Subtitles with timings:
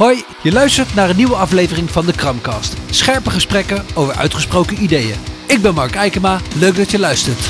[0.00, 2.76] Hoi, je luistert naar een nieuwe aflevering van de Kramcast.
[2.90, 5.14] Scherpe gesprekken over uitgesproken ideeën.
[5.46, 7.48] Ik ben Mark Eikema, leuk dat je luistert.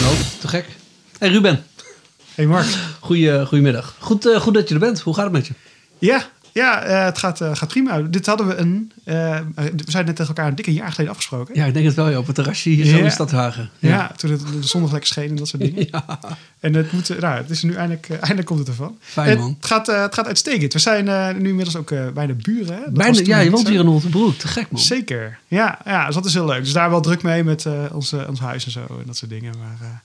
[0.00, 0.66] Nou, te gek.
[1.18, 1.64] Hey Ruben,
[2.34, 2.66] Hey Mark.
[3.00, 3.96] Goeie, goedemiddag.
[3.98, 5.00] Goed, eh, goed dat je er bent.
[5.00, 5.52] Hoe gaat het met je?
[5.98, 7.98] Ja, ja eh, het gaat, eh, gaat prima.
[8.00, 8.92] Dit hadden we een.
[9.04, 11.54] eh, we zijn net tegen elkaar een dikke jaar geleden afgesproken.
[11.54, 13.70] Ja, ik denk het wel, ja, op het terrasje hier zo in Stadhagen.
[13.78, 15.88] Ja, toen het, de zondag lekker scheen en dat soort dingen.
[16.60, 18.98] En het, moet, nou, het is nu eindelijk, eindelijk komt het ervan.
[19.00, 19.56] Fijn, man.
[19.56, 20.72] Het gaat, het gaat uitstekend.
[20.72, 21.04] We zijn
[21.42, 22.74] nu inmiddels ook bijna buren.
[22.74, 22.80] Hè?
[22.80, 24.34] Dat Bijna, ja, je woont hier in Holtenbroek.
[24.34, 24.80] Te gek, man.
[24.80, 25.38] Zeker.
[25.48, 26.62] Ja, ja, dus dat is heel leuk.
[26.64, 29.54] Dus daar wel druk mee met onze, ons huis en zo en dat soort dingen.
[29.58, 30.02] Maar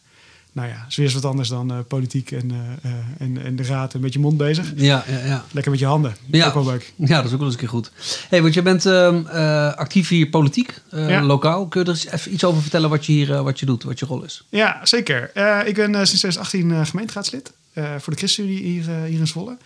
[0.55, 3.63] nou ja, is weer wat anders dan eh, politiek en, eh, eh, en, en de
[3.63, 4.72] raad en met je mond bezig.
[4.76, 5.46] Ja, ja, ja.
[5.52, 6.16] Lekker met je handen.
[6.26, 6.48] Ja.
[6.48, 6.94] Ook wel leuk.
[6.96, 7.91] Ja, dat is ook wel eens een keer goed.
[8.30, 11.22] hey, want je bent ehm, eh, actief hier politiek, Ja.
[11.22, 11.68] lokaal.
[11.68, 13.99] Kun je er eens even iets over vertellen wat je hier wat je doet, wat
[13.99, 14.43] je rol is?
[14.49, 15.24] Ja, zeker.
[15.68, 17.52] Ik ben sinds 2018 eh, gemeenteraadslid
[17.98, 19.58] voor de ChristenUnie hier, hier in Zwolle.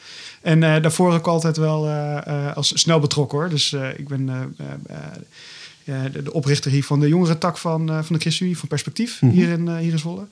[0.42, 1.88] En daarvoor ook altijd wel
[2.56, 3.50] als snel betrokken hoor.
[3.50, 4.56] Dus ik ben
[6.12, 9.32] de, oprichter hier van de jongere tak van, van de ChristenUnie, van Perspectief, Mhm.
[9.34, 10.28] hier, in, hier in Zwolle.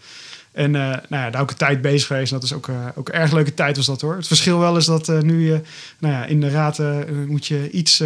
[0.57, 2.31] En eh, nou ja, daar ook een tijd bezig geweest.
[2.31, 4.15] En dat is ook, eh, ook een erg leuke tijd was dat hoor.
[4.15, 5.61] Het verschil wel is dat eh, nu je,
[5.99, 6.81] nou ja, in de raad
[7.27, 8.03] moet je iets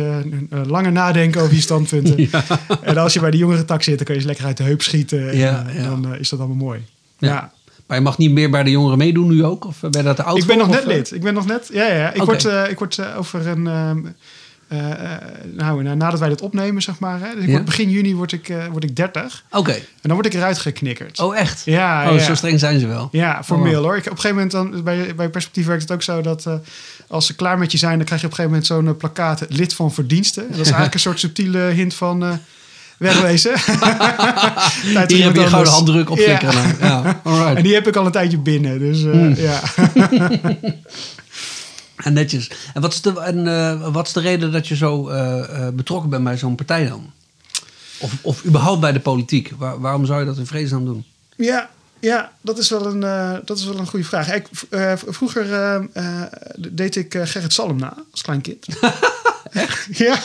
[0.49, 2.17] langer nadenken over je standpunten.
[2.81, 4.63] En als je bij de jongere tak zit, dan kun je ze lekker uit de
[4.63, 5.29] heup schieten.
[5.29, 5.83] En, Ja, ja.
[5.83, 6.85] Dan is dat allemaal mooi.
[7.17, 7.27] Ja.
[7.27, 7.51] ja.
[7.87, 9.65] Maar je mag niet meer bij de jongeren meedoen nu ook?
[9.65, 11.11] Of ben je daar te oud Ik ben nog net lid.
[11.11, 11.69] Ik ben nog net.
[11.73, 12.13] Ja, ja.
[12.13, 14.15] Ik word, ik word over een.
[14.71, 15.21] Eh, eh,
[15.53, 17.19] nou, na- nadat wij dit opnemen, zeg maar.
[17.19, 17.51] Hè, dus ik Ja.
[17.53, 19.43] word, begin juni word ik, eh, word ik 30.
[19.51, 19.71] Oké.
[19.71, 21.19] En dan word ik eruit geknikkerd.
[21.19, 21.61] Oh, echt?
[21.65, 22.23] Ja, oh, ja.
[22.23, 23.09] zo streng zijn ze wel.
[23.11, 23.85] Ja, formeel Oh.
[23.85, 23.97] hoor.
[23.97, 26.53] Ik, op een gegeven moment, dan, bij, bij Perspectief werkt het ook zo dat eh,
[27.07, 28.97] als ze klaar met je zijn, dan krijg je op een gegeven moment zo'n eh,
[28.99, 30.43] plakkaat lid van verdiensten.
[30.49, 32.31] Dat is eigenlijk een soort subtiele hint van eh,
[32.97, 33.53] wegwezen.
[35.07, 36.75] Hier heb je een gouden handdruk op flikkeren.
[36.79, 37.21] Ja.
[37.55, 38.79] En die heb ik al een tijdje binnen.
[38.79, 39.33] Dus eh, Hmm.
[39.35, 39.59] ja.
[42.03, 42.51] En netjes.
[42.73, 45.73] En wat is de, en, eh, wat is de reden dat je zo eh, eh,
[45.73, 47.11] betrokken bent bij zo'n partij dan?
[47.99, 49.51] Of, of überhaupt bij de politiek?
[49.57, 51.05] Waar- waarom zou je dat in vredesnaam doen?
[51.35, 51.69] Ja,
[51.99, 52.99] ja dat, is wel een,
[53.45, 54.33] dat is wel een goede vraag.
[54.33, 54.47] Ik,
[55.07, 55.45] vroeger
[56.71, 58.65] deed ik Gerrit Salm na als klein kind.
[59.63, 60.19] ja, Ja,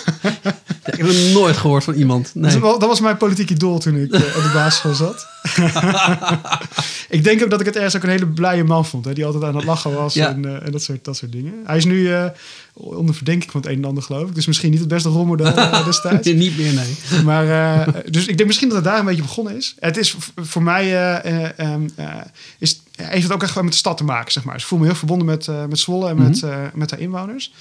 [0.85, 2.31] ik heb het nooit gehoord van iemand.
[2.35, 2.53] Nee.
[2.53, 5.27] dat, was, dat was mijn politieke doel toen ik eh, op de basisschool zat.
[7.17, 9.05] ik denk ook dat ik het ergens ook een hele blije man vond.
[9.05, 10.29] Hè, die altijd aan het lachen was Ja.
[10.29, 11.53] en, eh, en dat, soort, dat soort dingen.
[11.65, 12.25] Hij is nu eh,
[12.73, 14.35] onder verdenking van het een en ander geloof ik.
[14.35, 15.55] Dus misschien niet het beste rolmodel
[15.85, 16.29] destijds.
[16.33, 17.23] Niet meer, nee.
[17.25, 19.75] Maar, dus ik denk misschien dat het daar een beetje begonnen is.
[19.79, 22.15] Het is voor mij, eh, eh, ehm, eh,
[22.59, 24.55] is, heeft het ook echt wel met de stad te maken, zeg maar.
[24.55, 27.53] Dus ik voel me heel verbonden met, met Zwolle en met, eh, met haar inwoners.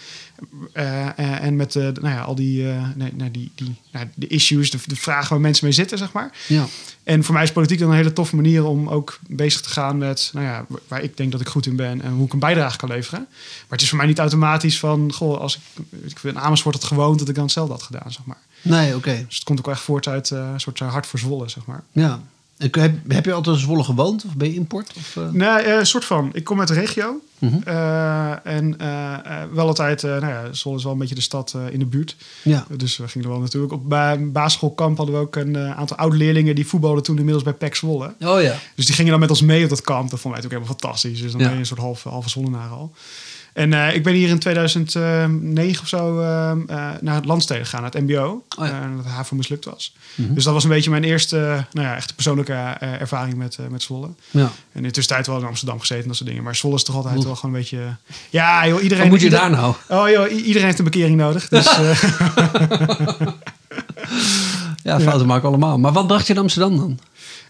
[0.74, 2.64] Eh, eh, en met eh, nou ja, al die,
[2.96, 6.12] nee, nou, die, die nou, de issues, de, de vragen waar mensen mee zitten, zeg
[6.12, 6.38] maar.
[6.48, 6.66] Ja.
[7.04, 9.98] En voor mij is politiek dan een hele toffe manier om ook bezig te gaan
[9.98, 12.40] met, nou ja, waar ik denk dat ik goed in ben en hoe ik een
[12.40, 13.26] bijdrage kan leveren.
[13.30, 16.84] Maar het is voor mij niet automatisch van, goh, als ik, ik in Amersfoort had
[16.84, 18.42] gewoond, dat ik dan hetzelfde had gedaan, zeg maar.
[18.62, 19.24] Nee, oké.
[19.26, 21.84] Dus het komt ook echt voort uit een soort hart voor Zwolle, zeg maar.
[21.92, 22.22] Ja.
[22.58, 24.26] En Heb, heb je altijd in Zwolle gewoond?
[24.26, 24.94] Of ben je import?
[24.98, 25.30] Of, eh?
[25.32, 26.30] Nee, eh, een soort van.
[26.34, 27.20] Ik kom uit de regio.
[27.40, 27.56] Mhm.
[27.66, 31.22] Eh, en eh, eh, wel altijd, eh, nou ja, Zwolle is wel een beetje de
[31.22, 32.16] stad eh, in de buurt.
[32.44, 32.66] Ja.
[32.78, 33.74] Dus we gingen er wel natuurlijk.
[33.74, 37.54] Op ba basisschoolkamp hadden we ook een eh, aantal oud-leerlingen die voetbalden toen inmiddels bij
[37.54, 38.14] PEC Zwolle.
[38.20, 38.56] Oh ja.
[38.76, 40.10] Dus die gingen dan met ons mee op dat kamp.
[40.10, 41.22] Dat vonden wij natuurlijk helemaal fantastisch.
[41.22, 41.46] Dus dan Ja.
[41.46, 42.92] ben je een soort halve, halve Zwollenaar al.
[43.56, 46.58] En eh, ik ben hier in 2009 of zo eh, eh,
[47.02, 48.44] naar het Landsteden gegaan, naar het MBO.
[48.58, 48.72] Oh ja.
[48.82, 49.94] eh, dat de HAVO mislukt was.
[50.16, 50.34] Mhm.
[50.34, 53.58] Dus dat was een beetje mijn eerste, eh, nou ja, echt persoonlijke eh, ervaring met,
[53.60, 54.10] eh, met Zwolle.
[54.32, 54.42] ja.
[54.42, 56.44] En in de tussentijd wel in Amsterdam gezeten en dat soort dingen.
[56.44, 57.80] Maar Zwolle is toch altijd wel gewoon een beetje...
[58.30, 59.04] Ja, joh, iedereen...
[59.04, 59.74] Wat moet je ieder- daar nou?
[59.90, 61.48] Oh joh, iedereen heeft een bekering nodig.
[61.48, 62.02] Dus eh,
[64.84, 65.80] Ja, fouten maken allemaal.
[65.80, 67.00] Maar wat bracht je in Amsterdam dan?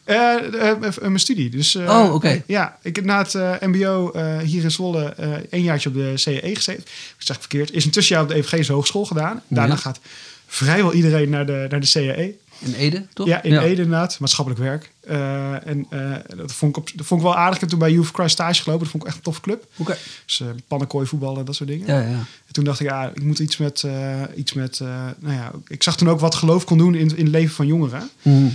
[0.06, 1.50] Eh, eh, eh, mijn studie.
[1.50, 2.44] Dus, Oh, oké.
[2.48, 4.12] Ja, ik heb na het mbo
[4.44, 5.14] hier in Zwolle
[5.50, 6.84] één jaartje op de CE gezeten.
[6.84, 7.72] Ik zeg verkeerd.
[7.72, 9.42] Is een tussenjaar op de EVG's Hogeschool gedaan.
[9.48, 9.80] Daarna Ja.
[9.80, 10.00] gaat
[10.48, 12.36] vrijwel iedereen naar de, naar de CAE.
[12.60, 13.28] In Ede, toch?
[13.28, 14.20] Ja, in Ede inderdaad.
[14.20, 14.92] Maatschappelijk werk.
[15.02, 17.54] Eh, en eh, dat, vond ik op, dat vond ik wel aardig.
[17.54, 18.84] Ik heb toen bij Youth Christ stage gelopen.
[18.84, 19.68] Dat vond ik echt een toffe club.
[19.76, 19.98] Oké.
[20.26, 21.88] Dus uh, pannenkooi voetballen, dat soort dingen.
[21.88, 22.08] Ja, ja.
[22.48, 23.86] En toen dacht ik, ja, ik moet iets met,
[24.36, 24.80] iets met
[25.20, 27.68] nou ja, ik zag toen ook wat geloof kon doen in, in het leven van
[27.68, 28.10] jongeren.
[28.22, 28.48] Mhm.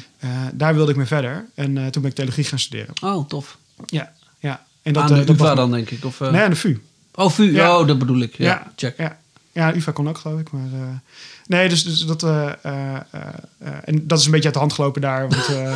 [0.53, 1.47] Daar wilde ik mee verder.
[1.55, 2.95] En toen ben ik theologie gaan studeren.
[3.03, 3.59] Oh, tof.
[3.87, 4.65] Ja, ja.
[4.83, 6.05] En Aan eh, de UvA me- dan, denk ik?
[6.05, 6.21] Of?
[6.21, 6.81] Nee, aan de VU.
[7.15, 7.53] Oh, VU.
[7.53, 7.79] Ja.
[7.79, 8.35] Oh, dat bedoel ik.
[8.37, 8.73] Ja, Ja.
[8.77, 8.97] check.
[8.99, 9.19] Ja,
[9.53, 10.51] ja UvA kon ook, geloof ik.
[10.53, 11.03] Maar,
[11.51, 12.23] nee, dus, dus dat...
[12.23, 15.29] eh, eh, eh, en dat is een beetje uit de hand gelopen daar.
[15.29, 15.47] Want,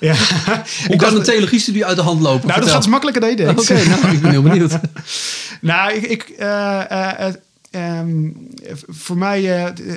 [0.00, 0.14] ja.
[0.14, 2.48] Hoe ik kan een dacht, theologiestudie uit de hand lopen?
[2.48, 3.60] nou, dat gaat dus makkelijker dan je denkt.
[3.60, 4.78] Oké, nou, ik ben heel benieuwd.
[5.60, 7.34] Nou, ik, ik, eh, eh, eh,
[7.70, 8.30] ehm,
[8.88, 9.42] voor mij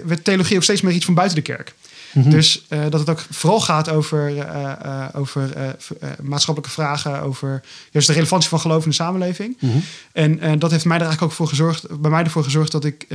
[0.05, 1.73] werd theologie ook steeds meer iets van buiten de kerk.
[2.13, 5.75] Dus eh, dat het ook vooral gaat over, eh, eh, over
[6.21, 7.61] maatschappelijke vragen, over
[7.91, 9.57] juist de relevantie van geloof in de samenleving.
[9.59, 9.77] Mhm.
[10.11, 13.05] En dat heeft mij er eigenlijk ook voor gezorgd, bij mij ervoor gezorgd dat ik,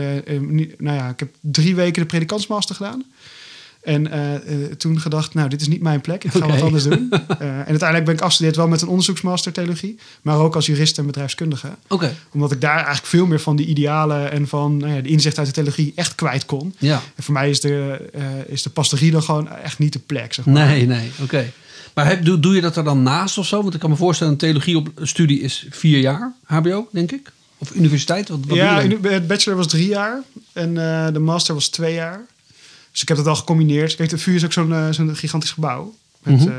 [0.40, 3.04] nu- nou ja, ik heb drie weken de predikantsmaster gedaan.
[3.86, 6.24] En eh, eh, toen gedacht, nou, dit is niet mijn plek.
[6.24, 7.08] Ik ga wat anders doen.
[7.38, 9.98] Eh, en uiteindelijk ben ik afgestudeerd wel met een onderzoeksmaster theologie.
[10.22, 11.68] Maar ook als jurist en bedrijfskundige.
[11.88, 15.08] Oké, Omdat ik daar eigenlijk veel meer van die idealen en van nou ja, de
[15.08, 16.74] inzicht uit de theologie echt kwijt kon.
[16.78, 17.02] ja.
[17.14, 20.34] En voor mij is de, eh, is de pastorie dan gewoon echt niet de plek,
[20.34, 20.66] zeg maar.
[20.66, 21.52] Nee, nee, oké.
[21.94, 23.62] Maar heb, doe, doe je dat er dan naast of zo?
[23.62, 27.32] Want ik kan me voorstellen, een theologie op studie is vier jaar, HBO, denk ik.
[27.58, 30.22] Of universiteit, wat, wat ja, het bachelor was drie jaar
[30.52, 30.74] en
[31.12, 32.26] de master was twee jaar.
[32.96, 33.96] Dus ik heb dat al gecombineerd.
[33.96, 35.94] Kijk, de VU is ook zo'n eh, zo'n gigantisch gebouw.
[36.22, 36.48] Met Mhm.
[36.48, 36.54] eh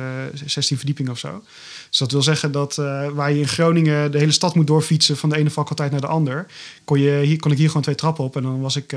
[0.45, 1.43] 16 verdiepingen of zo.
[1.89, 5.17] Dus dat wil zeggen dat eh, waar je in Groningen de hele stad moet doorfietsen
[5.17, 6.45] van de ene faculteit naar de ander,
[6.85, 8.35] kon, je, hier, kon ik hier gewoon twee trappen op.
[8.35, 8.95] En dan was ik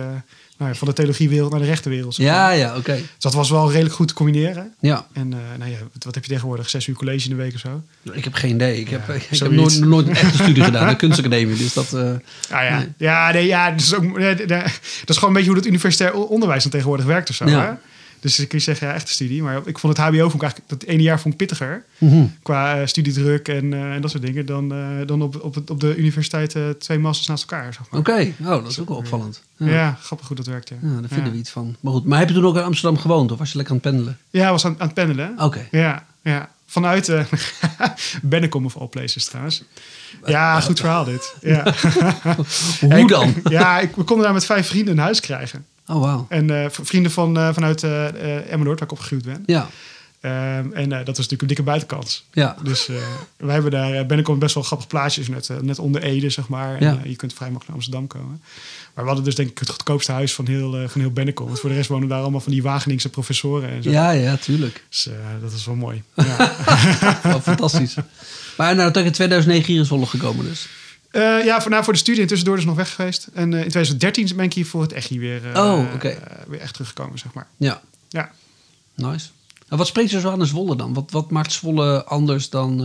[0.60, 2.14] nou ja, van de theologiewereld naar de rechtenwereld.
[2.14, 2.56] zeg Ja, maar.
[2.56, 2.94] ja, oké.
[2.94, 4.74] Dus dat was wel redelijk goed te combineren.
[4.80, 6.70] Ja, En eh, nou ja, wat, heb je tegenwoordig?
[6.70, 7.82] Zes uur college in de week of zo?
[8.12, 8.80] ik heb geen idee.
[8.80, 11.56] Ik heb, Ja, ik heb nooit, nooit een echte studie gedaan, de kunstacademie.
[11.56, 12.88] Dus dat, eh, Ah, ja, Nee.
[12.96, 14.48] ja, nee, ja dat, is ook, ja, dat
[15.06, 17.46] is gewoon een beetje hoe het universitair onderwijs dan tegenwoordig werkt of zo.
[17.48, 17.64] Ja.
[17.64, 17.72] Hè?
[18.20, 19.42] Dus kun je zeggen, ja, echte studie.
[19.42, 22.24] Maar ik vond het HBO vond ik eigenlijk dat ene jaar vond ik pittiger mhm.
[22.42, 25.70] qua eh, studiedruk en, eh, en dat soort dingen dan, eh, dan op, op, het-
[25.70, 27.72] op de universiteit twee masters naast elkaar.
[27.74, 28.00] Zeg maar.
[28.00, 29.42] Oké, oh, dat is ook wel opvallend.
[29.56, 29.66] ja.
[29.68, 30.68] Ja, grappig hoe dat werkt.
[30.68, 31.30] Ja, Ja, daar vinden ja.
[31.32, 31.76] we iets van.
[31.80, 33.80] Maar goed, maar heb je toen ook in Amsterdam gewoond of was je lekker aan
[33.82, 34.18] het pendelen?
[34.30, 35.34] Ja, was aan, aan het pendelen.
[35.38, 35.66] Oké.
[35.70, 36.50] Ja, ja.
[36.66, 37.24] Vanuit eh
[38.22, 39.62] Bennekom of all places trouwens.
[40.26, 41.34] Ja, goed verhaal dit.
[41.40, 41.74] Ja.
[42.80, 43.34] Hoe Ik- dan?
[43.48, 45.66] Ja, ik, we konden daar met vijf vrienden een huis krijgen.
[45.90, 46.26] Oh, wauw.
[46.28, 49.42] En eh, vrienden van, eh, vanuit Emmeloord, waar ik opgegroeid ben.
[49.46, 49.68] Ja,
[50.20, 52.24] Ehm, en dat was natuurlijk een dikke buitenkans.
[52.32, 52.56] ja.
[52.62, 52.96] Dus eh,
[53.36, 56.74] wij hebben daar, Bennekom best wel grappig plaatjes, net, net onder Ede, zeg maar.
[56.76, 56.98] En, Ja.
[57.04, 58.42] eh, je kunt vrij makkelijk naar Amsterdam komen.
[58.94, 61.46] Maar we hadden dus denk ik het goedkoopste huis van heel, van heel Bennekom.
[61.46, 63.90] Want voor de rest wonen daar allemaal van die Wageningse professoren en zo.
[63.90, 64.84] Ja, ja, tuurlijk.
[64.88, 65.08] Dus
[65.40, 66.02] dat is wel mooi.
[66.14, 67.40] Ja.
[67.42, 67.94] Fantastisch.
[68.56, 70.68] Maar nou, toch in 2009 hier in Zwolle gekomen dus.
[71.10, 72.22] Eh, ja, voor, nou, voor de studie.
[72.22, 73.28] En tussendoor dus nog weg geweest.
[73.34, 76.08] En eh, in 2013 ben ik hier voor het echt weer, eh, Oh, oké.
[76.08, 76.16] eh,
[76.48, 77.46] weer echt teruggekomen, zeg maar.
[77.56, 78.30] Ja, Ja.
[78.94, 79.28] nice.
[79.68, 80.94] En wat spreekt je zo aan in Zwolle dan?
[80.94, 82.84] Wat, wat maakt Zwolle anders dan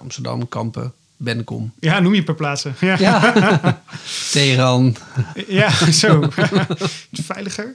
[0.00, 1.72] Amsterdam, Kampen, Bennekom?
[1.80, 2.74] ja, noem je per plaatsen.
[2.80, 3.82] Ja, Ja,
[4.32, 4.96] Teheran.
[5.48, 6.28] ja zo.
[7.12, 7.74] Veiliger.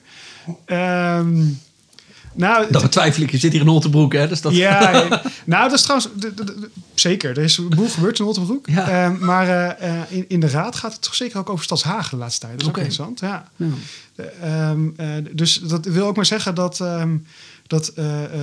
[0.65, 1.43] Ehm,
[2.33, 3.31] nou, Dat betwijfel ik.
[3.31, 4.27] Je zit hier in Holtenbroek, hè?
[4.27, 4.55] Dus dat...
[4.55, 5.21] Ja, ja.
[5.45, 6.09] nou, dat is trouwens
[6.93, 7.37] zeker.
[7.37, 8.67] Er is een boel gebeurd in Otterbroek.
[8.67, 8.89] Ja.
[8.89, 12.17] Ehm, maar eh, in, in de raad gaat het toch zeker ook over Stadshagen de
[12.17, 12.53] laatste tijd.
[12.53, 13.19] Dat is ook interessant.
[13.19, 13.49] Ja.
[13.55, 13.65] Ja.
[14.15, 17.17] Eh, ehm, eh, dus dat wil ook maar zeggen dat, ehm,
[17.67, 17.91] dat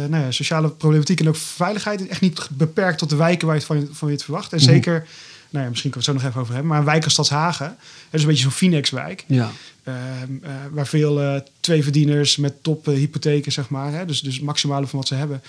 [0.08, 3.56] nou ja, sociale problematiek en ook veiligheid is echt niet beperkt tot de wijken waar
[3.56, 4.52] je het van, van je het verwacht.
[4.52, 5.06] En zeker,
[5.50, 7.12] nou ja, misschien kunnen we het zo nog even over hebben, maar een wijk als
[7.12, 7.76] Stadshagen, dat
[8.10, 9.24] is een beetje zo'n Phoenix-wijk.
[9.26, 9.50] ja.
[9.86, 9.96] Ehm,
[10.42, 14.42] eh, waar veel eh tweeverdieners met top eh, hypotheken, zeg maar, hè, dus, dus het
[14.44, 15.42] maximale van wat ze hebben,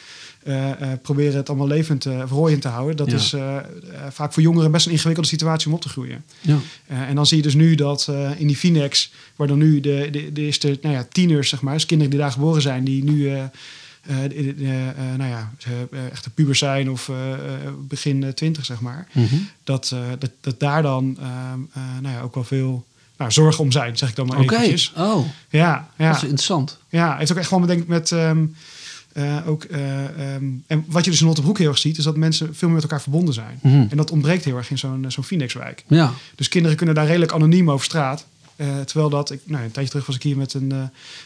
[1.02, 2.96] proberen het allemaal levend uh, rooiend te houden.
[2.98, 3.16] Dat Ja.
[3.16, 3.36] is
[4.14, 6.24] vaak voor jongeren best een ingewikkelde situatie om op te groeien.
[6.42, 6.58] ja.
[6.88, 10.32] En dan zie je dus nu dat in die Finex, waar dan nu de, de,
[10.34, 13.24] de eerste nou ja, tieners, zeg maar, dus kinderen die daar geboren zijn, die nu
[13.24, 13.50] de,
[14.98, 15.52] eh, nou ja,
[16.12, 17.12] echte pubers zijn of
[17.88, 19.36] begin twintig, zeg maar, Mhm.
[19.64, 22.86] dat, dat, dat daar dan ehm, eh, nou ja, ook wel veel
[23.18, 24.56] nou, zorgen om zijn, zeg ik dan maar Oké.
[24.56, 24.94] eventjes.
[24.98, 26.16] Oh, Ja, dat ja.
[26.16, 26.78] is interessant.
[26.90, 28.12] Ja, het is ook echt gewoon bedenkt met.
[28.12, 30.04] eh, ook, eh,
[30.36, 32.76] ehm, en wat je dus in Otterbroek heel erg ziet, is dat mensen veel meer
[32.76, 33.60] met elkaar verbonden zijn.
[33.62, 33.86] Mhm.
[33.90, 35.84] En dat ontbreekt heel erg in zo'n zo'n Phoenixwijk.
[35.88, 36.14] Ja.
[36.36, 38.26] Dus kinderen kunnen daar redelijk anoniem over straat.
[38.56, 40.78] Eh, terwijl dat, ik, nou, een tijdje terug was ik hier met een, eh,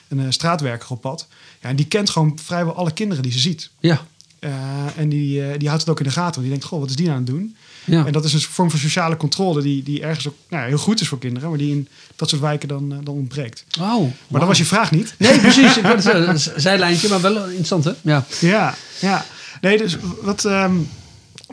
[0.07, 1.27] een eh, straatwerker op pad.
[1.61, 3.69] Ja, en die kent gewoon vrijwel alle kinderen die ze ziet.
[3.79, 4.01] Ja.
[4.39, 4.51] Eh,
[4.97, 6.41] en die, eh, die houdt het ook in de gaten.
[6.41, 7.55] Die denkt, goh, wat is die nou aan het doen?
[7.85, 8.05] Ja.
[8.05, 10.77] En dat is een vorm van sociale controle die, die ergens ook nou, ja, heel
[10.77, 11.49] goed is voor kinderen.
[11.49, 13.65] Maar die in dat soort wijken dan, eh, dan ontbreekt.
[13.79, 14.09] Wow.
[14.27, 15.13] Maar dat was je vraag niet.
[15.17, 15.77] Nee, precies.
[15.77, 17.91] Ik het een zijlijntje, maar wel interessant, hè?
[18.01, 18.25] Ja.
[18.39, 19.25] Ja, ja.
[19.61, 20.73] Nee, dus wat, ehm,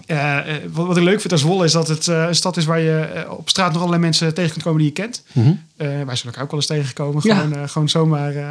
[0.07, 2.57] eh, eh, wat, wat ik leuk vind aan Zwolle is dat het eh, een stad
[2.57, 5.23] is waar je op straat nog allerlei mensen tegen kunt komen die je kent.
[5.33, 5.49] Mhm.
[5.77, 7.21] Eh, wij zijn elkaar ook wel eens tegengekomen.
[7.25, 7.37] Ja.
[7.37, 8.35] Gewoon, eh, gewoon zomaar.
[8.37, 8.51] eh,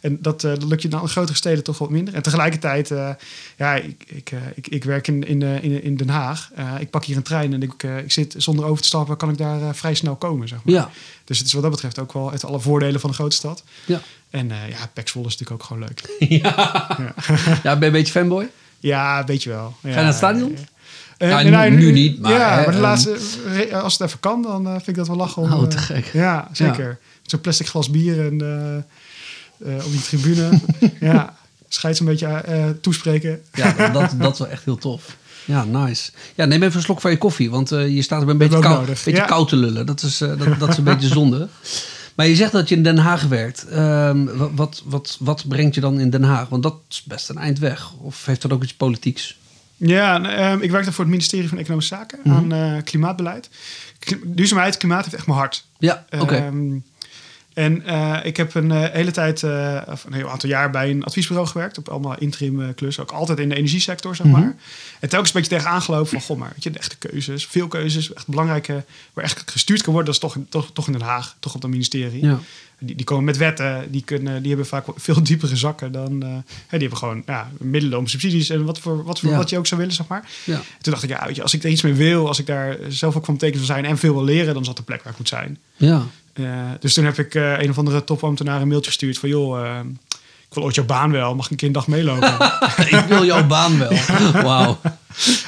[0.00, 2.14] en dat, eh, dat lukt je dan in grotere steden toch wat minder.
[2.14, 3.10] En tegelijkertijd, eh,
[3.56, 6.50] ja, ik, ik, eh, ik, ik werk in, in, eh, in, in Den Haag.
[6.54, 9.16] Eh, ik pak hier een trein en ik, eh, ik zit zonder over te stappen,
[9.16, 10.48] kan ik daar eh, vrij snel komen.
[10.48, 10.74] Zeg maar.
[10.74, 10.90] Ja.
[11.24, 13.62] Dus het is wat dat betreft ook wel uit alle voordelen van een grote stad.
[13.86, 14.00] Ja.
[14.30, 16.16] En eh ja, Pek Zwolle is natuurlijk ook gewoon leuk.
[17.62, 18.48] Ja, ben je een beetje fanboy?
[18.80, 19.76] Ja, weet je wel.
[19.82, 20.56] Ja, naar het stadion?
[21.18, 23.16] Eh, Ja, nou, nu niet, maar, ja, hè, maar de ehm, laatste,
[23.52, 25.42] re- als het even kan, dan eh, vind ik dat wel lachen.
[25.42, 26.10] Om, Oh, te eh, gek.
[26.12, 26.98] Ja, zeker.
[27.22, 28.76] Zo'n plastic glas bier en eh,
[29.76, 30.60] eh, op die tribune.
[31.00, 31.34] ja,
[31.68, 33.40] scheids een beetje eh, toespreken.
[33.52, 35.16] Ja, dat, dat is wel echt heel tof.
[35.44, 36.10] Ja, nice.
[36.34, 38.58] Ja, neem even een slok van je koffie, want eh, je staat er een beetje,
[38.58, 39.24] kou, beetje ja.
[39.24, 39.86] koud te lullen.
[39.86, 41.48] Dat is, eh, dat, dat is een beetje zonde.
[42.14, 43.66] Maar je zegt dat je in Den Haag werkt.
[43.68, 46.48] Ehm, wa- wat, wat, wat brengt je dan in Den Haag?
[46.48, 47.92] Want dat is best een eind weg.
[47.92, 49.38] Of heeft dat ook iets politieks?
[49.78, 52.34] Ja, ehm, ik werk dan voor het ministerie van Economische Zaken Mhm.
[52.36, 53.48] aan eh, klimaatbeleid.
[53.98, 55.64] Kli- duurzaamheid, klimaat heeft echt mijn hart.
[55.78, 56.34] Ja, oké.
[56.36, 56.76] Ehm,
[57.58, 60.90] en eh, ik heb een eh, hele tijd, eh, of een heel aantal jaar bij
[60.90, 61.78] een adviesbureau gewerkt.
[61.78, 63.02] Op allemaal interim klussen.
[63.02, 64.40] Ook altijd in de energiesector, zeg Mhm.
[64.40, 64.54] maar.
[65.00, 67.46] En telkens een beetje tegenaan gelopen van, goh maar, weet je, de echte keuzes.
[67.46, 70.12] Veel keuzes, echt belangrijke, waar echt gestuurd kan worden.
[70.14, 72.24] Dat is toch, toch, toch in Den Haag, toch op dat ministerie.
[72.24, 72.38] ja.
[72.80, 76.18] Die, die komen met wetten, die, kunnen, die hebben vaak veel diepere zakken dan...
[76.20, 79.36] die hebben gewoon ja, middelen om subsidies en wat, voor, wat, voor, Ja.
[79.36, 80.28] wat je ook zou willen, zeg maar.
[80.44, 80.60] ja.
[80.80, 82.76] Toen dacht ik, ja, weet je, als ik er iets mee wil, als ik daar
[82.88, 85.12] zelf ook van betekenis wil zijn en veel wil leren, dan dat de plek waar
[85.12, 85.58] ik moet zijn.
[85.76, 86.06] ja.
[86.38, 86.44] Eh,
[86.80, 89.78] dus toen heb ik eh, een of andere topambtenaar een mailtje gestuurd van, joh, eh,
[90.48, 92.34] ik wil ooit jouw baan wel, mag ik een keer een dag meelopen?
[92.98, 93.92] ik wil jouw baan wel.
[94.42, 94.78] Wauw.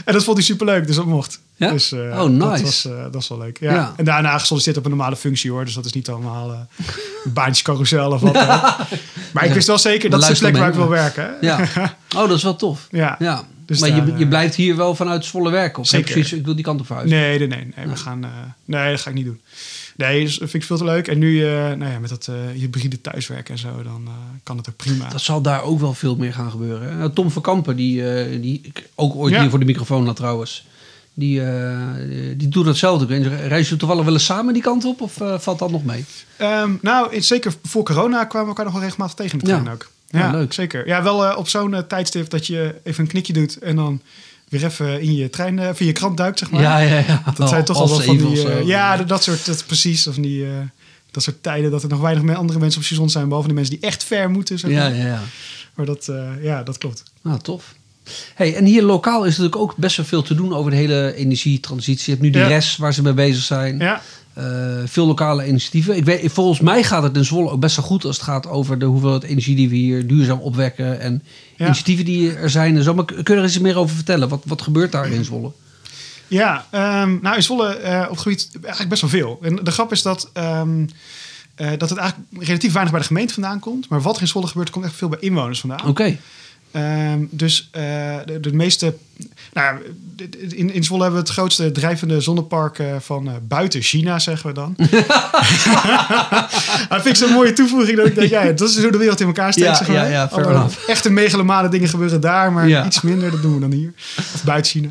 [0.05, 1.41] en dat vond hij superleuk, dus dat mocht.
[1.57, 1.71] Ja?
[1.71, 2.39] Dus, Oh, nice.
[2.49, 3.59] Dat was, dat was wel leuk.
[3.61, 3.73] Ja.
[3.75, 3.93] Ja.
[3.97, 6.69] En daarna gesolliciteerd op een normale functie hoor, dus dat is niet allemaal
[7.25, 8.35] baantjes carousel of wat.
[9.33, 11.25] Maar ik wist wel zeker, dat is de plek waar ik wil werken.
[11.25, 11.47] hè?
[11.47, 11.59] Ja.
[12.17, 12.87] Oh, dat is wel tof.
[12.91, 13.17] Ja.
[13.19, 13.45] Ja.
[13.67, 15.83] Dus maar je, daar, je blijft hier wel vanuit Zwolle werken?
[15.83, 16.13] Of Zeker.
[16.13, 17.19] precies, ik wil die kant op verhuizen?
[17.19, 17.73] Nee, nee, nee.
[17.77, 18.21] nee, we gaan,
[18.65, 19.41] nee, dat ga ik niet doen.
[20.09, 21.09] Nee, dat vind ik veel te leuk.
[21.09, 24.57] En nu, eh, nou ja, met dat eh hybride thuiswerken en zo, dan eh, kan
[24.57, 25.09] het ook prima.
[25.09, 26.99] Dat zal daar ook wel veel meer gaan gebeuren.
[26.99, 27.11] hè?
[27.11, 28.03] Tom van Kampen, die,
[28.41, 29.41] die ik ook ooit Ja.
[29.41, 30.67] hier voor de microfoon had trouwens.
[31.15, 31.43] Die,
[32.37, 32.65] die doet
[33.49, 35.01] Reis je toevallig wel eens samen die kant op?
[35.01, 36.05] Of valt dat nog mee?
[36.37, 39.73] Ehm, nou, zeker voor corona kwamen we elkaar nog wel regelmatig tegen in de Ja.
[39.73, 39.91] ook.
[40.09, 40.53] Ja, Ja, leuk.
[40.53, 40.87] Zeker.
[40.87, 44.01] Ja, wel op zo'n tijdstip dat je even een knikje doet en dan
[44.51, 46.63] weer even in je trein, eh, via je krant duikt, zeg maar.
[46.63, 47.23] ja, ja, ja.
[47.37, 48.49] Dat zijn toch al wel van die...
[48.49, 50.07] eh, ja, dat, dat soort, dat, precies.
[50.07, 50.51] Of die, eh,
[51.11, 53.75] dat soort tijden dat er nog weinig andere mensen op station zijn, behalve de mensen
[53.81, 54.97] die echt ver moeten, zeg ja, maar.
[54.97, 55.23] ja, ja.
[55.75, 56.11] Maar dat,
[56.43, 57.03] ja, dat klopt.
[57.23, 57.75] Nou, tof.
[58.35, 61.15] Hey, en hier lokaal is natuurlijk ook best wel veel te doen over de hele
[61.15, 62.05] energietransitie.
[62.05, 62.47] Je hebt nu die Ja.
[62.47, 63.79] RES waar ze mee bezig zijn.
[63.79, 64.03] Ja,
[64.33, 64.45] Eh,
[64.85, 65.97] veel lokale initiatieven.
[65.97, 68.47] Ik weet, volgens mij gaat het in Zwolle ook best wel goed als het gaat
[68.49, 71.01] over de hoeveelheid energie die we hier duurzaam opwekken.
[71.01, 71.23] En
[71.57, 71.65] Ja.
[71.65, 72.77] initiatieven die er zijn.
[72.77, 72.95] En zo.
[72.95, 74.29] Maar kun je er eens meer over vertellen?
[74.29, 75.51] Wat, wat gebeurt daar in Zwolle?
[76.29, 79.39] Ja, ehm, nou in Zwolle eh, op het gebied eigenlijk best wel veel.
[79.43, 80.87] En de grap is dat, ehm,
[81.55, 83.89] eh, dat het eigenlijk relatief weinig bij de gemeente vandaan komt.
[83.89, 85.87] Maar wat er in Zwolle gebeurt, komt echt veel bij inwoners vandaan.
[85.87, 86.19] Oké.
[86.71, 87.83] Ehm, dus eh,
[88.27, 88.95] de, de meeste...
[89.53, 89.77] Nou,
[90.49, 94.49] in, in Zwolle hebben we het grootste drijvende zonnepark eh, van eh, buiten China, zeggen
[94.49, 94.75] we dan.
[96.89, 99.21] dat vind ik zo'n mooie toevoeging dat ik denk, ja, dat is hoe de wereld
[99.21, 99.69] in elkaar steekt.
[99.69, 100.11] Ja, zeg maar.
[100.11, 102.87] ja, ja, echte megalomane dingen gebeuren daar, maar Ja.
[102.87, 103.93] iets minder, dat doen we dan hier.
[104.35, 104.89] Of buiten China.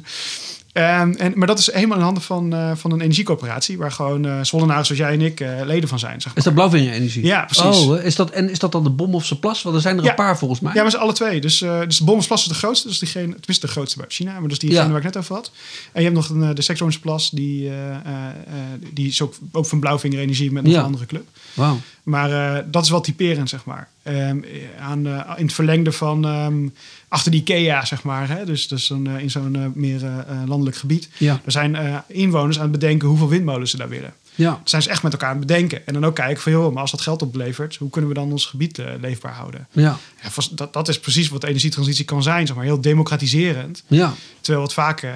[0.79, 4.45] Ehm, en, maar dat is helemaal in handen van, eh, van een energiecoöperatie, waar gewoon
[4.45, 6.13] Zwollenaren zoals jij en ik eh, leden van zijn.
[6.21, 6.38] Zeg maar.
[6.38, 7.25] Is dat Blauwvingerenergie?
[7.25, 7.79] Ja, precies.
[7.86, 9.62] Oh, is dat, en is dat dan de Bomhofse Plas?
[9.62, 10.09] Want er zijn er Ja.
[10.09, 10.74] een paar volgens mij.
[10.74, 11.41] Ja, maar ze alle twee.
[11.41, 12.88] Dus, eh dus de Bommensplas is de grootste.
[12.88, 14.31] Dus diegene, tenminste de grootste bij China.
[14.31, 14.88] Maar dat is diegene Ja.
[14.89, 15.51] waar ik net over had.
[15.91, 17.29] En je hebt nog een, de Sektorsplas.
[17.29, 18.53] Die, eh, eh, eh,
[18.93, 20.79] die is ook, ook van Blauwvinger Energie met nog Ja.
[20.79, 21.27] een andere club.
[21.53, 21.79] Wauw.
[22.03, 23.89] Maar dat is wel typerend, zeg maar.
[24.03, 24.39] Ehm,
[24.79, 25.07] aan,
[25.38, 26.67] in het verlengde van ehm,
[27.09, 28.29] achter die IKEA, zeg maar.
[28.29, 28.45] Hè?
[28.45, 31.09] Dus, dus zo'n, eh, in zo'n eh, meer eh, landelijk gebied.
[31.17, 31.41] Ja.
[31.45, 34.13] Er zijn inwoners aan het bedenken hoeveel windmolens ze daar willen.
[34.35, 34.49] Ja.
[34.49, 35.87] Dat zijn ze echt met elkaar aan het bedenken.
[35.87, 37.75] En dan ook kijken van, joh, maar als dat geld oplevert...
[37.75, 39.67] hoe kunnen we dan ons gebied leefbaar houden?
[39.71, 39.97] Ja.
[40.23, 42.65] Ja, dat, dat is precies wat de energietransitie kan zijn, zeg maar.
[42.65, 43.83] Heel democratiserend.
[43.87, 44.13] Ja.
[44.41, 45.07] Terwijl het vaak,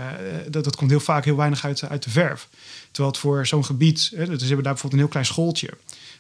[0.50, 2.48] dat, dat komt heel vaak heel weinig uit, uit de verf.
[2.92, 5.70] Terwijl het voor zo'n gebied, hè, dus we hebben daar bijvoorbeeld een heel klein schooltje.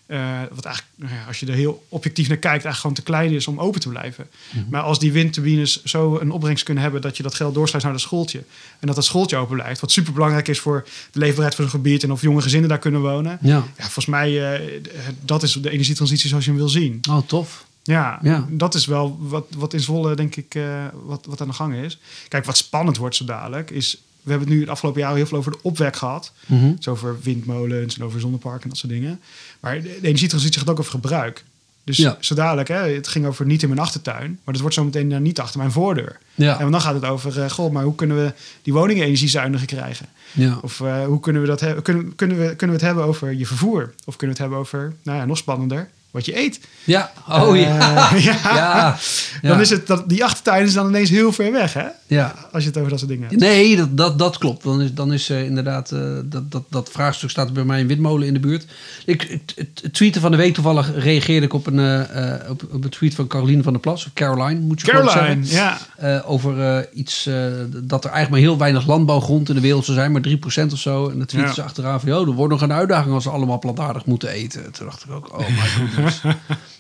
[0.05, 3.31] Eh, wat eigenlijk, nou als je er heel objectief naar kijkt, eigenlijk gewoon te klein
[3.31, 4.27] is om open te blijven.
[4.69, 7.93] Maar als die windturbines zo een opbrengst kunnen hebben dat je dat geld doorsluit naar
[7.93, 8.43] dat schooltje.
[8.79, 9.81] En dat dat schooltje open blijft.
[9.81, 12.79] Wat super belangrijk is voor de leefbaarheid van zo'n gebied en of jonge gezinnen daar
[12.79, 13.37] kunnen wonen.
[13.41, 13.49] Ja.
[13.77, 14.81] Ja, volgens mij, eh,
[15.21, 16.99] dat is de energietransitie zoals je hem wil zien.
[17.09, 17.65] Oh, tof.
[17.83, 18.47] Ja, Ja.
[18.49, 21.75] dat is wel wat, wat in Zwolle, denk ik, eh, wat, wat aan de gang
[21.75, 21.99] is.
[22.27, 23.97] Kijk, wat spannend wordt zo dadelijk, is...
[24.23, 26.31] We hebben het nu het afgelopen jaar heel veel over de opwek gehad.
[26.75, 29.19] Dus over windmolens en over zonneparken en dat soort dingen.
[29.59, 31.43] Maar de, de energietransitie gaat ook over gebruik.
[31.85, 32.17] Dus Ja.
[32.19, 34.39] zo dadelijk, hè, het ging over niet in mijn achtertuin.
[34.43, 36.19] Maar dat wordt zo meteen niet achter mijn voordeur.
[36.35, 36.59] Ja.
[36.59, 40.05] En dan gaat het over, eh, goh, maar hoe kunnen we die woningen energiezuiniger krijgen?
[40.31, 40.57] Ja.
[40.61, 41.83] Of eh, hoe kunnen we dat hebben?
[41.83, 43.93] Kunnen, kunnen, we, kunnen we het hebben over je vervoer?
[44.05, 46.59] Of kunnen we het hebben over, nou ja, nog spannender, wat je eet?
[46.83, 47.11] Ja.
[47.29, 47.71] Oh ja.
[48.13, 48.37] Eh, ja.
[48.43, 48.97] Ja.
[49.41, 49.59] Dan Ja.
[49.59, 51.85] is het dat die achtertuin is dan ineens heel ver weg, hè?
[52.07, 52.35] Ja.
[52.51, 53.39] Als je het over dat soort dingen hebt.
[53.41, 54.63] Nee, dat, dat, dat klopt.
[54.63, 57.87] Dan is, dan is eh, inderdaad, eh, dat, dat, dat vraagstuk staat bij mij een
[57.87, 58.65] windmolen in de buurt.
[59.05, 62.05] Ik, het, het, tweeten van de week toevallig reageerde ik op een,
[62.49, 65.77] op, op een tweet van Caroline van der Plas, of Caroline moet je Caroline, zeggen.
[65.99, 66.21] ja.
[66.25, 67.23] Over iets
[67.69, 70.21] dat er eigenlijk maar heel weinig landbouwgrond in de wereld zou zijn, maar
[70.67, 71.09] 3% of zo.
[71.09, 71.55] En dan tweette Ja.
[71.55, 74.71] ze achteraan van, joh, er wordt nog een uitdaging als ze allemaal plantaardig moeten eten.
[74.71, 76.02] Toen dacht ik ook, oh my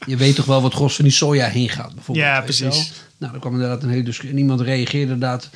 [0.05, 2.27] je weet toch wel wat gros van die soja heen gaat, bijvoorbeeld.
[2.27, 2.91] Ja, precies.
[3.17, 4.35] Nou, dan kwam inderdaad een hele discussie.
[4.35, 5.49] En iemand reageerde inderdaad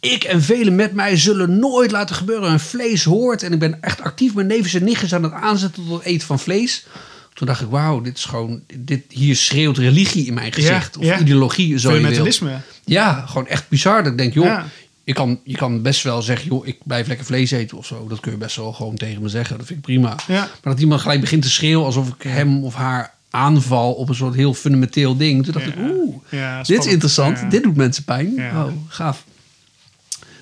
[0.00, 3.42] Ik en velen met mij zullen nooit laten gebeuren een vlees hoort.
[3.42, 6.26] En ik ben echt actief mijn nevens en nichtjes aan het aanzetten tot het eten
[6.26, 6.86] van vlees.
[7.34, 10.96] Toen dacht ik, wauw, dit is gewoon, dit, hier schreeuwt religie in mijn gezicht.
[10.96, 11.18] of ja.
[11.18, 11.90] ideologie, zo.
[11.90, 12.60] Fundamentalisme.
[12.84, 14.02] Ja, gewoon echt bizar.
[14.02, 14.66] Dat ik denk, joh, Ja.
[15.04, 18.06] Je, kan, je kan best wel zeggen, joh, ik blijf lekker vlees eten of zo.
[18.08, 19.56] Dat kun je best wel gewoon tegen me zeggen.
[19.58, 20.16] Dat vind ik prima.
[20.26, 20.40] Ja.
[20.62, 24.14] Maar dat iemand gelijk begint te schreeuwen alsof ik hem of haar aanval op een
[24.14, 25.44] soort heel fundamenteel ding.
[25.44, 25.72] Toen dacht Ja.
[25.72, 27.50] ik, oeh, Ja, dit is interessant.
[27.50, 28.34] Dit doet mensen pijn.
[28.38, 29.24] Oh, gaaf.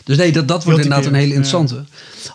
[0.05, 1.85] Dus nee, dat, dat wordt inderdaad een hele interessante.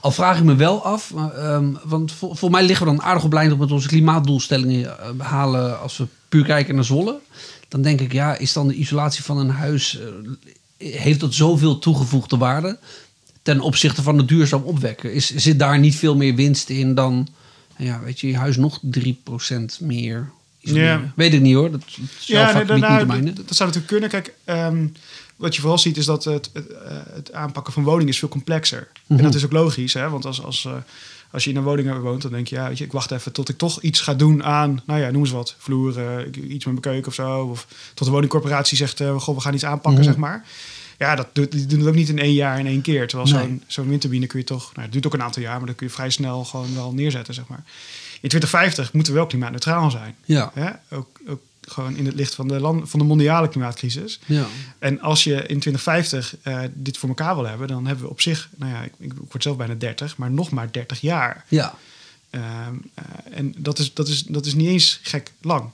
[0.01, 3.23] Al vraag ik me wel af, ehm, want vol- volgens mij liggen we dan aardig
[3.23, 7.19] op lijn op met onze klimaatdoelstellingen eh, behalen als we puur kijken naar Zwolle.
[7.67, 10.07] Dan denk ik, ja, is dan de isolatie van een huis, eh,
[10.77, 12.77] heeft dat zoveel toegevoegde waarde
[13.41, 15.13] ten opzichte van het duurzaam opwekken?
[15.13, 17.27] Is, zit daar niet veel meer winst in dan,
[17.77, 20.29] ja, weet je, je huis nog 3% meer?
[20.59, 21.13] Ja.
[21.15, 21.81] Weet ik niet hoor, dat
[22.19, 23.33] Ja, nee, niet mijne.
[23.33, 24.09] dat, dat zou natuurlijk kunnen.
[24.09, 24.87] Kijk, ehm,
[25.35, 28.27] wat je vooral ziet is dat het, het, eh, het aanpakken van woningen is veel
[28.27, 28.87] complexer.
[29.07, 29.17] Mhm.
[29.19, 30.09] En dat is ook logisch, hè?
[30.09, 30.73] want als, als, eh,
[31.31, 33.31] als je in een woning woont, dan denk je, ja, weet je, ik wacht even
[33.31, 36.65] tot ik toch iets ga doen aan, nou ja, noem eens wat, vloer, eh, iets
[36.65, 37.41] met mijn keuken of zo.
[37.43, 40.03] Of tot de woningcorporatie zegt, eh goh, we gaan iets aanpakken, Mhm.
[40.11, 40.45] zeg maar.
[40.97, 43.07] Ja, dat doet, die doen het ook niet in één jaar in één keer.
[43.07, 43.41] Terwijl Nee.
[43.43, 45.75] zo'n zo'n windturbine kun je toch, nou, het duurt ook een aantal jaar, maar dan
[45.75, 47.63] kun je vrij snel gewoon wel neerzetten, zeg maar.
[48.21, 50.15] In 2050 moeten we wel klimaatneutraal zijn.
[50.25, 50.51] Ja?
[50.89, 54.19] Ook, ook gewoon in het licht van de, land, van de mondiale klimaatcrisis.
[54.25, 54.45] ja.
[54.79, 58.21] En als je in 2050 eh, dit voor elkaar wil hebben, dan hebben we op
[58.21, 61.45] zich, nou ja, ik, ik word zelf bijna 30, maar nog maar 30 jaar.
[61.47, 61.75] Ja,
[62.29, 63.03] Ehm, eh,
[63.37, 65.69] en dat is, dat, is, dat is niet eens gek lang.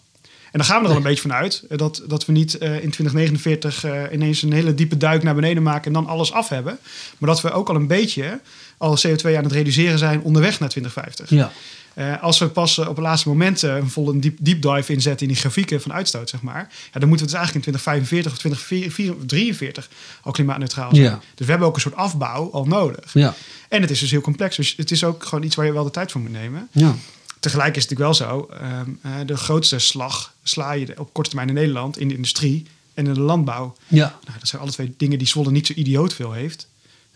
[0.51, 2.89] En dan gaan we er al een beetje vanuit eh, dat, dat we niet in
[2.89, 6.77] 2049 eh, ineens een hele diepe duik naar beneden maken en dan alles af hebben.
[7.17, 8.39] Maar dat we ook al een beetje
[8.77, 11.29] al CO2 aan het reduceren zijn onderweg naar 2050.
[11.29, 11.51] ja.
[11.93, 14.93] Eh, als we pas eh, op het laatste moment eh, een volle deep, deep dive
[14.93, 16.67] inzetten in die grafieken van uitstoot, zeg maar.
[16.93, 19.89] Ja, dan moeten we dus eigenlijk in 2045 of 2043
[20.21, 21.07] al klimaatneutraal zijn.
[21.07, 21.19] Ja.
[21.35, 23.13] Dus we hebben ook een soort afbouw al nodig.
[23.13, 23.35] Ja,
[23.69, 24.55] En het is dus heel complex.
[24.55, 26.67] Dus het is ook gewoon iets waar je wel de tijd voor moet nemen.
[26.71, 26.95] ja.
[27.39, 28.47] Tegelijk is het natuurlijk wel zo.
[28.61, 32.65] ehm, eh, de grootste slag sla je op korte termijn in Nederland in de industrie
[32.93, 33.75] en in de landbouw.
[33.87, 34.19] ja.
[34.25, 36.67] Nou, dat zijn alle twee dingen die Zwolle niet zo idioot veel heeft.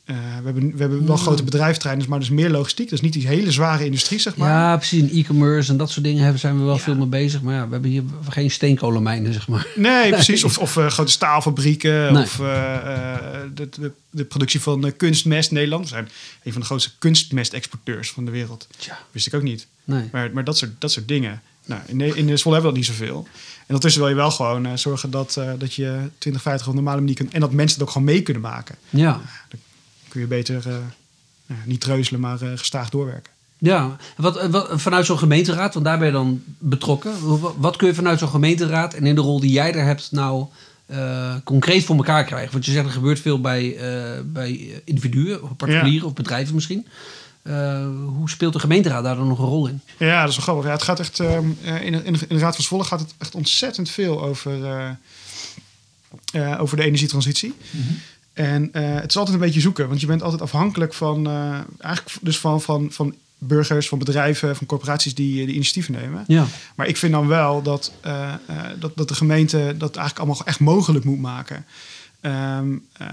[0.08, 1.22] Eh, we, hebben, we hebben wel Ja.
[1.22, 2.89] grote bedrijfsterreinen, maar dus meer logistiek.
[2.89, 4.50] Dus niet die hele zware industrie, zeg maar.
[4.50, 5.02] Ja, precies.
[5.12, 6.80] In e-commerce en dat soort dingen hebben, zijn we wel Ja.
[6.82, 7.41] veel mee bezig.
[7.41, 9.67] Maar ja, we hebben hier geen steenkolenmijnen, zeg maar.
[9.76, 10.43] Nee, precies.
[10.43, 12.13] Of, of eh, grote staalfabrieken.
[12.13, 12.24] Nee.
[12.24, 12.46] Of eh,
[13.54, 15.52] de, de, de productie van kunstmest.
[15.52, 16.10] Nederland we zijn
[16.43, 18.67] een van de grootste kunstmestexporteurs van de wereld.
[18.78, 19.67] Tja, Wist ik ook niet.
[19.84, 20.10] nee.
[20.12, 21.41] Maar, maar dat, soort, dat soort dingen.
[21.65, 23.28] Nou, in, de- in de Zwolle hebben we dat niet zoveel.
[23.58, 27.15] En ondertussen wil je wel gewoon zorgen dat, dat je 2050 op een normale manier
[27.15, 27.34] kunt...
[27.34, 28.76] en dat mensen het ook gewoon mee kunnen maken.
[28.89, 29.22] Ja,
[30.10, 30.74] kun je beter eh,
[31.46, 33.32] nou, niet treuzelen, maar eh, gestaag doorwerken.
[33.58, 33.96] ja.
[34.17, 37.13] Wat, wat, vanuit zo'n gemeenteraad, want daar ben je dan betrokken.
[37.60, 40.46] Wat, kun je vanuit zo'n gemeenteraad en in de rol die jij daar hebt nou
[40.86, 42.52] eh, concreet voor elkaar krijgen?
[42.52, 46.88] Want je zegt er gebeurt veel bij, eh, bij individuen, of particulieren of bedrijven misschien.
[47.41, 49.82] Eh, hoe speelt de gemeenteraad daar dan nog een rol in?
[50.00, 50.65] Ja, dat is wel grappig.
[50.65, 53.13] Ja, het gaat echt, ehm, eh, in, de- in, de, Raad van Zwolle gaat het
[53.17, 54.89] echt ontzettend veel over, eh,
[56.52, 57.54] eh, over de energietransitie.
[58.38, 61.60] En eh, het is altijd een beetje zoeken, want je bent altijd afhankelijk van, eh,
[61.80, 66.23] eigenlijk dus van, van, van burgers, van bedrijven, van corporaties die, die initiatieven nemen.
[66.28, 66.45] Ja,
[66.76, 70.45] Maar ik vind dan wel dat, eh, eh, dat, dat de gemeente dat eigenlijk allemaal
[70.45, 71.65] echt mogelijk moet maken.
[72.21, 73.08] Ehm, eh,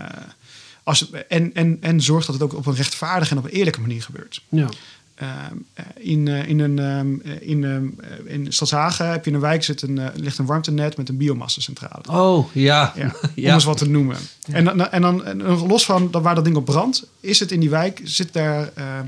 [0.82, 3.80] als, en, en, en zorgt dat het ook op een rechtvaardige en op een eerlijke
[3.80, 4.42] manier gebeurt.
[4.48, 4.68] ja.
[5.14, 5.30] Ehm,
[5.74, 7.84] eh, in, eh, in, een, ehm, eh, in, ehm,
[8.26, 11.16] eh, in Stadshagen heb je in een wijk zit een, ligt een warmtenet met een
[11.16, 12.02] biomassacentrale.
[12.10, 12.92] Oh, ja.
[12.96, 13.54] Ja, om Ja.
[13.54, 14.16] eens wat te noemen.
[14.52, 17.40] En, dan- en dan en dan los van dat waar dat ding op brandt, is
[17.40, 19.04] het in die wijk, zit daar, er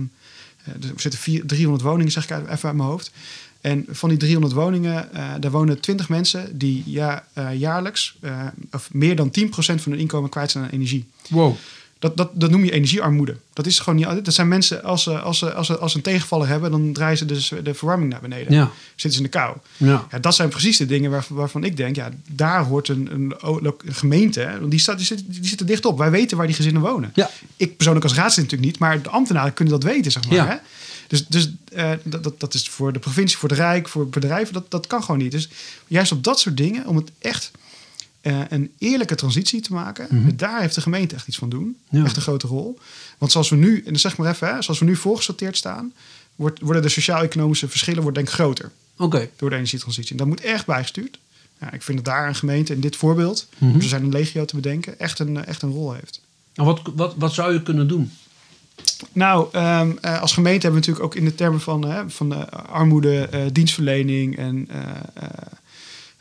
[0.96, 3.10] zitten vier, 300 woningen, zeg ik even uit mijn hoofd.
[3.60, 5.08] En van die 300 woningen,
[5.40, 7.24] daar wonen 20 mensen die ja,
[7.56, 8.18] jaarlijks
[8.70, 11.06] of meer dan 10% van hun inkomen kwijt zijn aan energie.
[11.28, 11.54] Wow.
[12.06, 13.36] Dat, dat, dat noem je energiearmoede.
[13.52, 14.24] Dat is gewoon niet.
[14.24, 16.92] Dat zijn mensen, als ze, als ze, als ze, als ze een tegenvaller hebben, dan
[16.92, 18.52] draaien ze dus de verwarming naar beneden.
[18.52, 19.56] Ja, Zitten ze in de kou.
[19.76, 20.06] ja.
[20.10, 23.34] Ja, dat zijn precies de dingen waar, waarvan ik denk, ja, daar hoort een, een,
[23.40, 25.98] een gemeente, die, staat, die, zit, die zitten dichtop.
[25.98, 27.10] Wij weten waar die gezinnen wonen.
[27.14, 27.30] Ja.
[27.56, 30.34] Ik persoonlijk als raadslid natuurlijk niet, maar de ambtenaren kunnen dat weten, zeg maar.
[30.34, 30.46] Ja.
[30.46, 30.56] Hè?
[31.06, 34.54] Dus, dus eh, dat, dat, dat is voor de provincie, voor de Rijk, voor bedrijven,
[34.54, 35.32] dat, dat kan gewoon niet.
[35.32, 35.48] Dus
[35.86, 37.50] juist op dat soort dingen, om het echt
[38.26, 41.76] eh, een eerlijke transitie te maken, daar heeft de gemeente echt iets van doen.
[41.88, 41.96] Mhm.
[41.96, 42.04] Ja.
[42.04, 42.78] Echt een grote rol.
[43.18, 45.92] Want zoals we nu, en dan zeg maar even, hè, zoals we nu voorgesorteerd staan,
[46.36, 49.28] wordt, worden de sociaal-economische verschillen wordt denk ik groter Oké.
[49.36, 50.10] door de energietransitie.
[50.10, 51.18] En dat moet echt bijgestuurd.
[51.60, 53.76] Ja, ik vind dat daar een gemeente in dit voorbeeld, Mhm.
[53.76, 56.20] er zijn een legio te bedenken, echt een, echt een rol heeft.
[56.54, 58.12] En wat, wat, wat zou je kunnen doen?
[59.12, 62.40] Nou, ehm, eh, als gemeente hebben we natuurlijk ook in de termen van, van eh,
[62.68, 64.80] armoede, eh, dienstverlening en eh,
[65.14, 65.28] eh,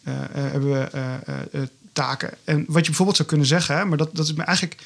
[0.03, 1.61] eh, eh, hebben we eh, eh, eh,
[1.95, 2.29] taken.
[2.43, 4.81] En wat je bijvoorbeeld zou kunnen zeggen, maar dat, dat is me eigenlijk.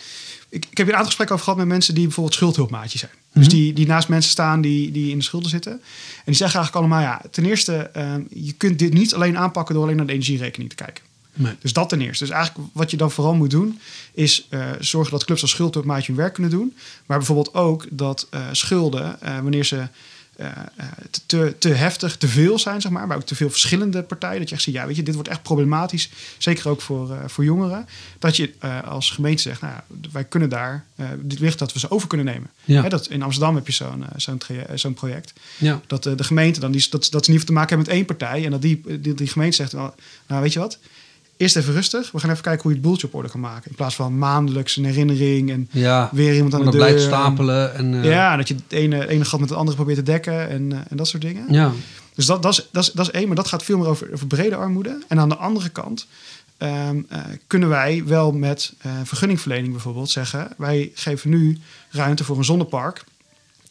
[0.50, 3.12] Ik, ik heb hier een aantal gesprekken over gehad met mensen die bijvoorbeeld schuldhulpmaatjes zijn.
[3.34, 3.56] Dus Mhm.
[3.56, 5.72] die, die naast mensen staan die, die in de schulden zitten.
[5.72, 5.80] En
[6.26, 9.84] die zeggen eigenlijk allemaal: ja, ten eerste, eh, je kunt dit niet alleen aanpakken door
[9.84, 11.04] alleen naar de energierekening te kijken.
[11.34, 11.56] Nee.
[11.60, 12.26] Dus dat ten eerste.
[12.26, 13.80] Dus eigenlijk wat je dan vooral moet doen,
[14.14, 16.76] is eh, zorgen dat clubs als schuldhulpmaatje hun werk kunnen doen.
[17.06, 19.88] Maar bijvoorbeeld ook dat eh, schulden, eh, wanneer ze
[21.26, 24.50] te, te heftig, te veel zijn, zeg maar, maar ook te veel verschillende partijen, dat
[24.50, 27.44] je echt ziet, ja, weet je, dit wordt echt problematisch, zeker ook voor, eh, voor
[27.44, 27.88] jongeren,
[28.20, 31.74] dat je eh, als gemeente zegt, nou, ja, wij kunnen daar, eh dit ligt dat
[31.74, 32.50] we ze over kunnen nemen.
[32.66, 32.82] Ja.
[32.82, 34.10] Hè, dat, in Amsterdam heb je zo'n eh,
[34.76, 35.34] zo'n eh, project.
[35.58, 35.82] Ja.
[35.88, 38.06] Dat eh, de gemeente dan, die, dat, dat ze niet te maken hebben met één
[38.06, 38.46] partij.
[38.46, 39.96] En dat die, die, die gemeente zegt, wel,
[40.28, 40.80] nou weet je wat,
[41.40, 42.12] eerst even rustig.
[42.12, 43.70] We gaan even kijken hoe je het boeltje op orde kan maken.
[43.70, 46.10] In plaats van maandelijks een herinnering en Ja.
[46.12, 46.76] weer iemand aan de deur.
[46.76, 47.76] blijft stapelen.
[47.76, 50.50] En, eh, Ja, dat je het ene, ene gat met het andere probeert te dekken
[50.50, 51.46] en, eh, en dat soort dingen.
[51.54, 51.72] ja.
[52.16, 54.14] Dus dat, dat, is, dat, is, dat is één, maar dat gaat veel meer over,
[54.14, 55.04] over brede armoede.
[55.08, 56.08] En aan de andere kant
[56.58, 58.74] ehm, eh, kunnen wij wel met
[59.04, 60.54] vergunningverlening bijvoorbeeld zeggen...
[60.58, 61.58] wij geven nu
[61.90, 63.04] ruimte voor een zonnepark...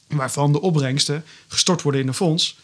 [0.09, 2.59] waarvan de opbrengsten gestort worden in een fonds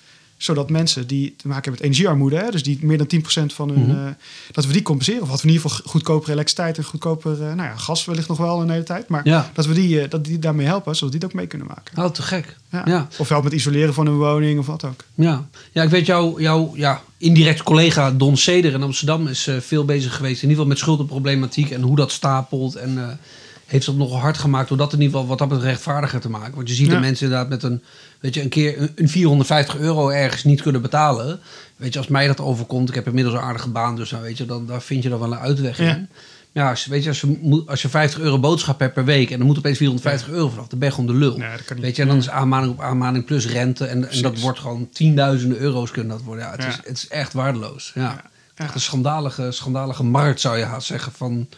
[0.45, 3.69] zodat mensen die te maken hebben met energiearmoede, hè, dus die meer dan 10% van
[3.71, 4.07] hun, Mhm.
[4.07, 4.13] eh,
[4.53, 5.23] dat we die compenseren.
[5.23, 8.29] Of wat we in ieder geval goedkopere elektriciteit en goedkoper, eh, nou ja, gas wellicht
[8.29, 9.09] nog wel een hele tijd.
[9.09, 9.51] Maar Ja.
[9.55, 12.05] dat we die, eh, dat die daarmee helpen, zodat die het ook mee kunnen maken.
[12.05, 12.57] Oh, te gek.
[12.71, 12.83] Ja.
[12.85, 13.09] Ja.
[13.17, 15.05] Of helpen met isoleren van hun woning of wat ook.
[15.15, 19.85] Ja, ja ik weet jouw jou, ja, indirect collega Don Seder in Amsterdam is veel
[19.85, 20.43] bezig geweest.
[20.43, 22.75] In ieder geval met schuldenproblematiek en hoe dat stapelt.
[22.77, 23.19] En
[23.67, 26.31] heeft dat nogal hard gemaakt door dat in ieder geval wat dat betreft rechtvaardiger te
[26.31, 26.55] maken.
[26.55, 27.83] Want je ziet dat mensen inderdaad met een,
[28.25, 31.41] weet je, een keer een- een 450 euro ergens niet kunnen betalen.
[31.77, 34.39] Weet je, als mij dat overkomt, ik heb inmiddels een aardige baan, dus dan, weet
[34.39, 35.95] je, dan, daar vind je dan wel een uitweg Ja.
[35.95, 36.09] in.
[36.53, 39.31] Ja, als, je- weet je, als je, als je 50 euro boodschap hebt per week
[39.31, 41.43] en dan moet opeens 450 euro vanaf, dan ben je gewoon de lul.
[41.81, 43.85] Weet je, en dan is aanmaning op aanmaning plus rente.
[43.87, 46.45] En, en dat wordt gewoon tienduizenden euro's kunnen dat worden.
[46.45, 46.69] Ja, het, Ja.
[46.69, 47.93] Is, het is echt waardeloos.
[47.95, 48.23] Ja.
[48.55, 51.49] Echt een schandalige, schandalige markt zou je haast zeggen van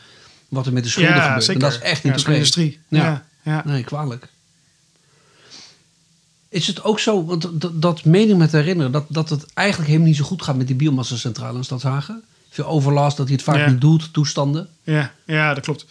[0.48, 1.44] wat er met de schulden Ja, gebeurt.
[1.44, 1.62] zeker.
[1.62, 2.33] En dat is echt niet oké.
[2.33, 2.81] industrie.
[2.88, 3.05] Ja.
[3.05, 3.24] Ja.
[3.42, 3.62] Ja.
[3.66, 4.29] Nee, kwalijk.
[6.48, 7.48] Is het ook zo, want
[7.82, 10.56] dat, meen ik me te herinneren, dat, dat het eigenlijk helemaal niet zo goed gaat
[10.56, 12.22] met die biomassa-centrale in Stadshagen?
[12.50, 13.70] Veel overlast, dat hij het vaak Ja.
[13.70, 14.68] niet doet, toestanden.
[14.82, 15.87] Ja, ja, dat klopt.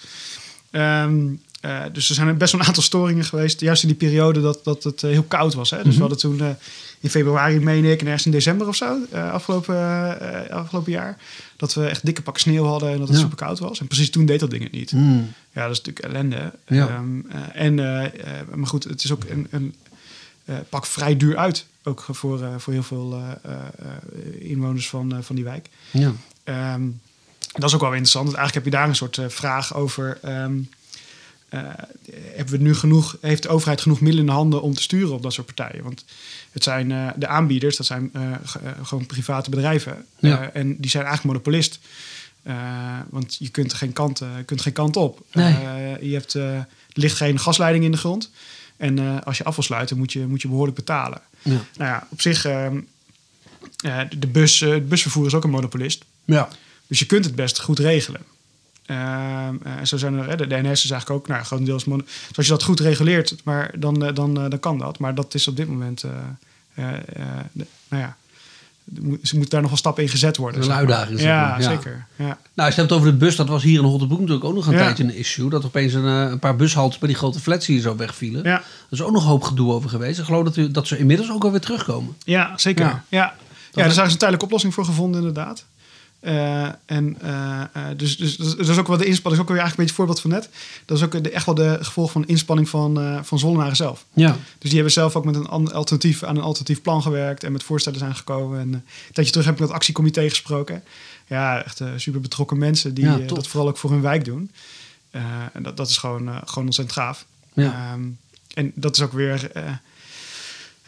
[0.72, 1.26] Ehm,
[1.62, 3.60] eh, dus er zijn best wel een aantal storingen geweest.
[3.60, 5.70] Juist in die periode dat, dat het eh, heel koud was.
[5.70, 5.78] Hè?
[5.78, 5.94] Dus Mhm.
[5.96, 6.50] we hadden toen eh,
[7.00, 11.18] in februari, meen ik, en ergens in december of zo, afgelopen, afgelopen jaar,
[11.58, 13.24] dat we echt dikke pakken sneeuw hadden en dat het Ja.
[13.24, 13.80] super koud was.
[13.80, 14.92] En precies toen deed dat ding het niet.
[14.92, 15.32] Hmm.
[15.54, 16.52] Ja, dat is natuurlijk ellende.
[16.68, 16.88] Ja.
[16.88, 17.20] Ehm,
[17.56, 17.76] eh, en,
[18.60, 19.74] maar goed, het is ook een, een
[20.70, 21.66] pak vrij duur uit.
[21.84, 25.70] Ook voor, eh, voor heel veel eh, eh, eh, inwoners van, eh, van die wijk.
[25.92, 26.14] Ja.
[26.44, 26.84] Ehm,
[27.54, 28.26] dat is ook wel interessant.
[28.26, 30.18] Want eigenlijk heb je daar een soort eh, vraag over.
[30.22, 30.58] ehm,
[31.50, 31.62] eh,
[32.36, 35.14] hebben we nu genoeg, heeft de overheid genoeg middelen in de handen om te sturen
[35.14, 35.84] op dat soort partijen?
[35.84, 36.06] Want
[36.52, 40.06] het zijn eh, de aanbieders, dat zijn eh, ge- eh, gewoon private bedrijven.
[40.20, 40.42] Ja.
[40.52, 41.80] Eh, en die zijn eigenlijk monopolist.
[42.44, 42.56] Eh,
[43.10, 45.22] want je kunt geen kant, eh, kunt geen kant op.
[45.32, 45.54] Nee.
[45.54, 48.32] Eh, je hebt, eh, er ligt geen gasleiding in de grond.
[48.78, 51.22] En eh, als je af wil sluiten, moet je, moet je behoorlijk betalen.
[51.42, 51.52] Ja.
[51.52, 52.80] Nou ja, op zich, ehm,
[53.86, 56.06] eh, de bus, eh, het busvervoer is ook een monopolist.
[56.26, 56.48] Ja.
[56.88, 58.22] Dus je kunt het best goed regelen.
[58.86, 61.84] Ehm, eh, en zo zijn er, de, de NS is eigenlijk ook nou, grotendeels...
[61.84, 62.04] Dus
[62.36, 65.00] als je dat goed reguleert, maar dan, dan, dan kan dat.
[65.00, 66.04] Maar dat is op dit moment...
[66.76, 68.18] nou ja,
[69.02, 70.60] moet- ze moeten daar nog wel stappen in gezet worden.
[70.60, 70.82] Een zeg maar.
[70.86, 72.06] uitdaging, Ja, zeker.
[72.16, 72.24] Ja.
[72.26, 74.56] Nou, als je het hebt over de bus, dat was hier in Holtenbroek natuurlijk ook
[74.56, 74.80] nog een Ja.
[74.80, 75.50] tijdje een issue.
[75.50, 78.44] Dat opeens een, eh, een paar bushaltes bij die grote flats hier zo wegvielen.
[78.44, 78.56] Ja.
[78.58, 80.20] Er is ook nog een hoop gedoe over geweest.
[80.20, 82.16] Ik geloof dat, u, dat ze inmiddels ook alweer terugkomen.
[82.24, 82.86] Ja, zeker.
[82.86, 83.04] Ja.
[83.10, 83.34] Ja,
[83.72, 85.66] daar is een tijdelijke oplossing voor gevonden, inderdaad.
[86.26, 89.40] Eh, en eh, eh, dus, dus, dus dat is ook wel de inspanning, dat is
[89.40, 90.50] ook weer eigenlijk een beetje voorbeeld van net.
[90.86, 93.76] Dat is ook de, echt wel de gevolg van de inspanning van, eh van Zollenaren
[93.76, 94.06] zelf.
[94.14, 94.32] Ja.
[94.32, 97.64] Dus die hebben zelf ook met een alternatief, aan een alternatief plan gewerkt en met
[97.64, 98.60] voorstellen zijn gekomen.
[98.60, 100.84] En een tijdje terug heb ik met het actiecomité gesproken.
[101.28, 104.52] Ja, echt super betrokken mensen die Ja, dat vooral ook voor hun wijk doen.
[105.54, 107.26] En dat, dat is gewoon, gewoon ontzettend gaaf.
[107.54, 107.92] Ja.
[107.92, 108.04] Ehm,
[108.54, 109.52] en dat is ook weer.
[109.52, 109.72] eh,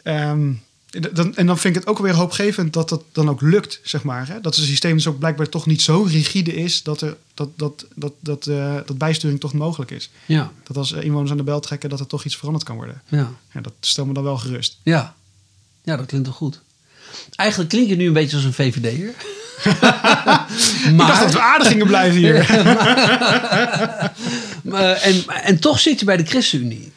[0.02, 0.52] ehm,
[0.90, 4.02] dan, en dan vind ik het ook weer hoopgevend dat dat dan ook lukt, zeg
[4.02, 4.28] maar.
[4.28, 4.40] Hè?
[4.40, 7.86] Dat het systeem dus ook blijkbaar toch niet zo rigide is dat, er, dat, dat,
[7.94, 10.10] dat, dat, eh, dat bijsturing toch mogelijk is.
[10.26, 10.52] Ja.
[10.62, 13.02] Dat als eh, inwoners aan de bel trekken, dat er toch iets veranderd kan worden.
[13.08, 13.32] Ja.
[13.52, 14.76] Ja, dat stelt me dan wel gerust.
[14.82, 15.14] Ja.
[15.82, 16.60] Ja, dat klinkt wel goed.
[17.34, 19.14] Eigenlijk klink je nu een beetje als een VVD'er.
[20.88, 22.46] Ik dacht dat we aardig gingen blijven hier.
[22.64, 24.12] Maar,
[24.76, 26.92] en, en toch zit je bij de ChristenUnie.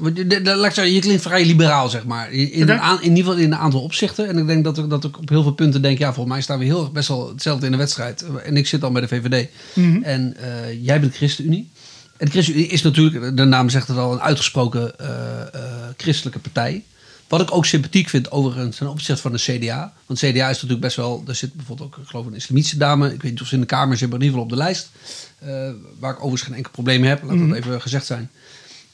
[0.00, 2.32] Want je- klinkt vrij liberaal, zeg maar.
[2.32, 4.28] In, een aan- in ieder geval in een aantal opzichten.
[4.28, 5.98] En ik denk dat ik, dat ik op heel veel punten denk...
[5.98, 8.24] ja, volgens mij staan we heel best wel hetzelfde in de wedstrijd.
[8.44, 9.48] En ik zit dan bij de VVD.
[9.72, 10.02] Mhm.
[10.02, 11.70] En eh, jij bent de ChristenUnie.
[12.16, 14.12] En de ChristenUnie is natuurlijk, de naam zegt het al...
[14.12, 15.08] een uitgesproken eh,
[15.40, 15.62] eh,
[15.96, 16.84] christelijke partij.
[17.28, 19.92] Wat ik ook sympathiek vind overigens ten opzichte van de CDA.
[20.06, 21.22] Want CDA is natuurlijk best wel...
[21.26, 23.12] Er zit bijvoorbeeld ook, ik geloof, een islamitische dame.
[23.14, 24.64] Ik weet niet of ze in de Kamer zit, maar in ieder geval op de
[24.64, 24.90] lijst.
[25.38, 27.22] Eh, waar ik overigens geen enkel probleem mee heb.
[27.22, 27.48] Laat Mhm.
[27.48, 28.30] dat even gezegd zijn.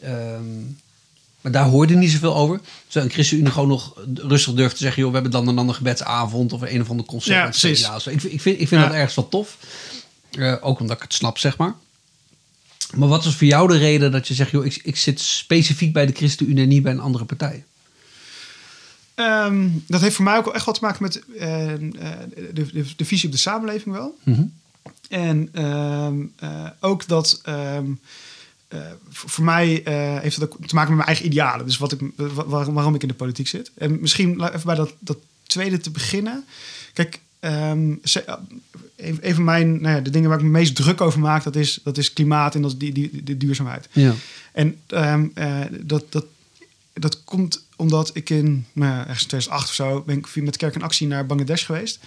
[0.01, 0.61] Ehm,
[1.41, 2.61] maar daar hoorde niet zoveel over.
[2.85, 4.99] Terwijl een ChristenUnie gewoon nog rustig durft te zeggen...
[5.03, 6.53] joh, we hebben dan een andere gebedsavond...
[6.53, 7.85] of een of ander concert Ja, met de precies.
[7.87, 7.95] CDA.
[7.97, 8.87] Ik, vind- ik vind, ik vind Ja.
[8.87, 9.57] dat ergens wel tof.
[10.31, 11.75] Eh, ook omdat ik het snap, zeg maar.
[12.95, 14.51] Maar wat is voor jou de reden dat je zegt...
[14.51, 16.63] joh, ik, ik zit specifiek bij de ChristenUnie...
[16.63, 17.65] en niet bij een andere partij?
[19.15, 21.81] Ehm, dat heeft voor mij ook wel echt wat te maken met eh, eh,
[22.55, 24.19] de, de, de visie op de samenleving wel.
[24.23, 24.43] Mhm.
[25.09, 27.87] En ehm, eh, ook dat ehm,
[28.69, 29.83] eh, voor mij
[30.23, 31.67] heeft het ook te maken met mijn eigen idealen.
[31.67, 33.71] Dus wat ik, wa- waarom, ik in de politiek zit.
[33.75, 36.45] En misschien even bij dat, dat tweede te beginnen.
[36.93, 38.35] Kijk, ehm, eh,
[38.97, 41.57] een, van mijn, nou ja, de dingen waar ik me meest druk over maak, dat
[41.57, 43.89] is, dat is klimaat en dat is die, die, die duurzaamheid.
[43.93, 44.15] Ja.
[44.53, 45.27] En ehm,
[45.71, 46.25] dat, dat,
[46.93, 50.43] dat komt omdat ik in nou, ja, ergens in 2008 of zo ben ik via-
[50.43, 51.99] met Kerk en Actie naar Bangladesh geweest.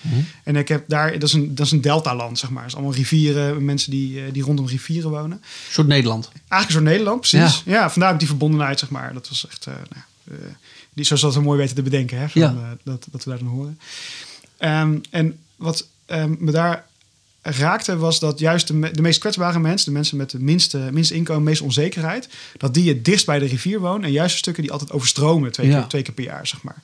[0.44, 2.62] En ik heb daar, dat is een, dat is een deltaland, zeg maar.
[2.62, 5.32] Het is allemaal rivieren, mensen die, eh, die rondom rivieren wonen.
[5.32, 6.30] Een soort Nederland.
[6.48, 7.62] Eigenlijk zo Nederland, precies.
[7.66, 9.14] Ja, vandaar ook die verbondenheid, zeg maar.
[9.14, 10.48] Dat was echt, eh, nou, eh,
[10.94, 12.78] die, zoals dat we mooi weten te bedenken, hè, van, Ja.
[12.84, 13.80] dat, dat we daar dan horen.
[14.58, 16.86] Ehm, en wat ehm, me daar
[17.52, 20.78] raakte, was dat juist de, me- de meest kwetsbare mensen, de mensen met de minste,
[20.92, 24.38] minste inkomen, meeste onzekerheid, dat die het dichtst bij de rivier wonen en juist de
[24.38, 25.80] stukken die altijd overstromen twee, Ja.
[25.80, 26.82] keer, twee keer per jaar, zeg maar.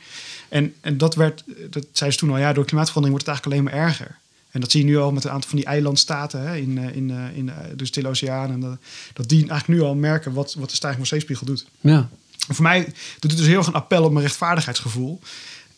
[0.50, 3.72] En, en dat werd, dat zei ze toen al, ja, door klimaatverandering wordt het eigenlijk
[3.74, 4.22] alleen maar erger.
[4.52, 6.96] En dat zie je nu al met een aantal van die eilandstaten hè, in, eh,
[6.96, 8.52] in, eh, in eh, de Stille Oceaan.
[8.52, 8.78] En dat,
[9.14, 11.66] dat die eigenlijk nu al merken wat, wat de stijging van zeespiegel doet.
[11.82, 12.10] Ja.
[12.48, 12.84] En voor mij
[13.20, 15.20] doet het dus heel erg een appel op mijn rechtvaardigheidsgevoel.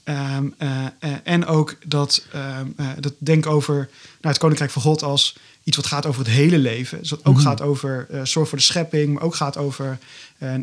[0.05, 3.87] Ehm, eh, eh, en ook dat, ehm, eh, dat denk over nou,
[4.21, 6.99] het Koninkrijk van God als iets wat gaat over het hele leven.
[6.99, 9.97] Dus wat ook gaat over zorg voor de schepping, maar ook gaat over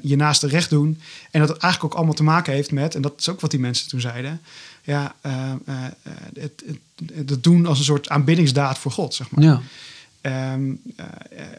[0.03, 1.01] je naaste recht doen.
[1.31, 3.51] En dat het eigenlijk ook allemaal te maken heeft met, en dat is ook wat
[3.51, 4.41] die mensen toen zeiden,
[4.83, 9.31] ja, ehm, eh, eh, het, het, het doen als een soort aanbiddingsdaad voor God, zeg
[9.31, 9.45] maar.
[9.45, 9.61] Ja.
[10.23, 11.07] Ehm, eh,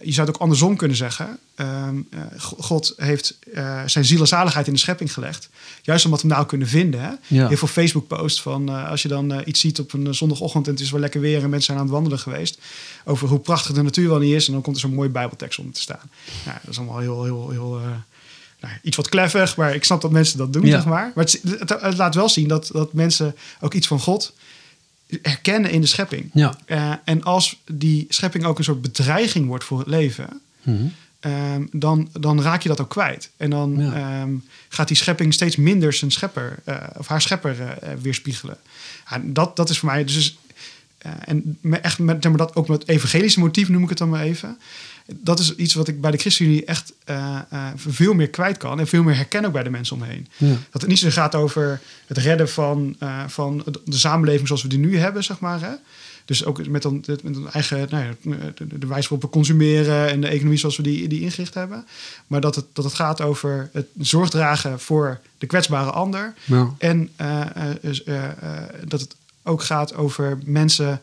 [0.01, 1.37] je zou het ook andersom kunnen zeggen.
[1.55, 5.49] Ehm, eh, Go- God heeft eh, zijn ziel en zaligheid in de schepping gelegd.
[5.81, 7.01] Juist omdat we hem nou kunnen vinden.
[7.01, 7.09] Hè?
[7.27, 7.47] Ja.
[7.47, 10.91] Heel veel Facebook-posts van als je dan iets ziet op een zondagochtend en het is
[10.91, 12.57] wel lekker weer en mensen zijn aan het wandelen geweest.
[13.05, 14.47] Over hoe prachtig de natuur wel niet is.
[14.47, 16.09] En dan komt er zo'n mooie Bijbeltekst om te staan.
[16.45, 17.79] Nou, dat is allemaal heel, heel, heel.
[18.61, 20.71] nou, iets wat kleffig, maar ik snap dat mensen dat doen, Ja.
[20.71, 21.11] zeg maar.
[21.15, 24.33] Maar het, het, het laat wel zien dat, dat mensen ook iets van God
[25.21, 26.29] herkennen in de schepping.
[26.33, 26.57] Ja.
[26.65, 30.83] Eh, en als die schepping ook een soort bedreiging wordt voor het leven, Mhm.
[31.19, 33.29] ehm, dan, dan raak je dat ook kwijt.
[33.37, 33.93] En dan Ja.
[34.21, 34.31] ehm,
[34.69, 38.57] gaat die schepping steeds minder zijn schepper eh, of haar schepper eh, weerspiegelen.
[39.09, 40.37] Ja, dat, dat is voor mij dus.
[41.25, 44.09] en me- echt met, zeg maar dat ook met evangelische motief noem ik het dan
[44.09, 44.57] maar even.
[45.05, 48.79] Dat is iets wat ik bij de ChristenUnie echt eh, eh, veel meer kwijt kan
[48.79, 50.27] en veel meer herken ook bij de mensen om me heen.
[50.37, 50.47] Ja.
[50.71, 54.67] Dat het niet zo gaat over het redden van, eh, van de- samenleving zoals we
[54.67, 55.61] die nu hebben, zeg maar.
[55.61, 55.71] Hè?
[56.25, 58.13] Dus ook met, dan, met een eigen, nou ja,
[58.55, 61.85] de, de wijze waarop we consumeren en de economie zoals we die, die ingericht hebben.
[62.27, 66.33] Maar dat het, dat het gaat over het zorg dragen voor de kwetsbare ander.
[66.45, 66.73] Ja.
[66.77, 67.09] En
[68.87, 71.01] dat het ook gaat over mensen,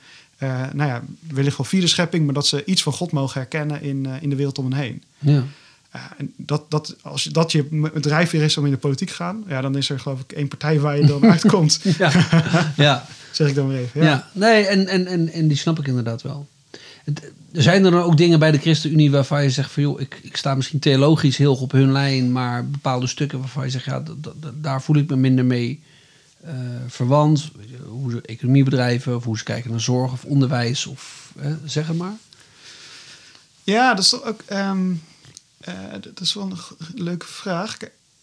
[0.49, 3.83] nou ja, wellicht wel via de schepping, maar dat ze iets van God mogen herkennen
[3.83, 5.03] in, eh, in de wereld om hen heen.
[5.19, 5.45] Ja.
[5.93, 9.15] Ja, en dat, dat, als je- dat je drijfveer is om in de politiek te
[9.15, 11.81] gaan, ja, dan is er geloof ik één partij waar je dan uitkomt.
[11.99, 12.13] Ja.
[12.77, 13.07] ja.
[13.33, 14.01] Zeg ik dan weer even.
[14.03, 14.29] Ja, Ja.
[14.33, 16.49] nee, en, en, en, en die snap ik inderdaad wel.
[17.53, 20.19] Er zijn er dan ook dingen bij de ChristenUnie waarvan je zegt van joh, ik,
[20.23, 24.03] ik sta misschien theologisch heel op hun lijn, maar bepaalde stukken waarvan je zegt, ja,
[24.55, 25.81] daar voel ik me minder mee
[26.45, 26.55] eh,
[26.89, 27.51] verwant.
[27.89, 31.87] Hoe ze economie bedrijven, of hoe ze kijken naar zorg of onderwijs, of eh, zeg
[31.87, 32.17] het maar.
[33.65, 34.41] Ja, dat is ook.
[34.47, 34.93] ehm,
[35.61, 36.59] eh, dat is wel een
[37.05, 37.77] leuke vraag.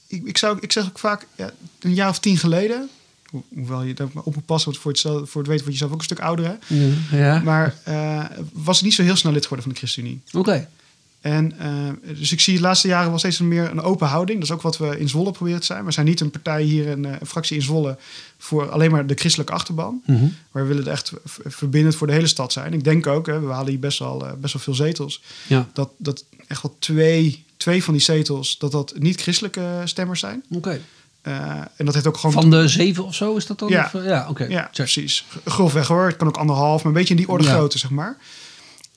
[0.08, 2.90] Ik, ik, zou, ik zeg ook vaak, ja, een jaar of tien geleden.
[3.32, 5.78] ho- Hoewel je daar op moet passen, want voor het, zelf- voor het weten word
[5.78, 6.58] je zelf ook een stuk ouder.
[6.60, 6.78] Hè?
[7.18, 10.22] Ja, Maar eh, was ik niet zo heel snel lid geworden van de ChristenUnie.
[10.34, 10.70] oké.
[11.22, 14.40] En eh, dus ik zie de laatste jaren wel steeds meer een open houding.
[14.40, 15.86] Dat is ook wat we in Zwolle proberen te zijn.
[15.86, 17.98] We zijn niet een partij hier, een, eh, een fractie in Zwolle,
[18.38, 20.02] voor alleen maar de christelijke achterban.
[20.06, 20.24] Mhm.
[20.52, 21.12] Maar we willen het echt
[21.46, 22.74] verbindend voor de hele stad zijn.
[22.74, 25.22] Ik denk ook, hè, we halen hier best wel, eh, best wel veel zetels.
[25.48, 30.20] Ja, Dat, dat echt wel twee, twee van die zetels, dat dat niet christelijke stemmers
[30.20, 30.44] zijn.
[30.52, 30.80] oké.
[31.76, 32.42] En dat heeft ook gewoon...
[32.42, 33.70] Van de zeven of zo is dat dan?
[33.70, 33.92] Ja.
[33.94, 34.44] Of, ja oké.
[34.46, 35.26] Ja, precies.
[35.46, 36.06] Grofweg hoor.
[36.06, 37.54] Het kan ook anderhalf, maar een beetje in die orde Ja.
[37.54, 38.18] grootte, zeg maar.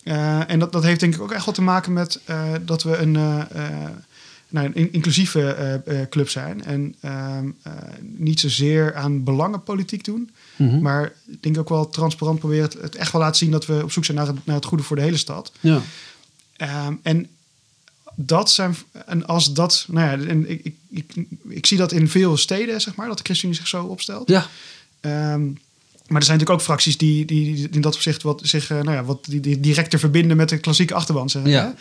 [0.03, 2.83] Eh, en dat, dat heeft denk ik ook echt wat te maken met eh, dat
[2.83, 3.45] we een, eh,
[4.49, 6.65] nou, een in- inclusieve club zijn.
[6.65, 10.31] En ehm, eh, niet zozeer aan belangenpolitiek doen.
[10.57, 10.81] Mhm.
[10.81, 13.81] Maar ik denk ook wel transparant proberen het, het echt wel laten zien dat we
[13.83, 15.53] op zoek zijn naar het, naar het goede voor de hele stad.
[15.61, 15.81] Ja.
[16.57, 17.27] Ehm, en
[18.15, 18.77] dat zijn.
[19.07, 19.87] En als dat.
[19.89, 23.17] Nou ja, en ik, ik, ik, ik zie dat in veel steden, zeg maar, dat
[23.19, 24.29] de ChristenUnie zich zo opstelt.
[24.29, 24.47] Ja,
[25.01, 25.43] Ehm,
[26.11, 28.97] maar er zijn natuurlijk ook fracties die, die, in dat opzicht wat zich, eh, nou
[28.97, 31.31] ja, wat die, die directer verbinden met de klassieke achterban.
[31.31, 31.75] Zeg, Ja.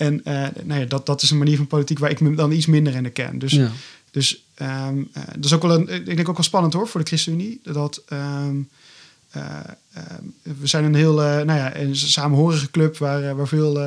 [0.00, 2.52] En eh, nou ja, dat, dat is een manier van politiek waar ik me dan
[2.52, 3.38] iets minder in herken.
[3.38, 3.70] Dus, ja.
[4.10, 7.00] dus ehm, eh, dat is ook wel een, ik denk ook wel spannend hoor voor
[7.00, 7.60] de ChristenUnie.
[7.62, 8.56] Dat ehm,
[9.30, 9.42] eh,
[9.92, 13.78] ehm, we zijn een heel, nou ja, een samenhorige club waar, waar veel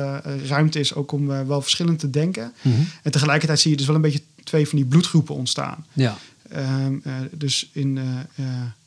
[0.46, 2.52] ruimte is ook om wel verschillend te denken.
[2.62, 2.74] Mhm.
[3.02, 5.86] En tegelijkertijd zie je dus wel een beetje twee van die bloedgroepen ontstaan.
[5.92, 6.18] ja.
[7.30, 7.98] Dus in,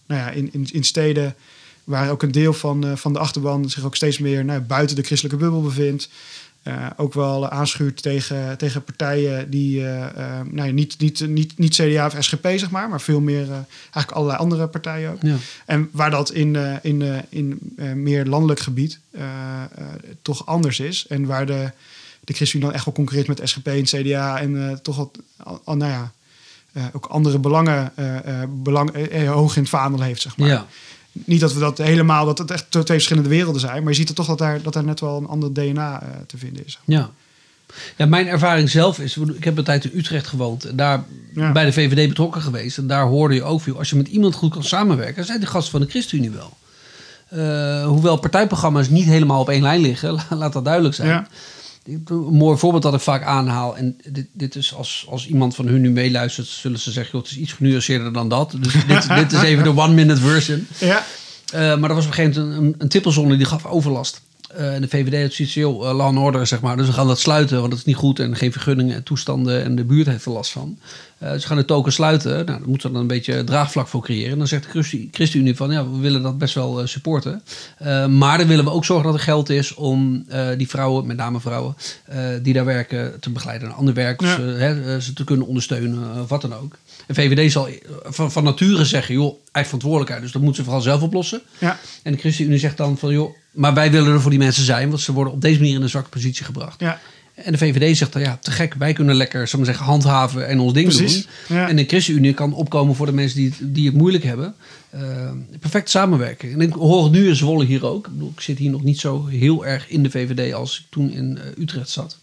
[0.08, 1.36] nou ja, in, in, in steden
[1.84, 4.96] waar ook een deel van, eh, van de achterban zich ook steeds meer nou, buiten
[4.96, 6.10] de christelijke bubbel bevindt.
[6.64, 11.76] eh, ook wel aanschuurt tegen, tegen partijen die eh, nou ja, niet, niet, niet, niet
[11.76, 13.48] CDA of SGP, zeg maar, maar veel meer,
[13.80, 15.22] eigenlijk allerlei andere partijen ook.
[15.22, 15.36] ja.
[15.66, 19.00] En waar dat in, in, in meer landelijk gebied
[20.22, 21.06] toch anders is.
[21.08, 21.72] En waar de,
[22.24, 24.40] de ChristenUnie dan echt wel concurreert met SGP en CDA.
[24.40, 26.12] En toch wat, al- al, nou ja,
[26.94, 30.48] ook andere belangen eh, eh, belang, eh, eh, hoog in het vaandel heeft, zeg maar.
[30.48, 30.66] ja.
[31.26, 33.82] Niet dat we dat helemaal, dat het echt twee verschillende werelden zijn.
[33.84, 36.08] Maar je ziet er toch dat daar, dat daar net wel een ander DNA eh,
[36.28, 36.80] te vinden is.
[36.86, 37.10] Ja.
[37.98, 41.04] Ja, mijn ervaring zelf is, ik heb een tijd in Utrecht gewoond en daar
[41.36, 41.52] Ja.
[41.52, 42.78] bij de VVD betrokken geweest.
[42.78, 45.46] En daar hoorde je ook veel, als je met iemand goed kan samenwerken, zijn de
[45.46, 46.58] gasten van de ChristenUnie wel.
[47.30, 51.08] Eh, hoewel partijprogramma's niet helemaal op één lijn liggen, la- laat dat duidelijk zijn.
[51.08, 51.28] Ja.
[51.88, 55.68] Een mooi voorbeeld dat ik vaak aanhaal, en dit, dit is als, als iemand van
[55.68, 58.56] hun nu meeluistert, zullen ze zeggen, joh, het is iets genuanceerder dan dat.
[58.60, 60.68] Dus dit, dit is even de one-minute version.
[60.80, 61.04] Ja,
[61.52, 64.22] Eh, maar er was op een gegeven moment een, een, een tippelzone die gaf overlast.
[64.48, 66.78] Eh, en de VVD had zoiets joh, eh, law and order, zeg maar.
[66.78, 68.20] Dus we gaan dat sluiten, want dat is niet goed.
[68.20, 70.78] En geen vergunningen en toestanden en de buurt heeft er last van.
[71.18, 72.32] Eh dus we gaan de token sluiten.
[72.32, 74.32] Nou, daar moeten we dan een beetje draagvlak voor creëren.
[74.32, 77.44] En dan zegt de Christi- ChristenUnie van, ja, we willen dat best wel supporten.
[78.10, 80.26] Maar dan willen we ook zorgen dat er geld is om
[80.58, 81.76] die vrouwen, met name vrouwen,
[82.42, 84.22] die daar werken, te begeleiden naar ander werk.
[84.22, 86.76] Of ze, hè, ze te kunnen ondersteunen, of wat dan ook.
[87.08, 90.22] En VVD zal eh, van, van nature zeggen, joh, eigen verantwoordelijkheid.
[90.22, 91.42] Dus dat moeten ze vooral zelf oplossen.
[91.58, 94.64] ja, En de ChristenUnie zegt dan van, joh, maar wij willen er voor die mensen
[94.64, 96.80] zijn, want ze worden op deze manier in een zwakke positie gebracht.
[96.80, 97.00] ja,
[97.36, 100.60] En de VVD zegt dan, ja, te gek, wij kunnen lekker, zullen zeggen, handhaven en
[100.60, 101.58] ons ding Precies, doen.
[101.58, 101.68] ja.
[101.70, 104.56] En de ChristenUnie kan opkomen voor de mensen die het, die het moeilijk hebben.
[104.96, 105.02] Uh,
[105.60, 106.52] perfect samenwerken.
[106.52, 108.06] En ik hoor het nu in Zwolle hier ook.
[108.08, 110.86] Ik, bedoel, ik zit hier nog niet zo heel erg in de VVD als ik
[110.90, 112.18] toen in uh, Utrecht zat.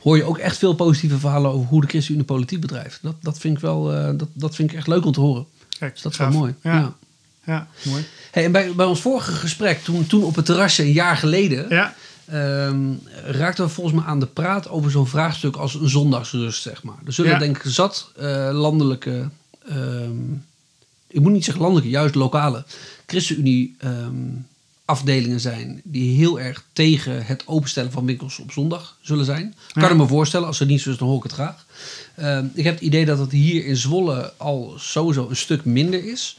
[0.00, 2.98] Hoor je ook echt veel positieve verhalen over hoe de ChristenUnie politiek bedrijft.
[3.02, 5.46] Dat, dat, vind ik wel, uh, dat, dat vind ik echt leuk om te horen.
[5.78, 6.30] Kijk, dus dat is gaaf.
[6.30, 6.54] wel mooi.
[6.62, 6.72] Ja.
[6.72, 6.94] ja.
[7.44, 8.04] ja mooi.
[8.30, 11.66] Hey, en bij, bij ons vorige gesprek, toen, toen op het terrasje een jaar geleden,
[11.68, 11.94] Ja,
[12.32, 16.82] um, raakten we volgens mij aan de praat over zo'n vraagstuk als een zondagsrust, zeg
[16.82, 16.98] maar.
[17.06, 17.38] Er zullen Ja.
[17.38, 19.28] denk ik zat uh, landelijke,
[19.70, 20.44] um,
[21.06, 22.64] ik moet niet zeggen landelijke, juist lokale,
[23.06, 24.46] ChristenUnie um,
[24.90, 29.54] afdelingen zijn die heel erg tegen het openstellen van winkels op zondag zullen zijn.
[29.74, 29.80] Ja.
[29.80, 31.66] Kan ik me voorstellen, als het niet zo is, dan hoor ik het graag.
[32.20, 36.04] Um, ik heb het idee dat het hier in Zwolle al sowieso een stuk minder
[36.04, 36.38] is.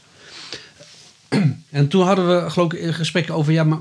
[1.70, 3.78] En toen hadden we geloof ik een gesprek over, ja, maar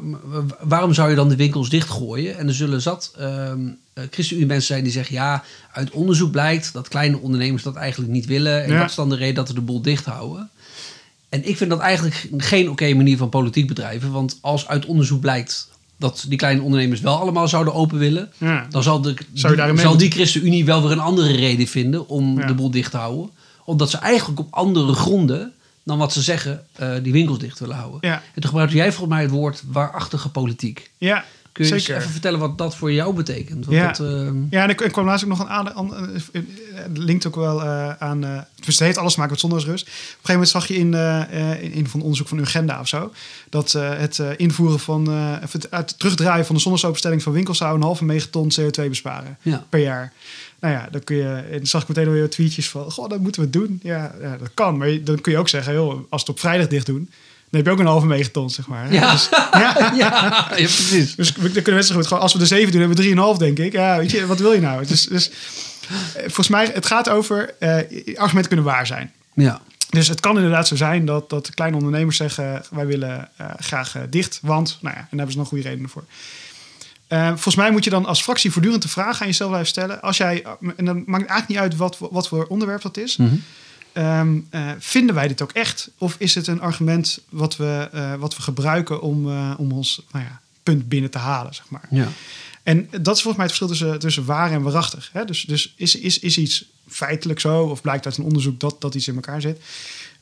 [0.62, 2.38] waarom zou je dan de winkels dichtgooien?
[2.38, 3.14] En er zullen zat
[4.10, 8.26] ChristenUnie mensen zijn die zeggen, ja, uit onderzoek blijkt dat kleine ondernemers dat eigenlijk niet
[8.26, 8.64] willen.
[8.64, 8.80] En Ja.
[8.80, 10.50] dat is dan de reden dat we de boel dicht houden.
[11.32, 14.12] En ik vind dat eigenlijk geen oké okay manier van politiek bedrijven.
[14.12, 18.66] Want als uit onderzoek blijkt dat die kleine ondernemers wel allemaal zouden open willen, ja.
[18.70, 22.46] dan zal, de, Zou zal die ChristenUnie wel weer een andere reden vinden om Ja.
[22.46, 23.30] de boel dicht te houden.
[23.66, 27.76] Omdat ze eigenlijk op andere gronden dan wat ze zeggen uh, die winkels dicht willen
[27.76, 28.00] houden.
[28.02, 28.14] Ja.
[28.14, 30.92] En toen gebruikte jij volgens mij het woord waarachtige politiek.
[30.98, 31.26] ja.
[31.52, 31.94] Kun je Zeker.
[31.94, 33.66] eens even vertellen wat dat voor jou betekent?
[33.66, 33.88] Want Ja.
[33.88, 35.74] Dat, uh, Ja, en ik, ik kwam laatst ook nog een aan.
[35.74, 35.94] aan
[36.74, 38.24] het linkt ook wel uh, aan.
[38.24, 39.84] Uh, het heeft alles te maken met zondagsrust.
[39.84, 42.88] Op een gegeven moment zag je in, uh, in een van onderzoek van Urgenda of
[42.88, 43.12] zo.
[43.50, 45.08] dat het invoeren van.
[45.08, 49.66] het, het terugdraaien van de zondagsopenstelling van winkels zou een halve megaton CO2 besparen ja.
[49.70, 50.14] per jaar.
[50.60, 51.34] Nou ja, dan kun je.
[51.52, 52.92] En dan zag ik meteen weer tweetjes van.
[52.92, 53.80] Goh, dat moeten we doen.
[53.84, 54.78] Ja, ja dat kan.
[54.78, 57.10] Maar dan kun je ook zeggen, joh, als we het op vrijdag dicht doen.
[57.52, 58.94] Dan heb je ook een halve megaton, zeg maar.
[58.94, 59.94] Ja, dus, ja.
[59.96, 61.16] ja, precies.
[61.16, 63.60] Dus dan kunnen mensen goed gewoon, als we de 7 doen, hebben we 3,5, denk
[63.60, 63.72] ik.
[63.72, 64.86] Ja, weet je, wat wil je nou?
[64.86, 65.32] Dus, dus
[66.16, 67.70] volgens mij, het gaat over uh,
[68.18, 69.12] argumenten kunnen waar zijn.
[69.34, 69.62] Ja.
[69.90, 73.96] Dus het kan inderdaad zo zijn dat, dat kleine ondernemers zeggen: wij willen uh, graag
[73.96, 76.04] uh, dicht, want, nou ja, en daar hebben ze nog goede redenen voor.
[77.10, 80.02] Uh, volgens mij moet je dan als fractie voortdurend de vraag aan jezelf blijven stellen.
[80.02, 83.18] Als jij, en dan maakt het eigenlijk niet uit wat, wat voor onderwerp dat is.
[83.18, 83.44] Mm -hmm.
[83.94, 85.90] Um, uh, vinden wij dit ook echt?
[85.98, 90.02] Of is het een argument wat we, uh, wat we gebruiken om, uh, om ons
[90.12, 91.88] nou ja, punt binnen te halen, zeg maar?
[91.90, 92.08] Ja.
[92.64, 95.10] En dat is volgens mij het verschil tussen, tussen waar en waarachtig.
[95.14, 95.26] Hè?
[95.26, 98.96] Dus, dus is, is, is iets feitelijk zo, of blijkt uit een onderzoek dat, dat
[98.96, 99.60] iets in elkaar zit?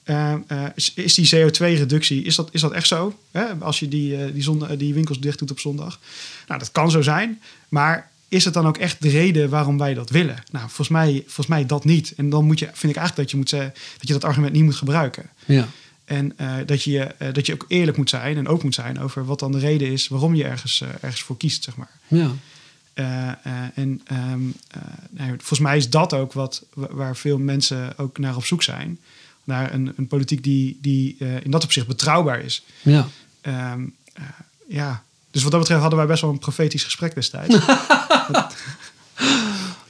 [0.05, 0.35] Uh,
[0.75, 3.19] is, is, die CO2-reductie, is dat, is dat echt zo?
[3.31, 3.45] Hè?
[3.59, 5.99] Als je die, die, zon, die winkels dicht doet op zondag?
[6.47, 9.93] Nou, dat kan zo zijn, maar is het dan ook echt de reden waarom wij
[9.93, 10.43] dat willen?
[10.51, 12.13] Nou, volgens mij, volgens mij dat niet.
[12.17, 14.53] En dan moet je, vind ik eigenlijk dat je, moet, zeggen dat, je dat argument
[14.53, 15.29] niet moet gebruiken.
[15.45, 15.67] Ja.
[16.05, 18.99] En uh, dat, je, uh, dat je ook eerlijk moet zijn en ook moet zijn
[18.99, 21.91] over wat dan de reden is waarom je ergens, uh, ergens voor kiest, zeg maar.
[22.07, 22.31] Ja.
[23.73, 24.55] en um,
[25.09, 28.99] nou, volgens mij is dat ook wat, waar veel mensen ook naar op zoek zijn.
[29.43, 32.63] Naar een, een politiek die, die in dat opzicht betrouwbaar is.
[32.81, 33.07] Ja.
[33.41, 33.95] Um,
[34.67, 35.03] ja.
[35.39, 37.55] Dus wat dat betreft hadden wij best wel een profetisch gesprek destijds.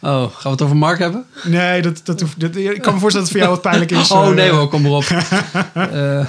[0.01, 1.25] Oh, gaan we het over Mark hebben?
[1.43, 4.11] Nee, dat, dat, ik kan me voorstellen dat het voor jou wat pijnlijk is.
[4.17, 5.03] Oh nee hoor, kom maar op.
[5.75, 6.19] uh,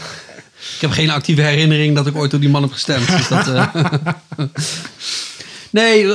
[0.75, 3.07] ik heb geen actieve herinnering dat ik ooit door die man heb gestemd.
[3.07, 3.67] Dus dat, uh...
[5.71, 6.07] nee,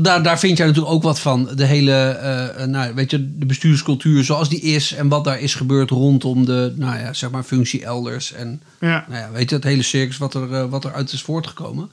[0.00, 1.48] daar, daar vind jij natuurlijk ook wat van.
[1.54, 2.18] De hele,
[2.58, 6.44] uh, nou, weet je, de bestuurscultuur zoals die is en wat daar is gebeurd rondom
[6.44, 8.32] de, nou ja, zeg maar, functie elders.
[8.32, 9.04] En, ja.
[9.08, 11.90] Nou ja, weet je, het hele circus wat er, wat eruit is voortgekomen.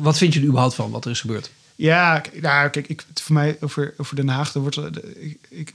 [0.00, 1.50] wat vind je er überhaupt van, wat er is gebeurd?
[1.76, 4.76] Ja, nou, kijk, ik, voor mij over, over Den Haag, er wordt,
[5.20, 5.72] ik, ik,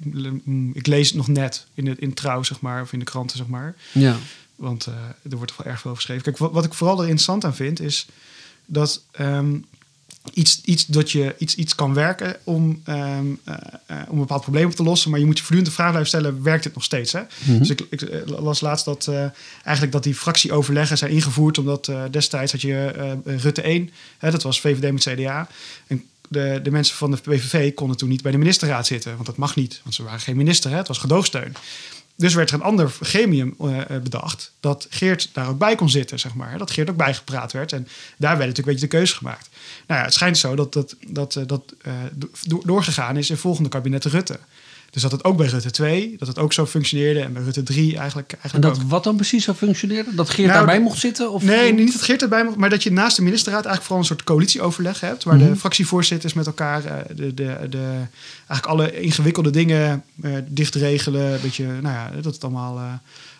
[0.73, 3.37] ik, lees het nog net in, de, in Trouw, zeg maar, of in de kranten,
[3.37, 3.75] zeg maar.
[3.91, 4.15] Ja.
[4.55, 4.85] Want
[5.29, 6.23] er wordt wel erg veel over geschreven.
[6.23, 8.07] Kijk, wat, wat ik vooral er interessant aan vind, is
[8.65, 9.65] dat um,
[10.33, 13.55] iets, iets, dat je iets, iets kan werken om, um, uh,
[13.91, 15.89] uh, om een bepaald probleem op te lossen, maar je moet je voortdurend de vraag
[15.89, 17.11] blijven stellen: werkt het nog steeds?
[17.11, 17.19] Hè?
[17.19, 17.29] Mhm.
[17.39, 17.59] Mm -hmm.
[17.59, 19.11] Dus ik, ik, las laatst dat
[19.63, 24.59] eigenlijk dat die fractieoverleggen zijn ingevoerd, omdat destijds had je Rutte 1, hè, dat was
[24.59, 25.47] VVD met CDA.
[25.87, 29.25] En de, de mensen van de PVV konden toen niet bij de ministerraad zitten, want
[29.25, 30.77] dat mag niet, want ze waren geen minister, hè?
[30.77, 31.55] het was gedoogsteun.
[32.17, 36.19] Dus werd er een ander gremium uh, bedacht dat Geert daar ook bij kon zitten,
[36.19, 36.57] zeg maar.
[36.57, 37.71] Dat Geert ook bijgepraat werd.
[37.71, 37.87] En
[38.17, 39.49] daar werd natuurlijk een beetje de keuze gemaakt.
[39.87, 41.93] Nou ja, het schijnt zo dat dat, dat, dat uh,
[42.63, 44.39] doorgegaan is in volgende kabinetten Rutte.
[44.95, 47.19] Dus dat het ook bij Rutte 2, dat het ook zo functioneerde.
[47.19, 48.89] En bij Rutte 3 eigenlijk, eigenlijk En dat ook.
[48.89, 50.15] wat dan precies zo functioneerde?
[50.15, 51.31] Dat Geert Nou, daarbij mocht zitten?
[51.31, 53.99] Of Nee, niet dat Geert erbij mocht, maar dat je naast de ministerraad eigenlijk vooral
[53.99, 55.23] een soort coalitieoverleg hebt.
[55.23, 55.49] Waar Mhm.
[55.49, 57.93] de fractievoorzitters met elkaar uh, de, de, de,
[58.47, 61.41] eigenlijk alle ingewikkelde dingen uh, dicht regelen.
[61.41, 62.93] Dat, je, nou ja, dat het allemaal, uh,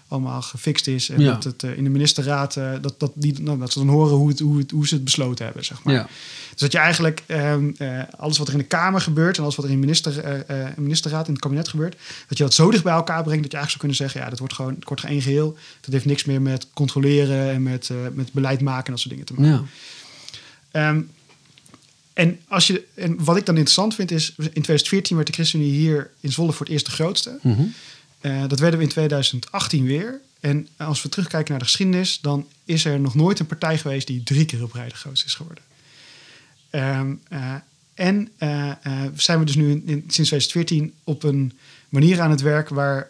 [0.07, 1.09] allemaal gefixt is.
[1.09, 1.31] En Ja.
[1.31, 4.39] dat het in de ministerraad, dat, dat, die, nou, dat ze dan horen hoe, het,
[4.39, 5.93] hoe, het, hoe ze het besloten hebben, zeg maar.
[5.93, 6.07] Ja.
[6.51, 9.55] Dus dat je eigenlijk um, uh, alles wat er in de Kamer gebeurt en alles
[9.55, 11.95] wat er in de minister, uh, ministerraad, in het kabinet gebeurt,
[12.27, 14.29] dat je dat zo dicht bij elkaar brengt dat je eigenlijk zou kunnen zeggen: ja,
[14.29, 15.57] dat wordt gewoon, het wordt één geheel.
[15.81, 19.09] Dat heeft niks meer met controleren en met, uh, met beleid maken en dat soort
[19.09, 19.69] dingen te maken.
[20.71, 20.89] Ja.
[20.89, 21.09] Um,
[22.13, 25.71] en, als je, en wat ik dan interessant vind is, in 2014 werd de ChristenUnie
[25.71, 27.39] hier in Zwolle voor het eerst de grootste.
[27.41, 27.61] Mhm.
[28.25, 30.19] Uh, dat werden we in 2018 weer.
[30.39, 34.07] En als we terugkijken naar de geschiedenis, dan is er nog nooit een partij geweest
[34.07, 35.63] die drie keer op rij de grootste is geworden.
[36.71, 37.53] Um, uh,
[37.93, 38.71] en uh,
[39.15, 41.53] zijn we dus nu in, in, sinds 2014 op een
[41.89, 43.09] manier aan het werk waar,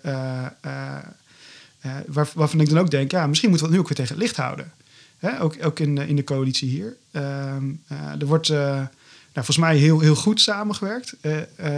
[2.05, 4.15] waar, waarvan ik dan ook denk, ja, misschien moeten we het nu ook weer tegen
[4.15, 4.71] het licht houden.
[5.17, 5.41] Hè?
[5.41, 6.95] Ook, ook in, in de coalitie hier.
[7.11, 7.81] Um,
[8.19, 8.87] er wordt nou,
[9.33, 11.15] volgens mij heel, heel goed samengewerkt.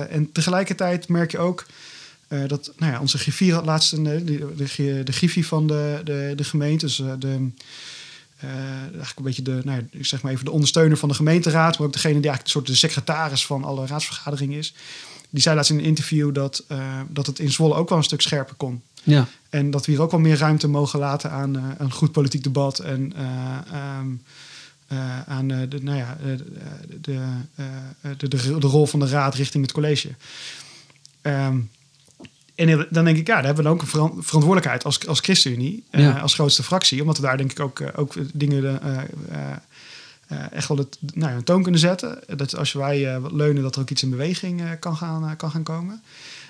[0.10, 1.66] en tegelijkertijd merk je ook
[2.30, 4.24] uh, dat nou ja, onze griffier had laatst een, de,
[4.56, 7.28] de, de griffie van de, de, de gemeente, dus uh, de,
[8.44, 8.50] uh,
[8.82, 11.88] eigenlijk een beetje de, nou ja, zeg maar even de ondersteuner van de gemeenteraad, maar
[11.88, 14.74] ook degene die eigenlijk een soort de secretaris van alle raadsvergaderingen is.
[15.30, 16.64] Die zei laatst in een interview dat,
[17.10, 18.82] dat het in Zwolle ook wel een stuk scherper kon.
[19.04, 19.28] Ja.
[19.50, 22.80] En dat we hier ook wel meer ruimte mogen laten aan een goed politiek debat
[22.80, 23.14] en
[24.00, 24.22] um,
[24.92, 26.18] uh, aan uh, de, nou ja,
[27.02, 27.18] de,
[28.18, 28.28] de,
[28.60, 30.10] de, rol van de raad richting het college.
[31.22, 31.70] Um,
[32.58, 35.84] en dan denk ik, ja, daar hebben we dan ook een verantwoordelijkheid als, als ChristenUnie,
[35.92, 36.00] ja.
[36.00, 37.02] uh, als grootste fractie.
[37.02, 38.64] Omdat we daar denk ik ook, uh, ook dingen
[39.32, 42.20] uh, echt wel het, nou ja, een toon kunnen zetten.
[42.36, 46.02] Dat als wij leunen, dat er ook iets in beweging kan, gaan, kan gaan komen.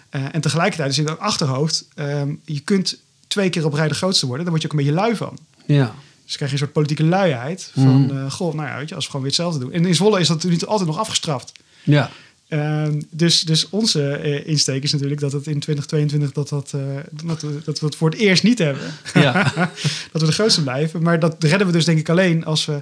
[0.10, 2.98] en tegelijkertijd is in het achterhoofd, um, je kunt
[3.28, 4.46] twee keer op rij de grootste worden.
[4.46, 5.38] Dan word je ook een beetje lui van.
[5.66, 5.96] Ja.
[6.26, 8.32] Dus krijg je een soort politieke luiheid van, mm.
[8.32, 9.72] goh, nou ja, weet je, als we gewoon weer hetzelfde doen.
[9.72, 11.52] En in Zwolle is dat natuurlijk altijd nog afgestraft.
[11.84, 12.12] Ja.
[12.50, 16.82] Uh, dus, dus onze uh, insteek is natuurlijk dat het in 2022 dat, dat, uh,
[17.28, 18.94] dat, we, dat we het voor het eerst niet hebben.
[19.14, 19.54] Ja.
[20.12, 21.02] dat we de grootste blijven.
[21.02, 22.82] Maar dat redden we dus denk ik alleen als we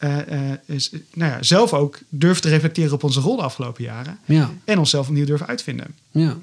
[0.00, 4.18] uh, is, nou ja, zelf ook durven te reflecteren op onze rol de afgelopen jaren.
[4.24, 4.50] Ja.
[4.64, 5.86] En onszelf opnieuw durven uitvinden.
[6.10, 6.36] Ja.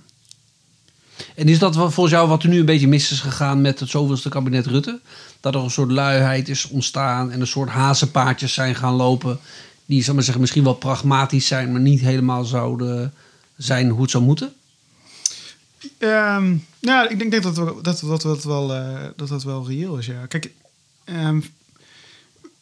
[1.35, 3.89] En is dat volgens jou wat er nu een beetje mis is gegaan met het
[3.89, 4.99] zoveelste kabinet Rutte?
[5.39, 9.39] Dat er een soort luiheid is ontstaan en een soort hazenpaadjes zijn gaan lopen
[9.91, 13.13] die zal maar zeggen, misschien wel pragmatisch zijn, maar niet helemaal zouden
[13.57, 14.53] zijn hoe het zou moeten?
[15.99, 19.67] Um, nou, ik denk, denk dat, we, dat, dat, dat, wel, uh, dat dat wel
[19.67, 20.05] reëel is.
[20.05, 20.25] Ja.
[20.25, 20.51] Kijk,
[21.05, 21.43] um,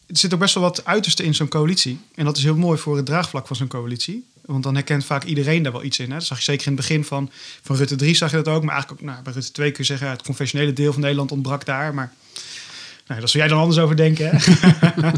[0.08, 2.00] er zit ook best wel wat uiterste in zo'n coalitie.
[2.16, 4.28] En dat is heel mooi voor het draagvlak van zo'n coalitie.
[4.46, 6.10] Want dan herkent vaak iedereen daar wel iets in.
[6.10, 6.18] Hè?
[6.18, 7.30] Dat zag je zeker in het begin van,
[7.62, 8.64] van Rutte 3 zag je dat ook.
[8.64, 10.08] Maar eigenlijk ook nou, bij Rutte 2 kun je zeggen...
[10.08, 11.94] Ja, het confessionele deel van Nederland ontbrak daar.
[11.94, 12.14] Maar
[13.08, 14.30] nou, daar zou jij dan anders over denken.
[14.32, 14.38] Hè?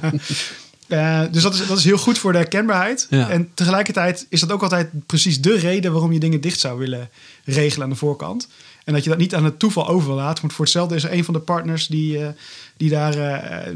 [0.92, 3.08] Eh, dus dat is, dat is heel goed voor de herkenbaarheid.
[3.10, 3.30] Ja.
[3.30, 7.10] En tegelijkertijd is dat ook altijd precies de reden waarom je dingen dicht zou willen
[7.44, 8.48] regelen aan de voorkant.
[8.84, 10.42] En dat je dat niet aan het toeval overlaat.
[10.42, 12.30] Want voor hetzelfde is er een van de partners die, eh,
[12.78, 13.74] die daar eh,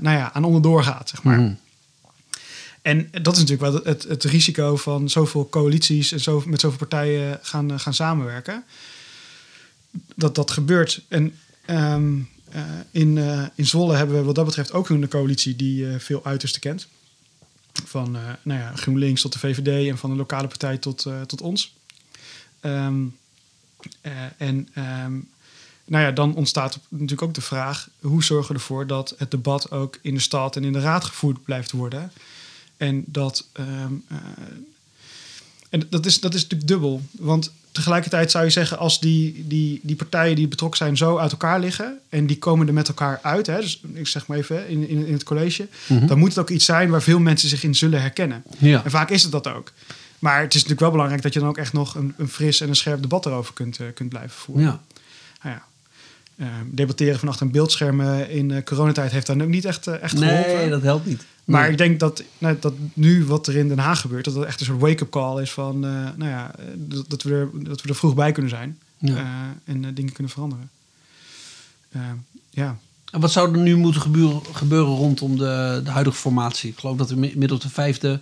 [0.00, 1.08] nou ja, aan onderdoor gaat.
[1.08, 1.38] Zeg maar.
[1.38, 1.52] Mhm.
[2.82, 6.78] En dat is natuurlijk wel het, het risico van zoveel coalities en zo, met zoveel
[6.78, 8.64] partijen gaan, gaan samenwerken.
[10.14, 11.02] Dat dat gebeurt.
[11.08, 12.22] En ehm, eh,
[12.90, 16.24] in, eh, in Zwolle hebben we wat dat betreft ook een coalitie die eh, veel
[16.24, 16.88] uitersten kent.
[17.84, 21.20] Van eh, nou ja, GroenLinks tot de VVD en van de lokale partij tot, eh,
[21.20, 21.74] tot ons.
[22.60, 23.04] Ehm,
[24.00, 25.12] eh, en ehm,
[25.84, 29.70] nou ja, dan ontstaat natuurlijk ook de vraag: hoe zorgen we ervoor dat het debat
[29.70, 32.12] ook in de stad en in de raad gevoerd blijft worden?
[32.76, 34.16] En dat, ehm, eh,
[35.70, 37.02] en dat, is, dat is natuurlijk dubbel.
[37.10, 41.30] Want tegelijkertijd zou je zeggen, als die, die, die partijen die betrokken zijn zo uit
[41.30, 44.68] elkaar liggen en die komen er met elkaar uit, hè, dus ik zeg maar even
[44.68, 46.06] in, in, in het college, Mhm.
[46.06, 48.42] dan moet het ook iets zijn waar veel mensen zich in zullen herkennen.
[48.58, 48.84] Ja.
[48.84, 49.72] En vaak is het dat ook.
[50.18, 52.60] Maar het is natuurlijk wel belangrijk dat je dan ook echt nog een, een fris
[52.60, 54.64] en een scherp debat erover kunt, eh, kunt blijven voeren.
[54.64, 54.80] ja.
[55.42, 55.64] Nou ja.
[56.36, 60.18] eh, debatteren van achter een beeldscherm in eh, coronatijd heeft dan ook niet echt, echt
[60.18, 60.56] geholpen.
[60.56, 61.22] Nee, dat helpt niet.
[61.50, 61.70] Maar Nee.
[61.70, 64.60] ik denk dat, nou, dat nu wat er in Den Haag gebeurt, dat het echt
[64.60, 67.82] een soort wake-up call is van, eh, nou ja, eh, dat, dat, we er, dat
[67.82, 69.16] we er vroeg bij kunnen zijn Ja.
[69.16, 70.70] eh, en dingen kunnen veranderen.
[72.50, 72.78] Ja.
[73.12, 76.70] En wat zou er nu moeten gebeuren, gebeuren rondom de, de huidige formatie?
[76.70, 78.20] Ik geloof dat we inmiddels de vijfde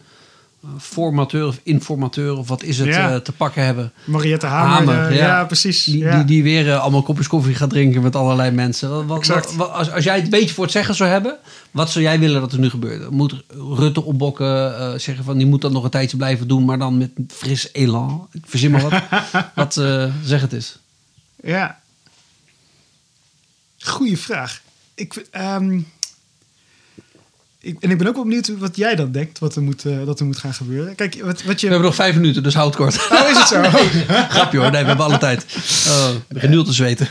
[0.79, 3.11] formateur of informateur of wat is het Ja.
[3.11, 3.93] eh, te pakken hebben.
[4.05, 5.27] Mariette Hamer, Hamer, ja.
[5.27, 5.45] ja.
[5.45, 5.85] precies.
[5.85, 6.17] Die, ja.
[6.17, 9.07] die, die weer eh, allemaal kopjes koffie gaat drinken met allerlei mensen.
[9.07, 11.37] Wat, wat, als, als jij het beetje voor het zeggen zou hebben,
[11.71, 13.11] wat zou jij willen dat er nu gebeurt?
[13.11, 13.45] Moet
[13.79, 16.99] Rutte opbokken, eh, zeggen van die moet dat nog een tijdje blijven doen, maar dan
[16.99, 18.29] met fris elan?
[18.33, 19.03] Ik verzin maar wat.
[19.55, 19.75] wat
[20.25, 20.79] zeg het is.
[21.43, 21.81] Ja.
[23.79, 24.61] Goeie vraag.
[24.95, 25.81] Ik, ehm,
[27.61, 30.05] ik, en ik ben ook wel benieuwd wat jij dan denkt wat er moet, eh,
[30.07, 30.95] dat er moet gaan gebeuren.
[30.95, 31.67] Kijk, wat, wat We je...
[31.67, 33.09] hebben nog vijf minuten, dus houd kort.
[33.13, 33.63] Oh, is het zo?
[34.29, 35.47] Grapje hoor, nee, we hebben alle tijd.
[35.89, 37.09] Oh, ik al te zweten.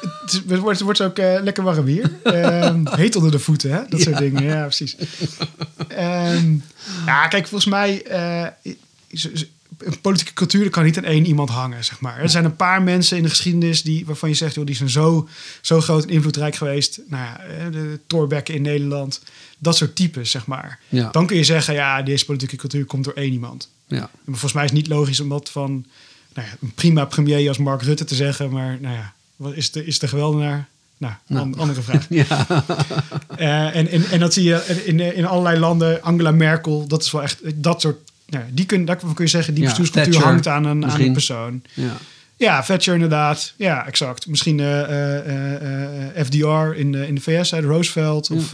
[0.00, 2.10] Het, wordt, het wordt ook eh, lekker warm hier.
[2.22, 3.80] Ehm, heet onder de voeten, hè?
[3.88, 4.42] Dat soort dingen.
[4.42, 4.96] Ja, precies.
[5.88, 6.54] Ehm,
[7.06, 8.02] ja, kijk, volgens mij...
[8.02, 8.46] eh,
[9.08, 9.50] is- is-
[9.84, 12.18] een politieke cultuur kan niet aan één iemand hangen, zeg maar.
[12.18, 14.54] Er zijn een paar mensen in de geschiedenis die, waarvan je zegt...
[14.54, 15.28] Joh, die zijn zo,
[15.60, 17.00] zo groot en invloedrijk geweest.
[17.08, 19.20] Nou ja, eh, de Torbekken in Nederland.
[19.58, 20.78] Dat soort types, zeg maar.
[20.88, 21.08] Ja.
[21.10, 23.68] Dan kun je zeggen, ja, deze politieke cultuur komt door één iemand.
[23.86, 23.98] Ja.
[23.98, 25.86] Maar volgens mij is het niet logisch om dat van
[26.34, 28.50] nou ja, een prima premier als Mark Rutte te zeggen.
[28.50, 30.68] Maar nou ja, wat is de, is de geweldenaar?
[30.96, 31.44] Nou, Nou.
[31.46, 32.06] an- andere vraag.
[32.20, 32.46] Ja.
[33.36, 36.02] Eh, en, en, en dat zie je in, in allerlei landen.
[36.02, 38.09] Angela Merkel, dat is wel echt dat soort.
[38.30, 40.90] Nou, ja, die kun, daarvan kun je zeggen, die Ja, bestuurscultuur Thatcher hangt aan een,
[40.90, 41.62] aan een persoon.
[41.74, 41.96] ja.
[42.40, 43.52] Ja, Thatcher inderdaad.
[43.56, 44.26] Ja, exact.
[44.26, 48.30] Misschien eh, eh, eh, FDR in de, in de VS, hè, Roosevelt.
[48.30, 48.52] Of,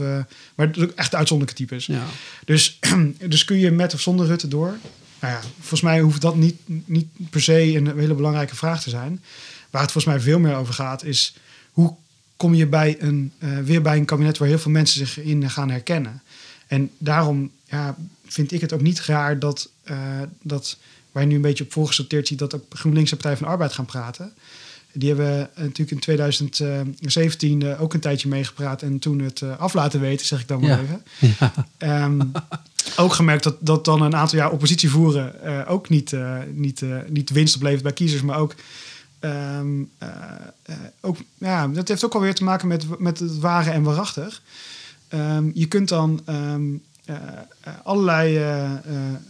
[0.54, 1.86] maar is ook echt uitzonderlijke types.
[1.86, 2.04] ja.
[2.44, 2.78] Dus,
[3.28, 4.78] dus kun je met of zonder Rutte door?
[5.20, 8.90] Nou ja, volgens mij hoeft dat niet, niet per se een hele belangrijke vraag te
[8.90, 9.22] zijn.
[9.70, 11.34] Waar het volgens mij veel meer over gaat, is
[11.70, 11.94] hoe
[12.36, 13.32] kom je bij een,
[13.64, 16.22] weer bij een kabinet waar heel veel mensen zich in gaan herkennen.
[16.66, 17.96] En daarom ja,
[18.26, 19.98] vind ik het ook niet raar dat, eh,
[20.42, 20.76] dat
[21.12, 23.52] waar je nu een beetje op voorgesorteerd ziet, dat ook GroenLinks en Partij van de
[23.52, 24.32] Arbeid gaan praten.
[24.92, 29.74] Die hebben eh, natuurlijk in 2017 eh, ook een tijdje meegepraat en toen het af
[29.74, 30.80] laten weten, zeg ik dan maar Ja.
[30.80, 31.02] even.
[31.78, 32.20] Ehm,
[32.96, 37.30] ook gemerkt dat, dat dan een aantal jaar oppositie voeren ook niet, eh, niet, niet
[37.30, 38.54] winst oplevert bij kiezers, maar ook.
[39.20, 40.08] ehm, eh,
[40.62, 44.42] eh, ook ja, dat heeft ook alweer te maken met, met het ware en waarachtig.
[45.08, 46.20] Ehm, je kunt dan
[47.82, 48.72] allerlei eh, eh,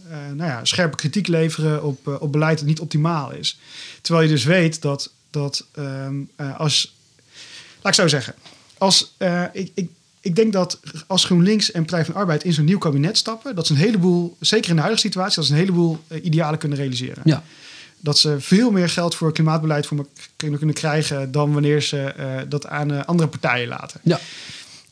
[0.09, 3.59] eh, nou ja, scherpe kritiek leveren op, op beleid dat niet optimaal is.
[4.01, 6.95] Terwijl je dus weet dat, dat ehm, eh, als.
[7.81, 8.33] Laat ik zo zeggen.
[8.77, 9.15] Als,
[9.53, 9.89] ik, ik,
[10.21, 13.55] ik denk dat als GroenLinks en Partij van de Arbeid in zo'n nieuw kabinet stappen,
[13.55, 16.77] dat ze een heleboel, zeker in de huidige situatie, dat ze een heleboel idealen kunnen
[16.77, 17.21] realiseren.
[17.25, 17.43] Ja.
[17.99, 20.05] Dat ze veel meer geld voor klimaatbeleid voor me
[20.35, 22.13] kunnen, kunnen krijgen dan wanneer ze
[22.49, 23.99] dat aan andere partijen laten.
[24.03, 24.19] Ja.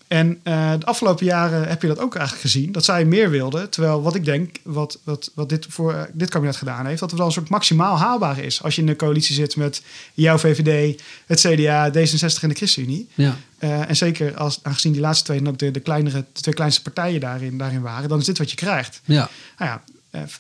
[0.08, 2.72] En eh, de afgelopen jaren heb je dat ook eigenlijk gezien.
[2.72, 3.70] Dat zij meer wilden.
[3.70, 7.10] Terwijl wat ik denk, wat, wat, wat dit voor eh, dit kabinet gedaan heeft, dat
[7.10, 8.64] het wel een soort maximaal haalbaar is.
[8.64, 9.82] Als je in een coalitie zit met
[10.14, 13.08] jouw VVD, het CDA, D66 en de ChristenUnie.
[13.14, 13.36] Ja.
[13.58, 16.82] Eh, en zeker als, aangezien die laatste twee ook de, de, kleinere, de twee kleinste
[16.82, 19.02] partijen daarin, daarin waren, dan is dit wat je krijgt.
[19.06, 19.30] Ja.
[19.58, 19.82] Nou ja,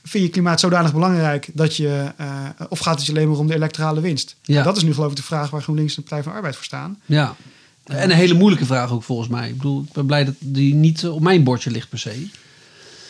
[0.03, 2.11] vind je klimaat zodanig belangrijk dat je,
[2.69, 4.35] of gaat het je alleen maar om de electorale winst?
[4.41, 4.63] Ja.
[4.63, 6.55] Dat is nu geloof ik de vraag waar GroenLinks en de Partij van de Arbeid
[6.55, 6.99] voor staan.
[7.05, 7.35] Ja.
[7.85, 9.47] En een hele moeilijke vraag ook volgens mij.
[9.49, 12.27] Ik bedoel, ik ben blij dat die niet eh, op mijn bordje ligt per se.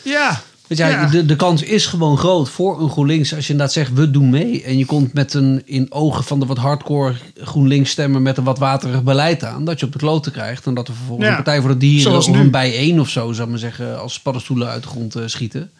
[0.04, 1.06] Ja, Weet ja, Ja.
[1.06, 4.30] de, de kans is gewoon groot voor een GroenLinks als je inderdaad zegt we doen
[4.30, 4.62] mee.
[4.62, 8.44] En je komt met een in ogen van de wat hardcore GroenLinks stemmen met een
[8.44, 9.64] wat waterig beleid aan.
[9.64, 10.66] Dat je op de kloten krijgt.
[10.66, 11.36] En dat er vervolgens Ja.
[11.36, 12.40] een Partij voor de Dieren Zoals of nu.
[12.40, 15.70] een bijeen of zo, zou ik maar zeggen, als paddenstoelen uit de grond eh, schieten.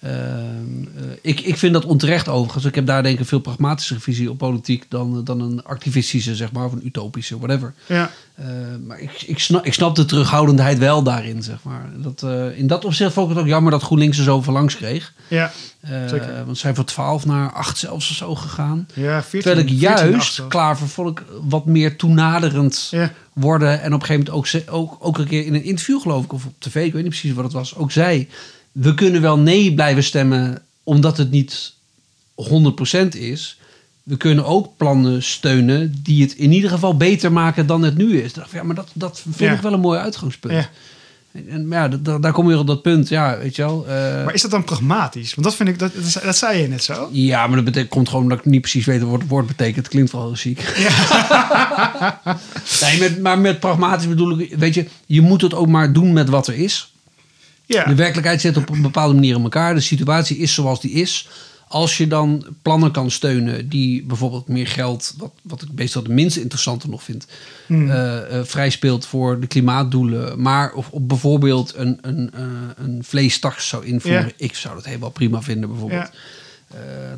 [0.00, 0.14] Ehm,
[0.96, 2.64] eh, ik, ik vind dat onterecht overigens.
[2.64, 5.64] Ik heb daar denk ik een veel pragmatische visie op politiek dan, eh, dan een
[5.64, 7.74] activistische, zeg maar, of een utopische, whatever.
[7.86, 8.46] Ja, Eh,
[8.86, 11.90] maar ik, ik, snap, ik snap de terughoudendheid wel daarin, zeg maar.
[11.96, 14.76] Dat, eh, in dat opzicht vond ik het ook jammer dat GroenLinks er zo langs
[14.76, 15.12] kreeg.
[15.28, 15.52] ja,
[16.08, 16.34] Zeker.
[16.44, 18.86] Want ze zijn van 12 naar 8 zelfs of zo gegaan.
[18.94, 20.46] ja 14, Terwijl ik 14 juist.
[20.48, 23.80] Klaver vond ik wat meer toenaderend Ja, worden.
[23.82, 26.32] En op een gegeven moment ook, ook, ook een keer in een interview geloof ik,
[26.32, 28.28] of op tv, ik weet niet precies wat het was, ook zei...
[28.72, 31.72] We kunnen wel nee blijven stemmen omdat het niet
[32.34, 33.58] 100% is.
[34.02, 38.20] We kunnen ook plannen steunen die het in ieder geval beter maken dan het nu
[38.20, 38.32] is.
[38.52, 39.52] Ja, maar dat, dat vind Ja.
[39.52, 40.54] ik wel een mooi uitgangspunt.
[40.54, 40.68] ja.
[41.48, 43.08] En, ja, da- da- daar kom je op dat punt.
[43.08, 43.86] Ja, weet je wel.
[43.88, 45.34] eh, Maar is dat dan pragmatisch?
[45.34, 47.08] Want dat vind ik, dat, dat, dat zei je net zo.
[47.12, 49.76] ja, maar dat betekent, komt gewoon dat ik niet precies weet wat het woord betekent.
[49.76, 50.58] Het klinkt wel heel ziek.
[52.80, 56.12] nee, met, maar met pragmatisch bedoel ik, weet je, je moet het ook maar doen
[56.12, 56.92] met wat er is.
[57.74, 59.74] Ja, De werkelijkheid zit op een bepaalde manier in elkaar.
[59.74, 61.28] De situatie is zoals die is.
[61.68, 66.12] Als je dan plannen kan steunen die bijvoorbeeld meer geld, wat, wat ik meestal de
[66.12, 67.26] minst interessante nog vind,
[67.66, 67.90] Hmm.
[67.90, 70.42] eh, eh, vrij speelt voor de klimaatdoelen.
[70.42, 72.42] Maar of, of bijvoorbeeld een, een, eh,
[72.76, 74.24] een vleestaks zou invoeren.
[74.24, 74.32] Ja.
[74.36, 76.10] Ik zou dat helemaal prima vinden bijvoorbeeld.
[76.12, 76.18] Ja.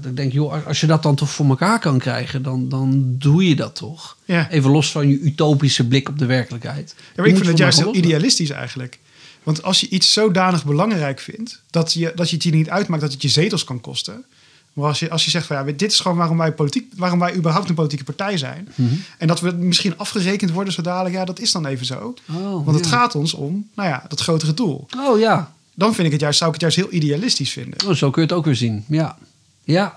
[0.00, 3.14] Dat ik denk, joh, als- je dat dan toch voor elkaar kan krijgen, dan, dan
[3.18, 4.16] doe je dat toch.
[4.50, 6.94] Even los van je utopische blik op de werkelijkheid.
[6.96, 8.98] Ja, maar ik vind het juist heel idealistisch eigenlijk.
[9.42, 13.02] Want als je iets zodanig belangrijk vindt, dat je, dat je het je niet uitmaakt
[13.02, 14.24] dat het je zetels kan kosten.
[14.72, 17.18] Maar als je, als je zegt van ja, dit is gewoon waarom wij, politiek, waarom
[17.18, 18.68] wij überhaupt een politieke partij zijn.
[18.74, 18.94] Mhm.
[19.18, 22.14] En dat we misschien afgerekend worden zo dadelijk, ja, dat is dan even zo.
[22.30, 22.90] Oh, Want het ja.
[22.90, 24.86] gaat ons om, nou ja, dat grotere doel.
[24.98, 27.86] Oh ja, Dan vind ik het juist, zou ik het juist heel idealistisch vinden.
[27.88, 28.84] oh, zo kun je het ook weer zien.
[28.88, 29.16] Ja,
[29.64, 29.94] ja,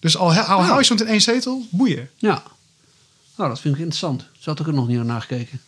[0.00, 0.66] Dus al, he- al Ja.
[0.66, 2.10] hou je soms in één zetel, boeien.
[2.16, 2.42] ja.
[3.36, 4.24] Nou, dat vind ik interessant.
[4.38, 5.60] Zo had ik er nog niet naar nagekeken.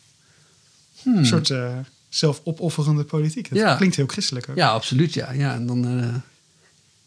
[1.03, 1.17] Hmm.
[1.17, 1.73] Een soort eh,
[2.11, 3.49] zelfopofferende politiek.
[3.49, 3.77] Dat Ja.
[3.77, 4.57] klinkt heel christelijk ook.
[4.57, 5.33] Ja, absoluut, ja.
[5.33, 6.15] ja en dan eh,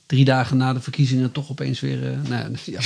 [0.06, 2.12] drie dagen na de verkiezingen toch opeens weer...
[2.12, 2.80] eh, nou, ja.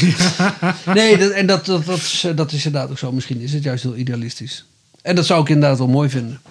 [0.94, 3.12] nee, dat, en dat, dat, dat, is, eh, dat is inderdaad ook zo.
[3.12, 4.66] Misschien is het juist heel idealistisch.
[5.02, 6.42] En dat zou ik inderdaad wel mooi vinden.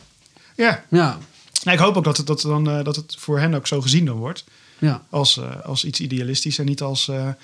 [0.56, 0.84] ja.
[0.90, 1.18] Ja,
[1.64, 4.04] Nou, ik hoop ook dat het, dat, dan, dat het voor hen ook zo gezien
[4.04, 4.44] dan wordt.
[4.78, 5.02] ja.
[5.10, 7.34] als, als iets idealistisch en niet als nou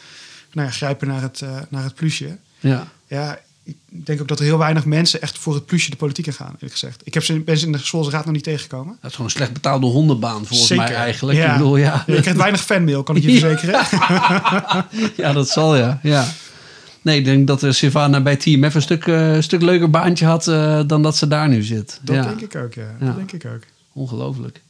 [0.69, 2.39] ja, grijpen naar het, naar het plusje.
[2.61, 2.89] ja.
[3.07, 6.27] Ja, ik denk ook dat er heel weinig mensen echt voor het plusje de politiek
[6.27, 7.01] in gaan, eerlijk gezegd.
[7.05, 8.97] Ik heb ze ben ze in de schoolsraad nog niet tegengekomen.
[9.01, 11.39] Dat is gewoon een slecht betaalde hondenbaan volgens mij eigenlijk.
[11.39, 11.47] Ja.
[11.47, 12.05] Ik bedoel, ja.
[12.07, 13.85] Je krijgt weinig fanmail, kan ik je verzekeren.
[15.25, 15.99] ja, dat zal ja.
[16.03, 16.27] ja.
[17.03, 20.27] Nee, ik denk dat uh, Sylvana bij TMF een stuk, eh, een stuk leuker baantje
[20.27, 22.01] had eh, dan dat ze daar nu zit.
[22.03, 22.23] Dat ja.
[22.23, 22.97] denk ik ook, ja.
[23.01, 23.07] Ja.
[23.07, 23.63] Dat denk ik ook.
[23.93, 24.61] Ongelooflijk.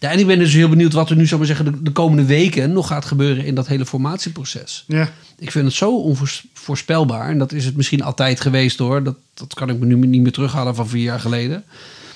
[0.00, 1.92] Ja, en ik ben dus heel benieuwd wat er nu, zou maar zeggen, de, de
[1.92, 4.84] komende weken nog gaat gebeuren in dat hele formatieproces.
[4.86, 7.28] Ja, Ik vind het zo onvoorspelbaar.
[7.28, 9.02] En dat is het misschien altijd geweest hoor.
[9.02, 11.64] Dat, dat kan ik me nu niet meer terughalen van vier jaar geleden.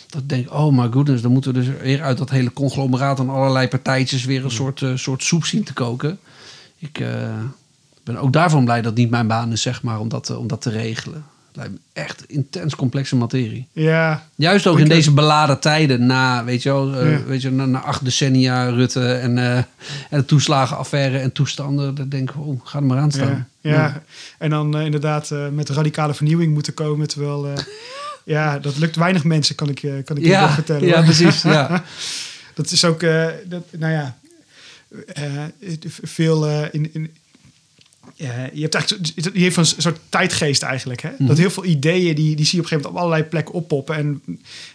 [0.08, 3.20] Dat ik denk, oh my goodness, dan moeten we dus weer uit dat hele conglomeraat
[3.20, 6.18] aan allerlei partijtjes weer een soort, eh, soort soep zien te koken.
[6.78, 7.38] Ik eh,
[8.04, 10.38] ben ook daarvan blij dat het niet mijn baan is, zeg maar, om dat, eh,
[10.38, 11.24] om dat te regelen.
[11.54, 13.66] Het lijkt me echt intens complexe materie.
[13.72, 17.22] ja, Juist ook in deze beladen tijden na, weet je wel, eh, Ja.
[17.24, 19.66] weet je, na, na acht decennia Rutte en, eh, en
[20.10, 21.94] de toeslagenaffaire en toestanden.
[21.94, 23.48] Dan denk ik, oh, ga er maar aan staan.
[23.60, 24.02] ja, ja.
[24.38, 27.48] En dan eh, inderdaad met radicale vernieuwing moeten komen, terwijl...
[28.24, 30.86] ja, dat lukt weinig mensen, kan ik, je- kan ik je wel vertellen.
[30.86, 31.04] ja, hoor.
[31.04, 31.42] precies.
[31.42, 31.84] Ja.
[32.54, 33.00] Dat is ook,
[33.46, 34.16] dat, nou ja,
[36.02, 36.90] veel in.
[36.94, 37.10] in
[38.14, 41.00] ja, je hebt eigenlijk je heeft een soort tijdgeest eigenlijk.
[41.02, 41.10] Hè?
[41.18, 41.26] Mhm.
[41.26, 43.54] Dat heel veel ideeën die, die zie je op een gegeven moment op allerlei plekken
[43.54, 43.96] oppoppen.
[43.96, 44.22] En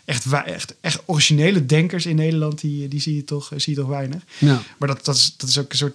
[0.06, 3.90] echt, echt, echt originele denkers in Nederland, die, die zie, je toch, zie je toch
[3.90, 4.22] weinig.
[4.38, 4.62] ja.
[4.80, 5.94] Maar dat, dat, is, dat is ook een soort.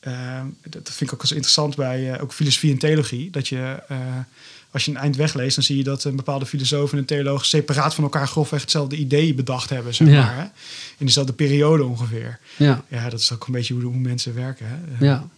[0.00, 3.30] eh, dat vind ik ook zo interessant bij eh, ook filosofie en theologie.
[3.30, 3.96] Dat je, eh,
[4.70, 7.44] als je een eind wegleest, dan zie je dat een bepaalde filosoof en een theoloog
[7.44, 10.24] separaat van elkaar grofweg hetzelfde idee bedacht hebben, zeg Ja.
[10.24, 10.36] maar.
[10.36, 10.42] Hè?
[10.98, 12.38] In dezelfde periode ongeveer.
[12.56, 12.84] Ja.
[12.88, 14.66] Ja, dat is ook een beetje hoe, hoe mensen werken.
[14.68, 14.74] Hè?
[14.94, 15.28] Eh, Ja.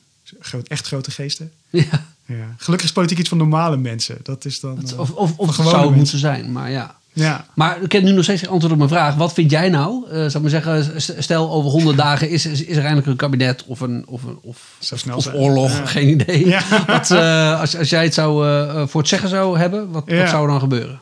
[0.40, 1.52] Groot, echt grote geesten.
[1.70, 1.84] ja.
[2.26, 2.54] Ja.
[2.56, 4.18] Gelukkig is politiek iets van normale mensen.
[4.22, 4.74] Dat is dan.
[4.80, 5.96] Dat- eh, Of, of, of het zou mensen.
[5.96, 6.96] moeten zijn, maar ja.
[7.12, 7.46] Ja.
[7.54, 9.14] Maar ik heb nu nog steeds geen antwoord op mijn vraag.
[9.14, 10.04] Wat vind jij nou?
[10.10, 13.06] eh zou ik maar zeggen, st- stel over honderd dagen is, is, is er eindelijk
[13.06, 14.58] een kabinet of, een, of, een, of,
[15.14, 15.86] of oorlog, Ja.
[15.86, 16.46] geen idee.
[16.46, 16.62] Ja.
[16.86, 18.44] Wat, eh, als, als jij het zou,
[18.88, 21.00] voor het zeggen zou hebben, wat, wat zou er dan gebeuren?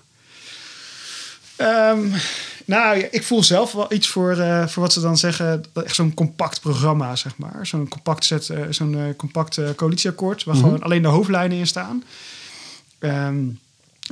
[1.57, 1.99] Ehm,
[2.67, 5.65] nou, ik voel zelf wel iets voor, eh, voor wat ze dan zeggen.
[5.85, 7.67] Echt zo'n compact programma, zeg maar.
[7.67, 10.45] Zo'n compact, set, eh, zo'n eh, compact coalitieakkoord.
[10.45, 10.65] Waar Mhm.
[10.65, 12.03] gewoon alleen de hoofdlijnen in staan.
[12.99, 13.45] Ehm,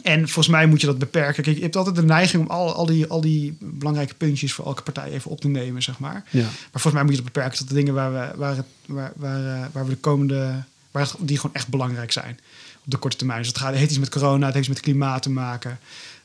[0.03, 1.43] En volgens mij moet je dat beperken.
[1.43, 4.67] Kijk, je hebt altijd de neiging om al, al, die, al die belangrijke puntjes voor
[4.67, 6.25] elke partij even op te nemen, zeg maar.
[6.31, 6.41] Ja.
[6.43, 9.13] Maar volgens mij moet je dat beperken tot de dingen waar we, waar het, waar,
[9.17, 10.63] waar, waar we de komende.
[10.91, 12.39] Waar het- die gewoon echt belangrijk zijn.
[12.85, 13.39] Op de korte termijn.
[13.39, 15.79] Dus het, gaat, het heeft iets met corona, het heeft iets met klimaat te maken.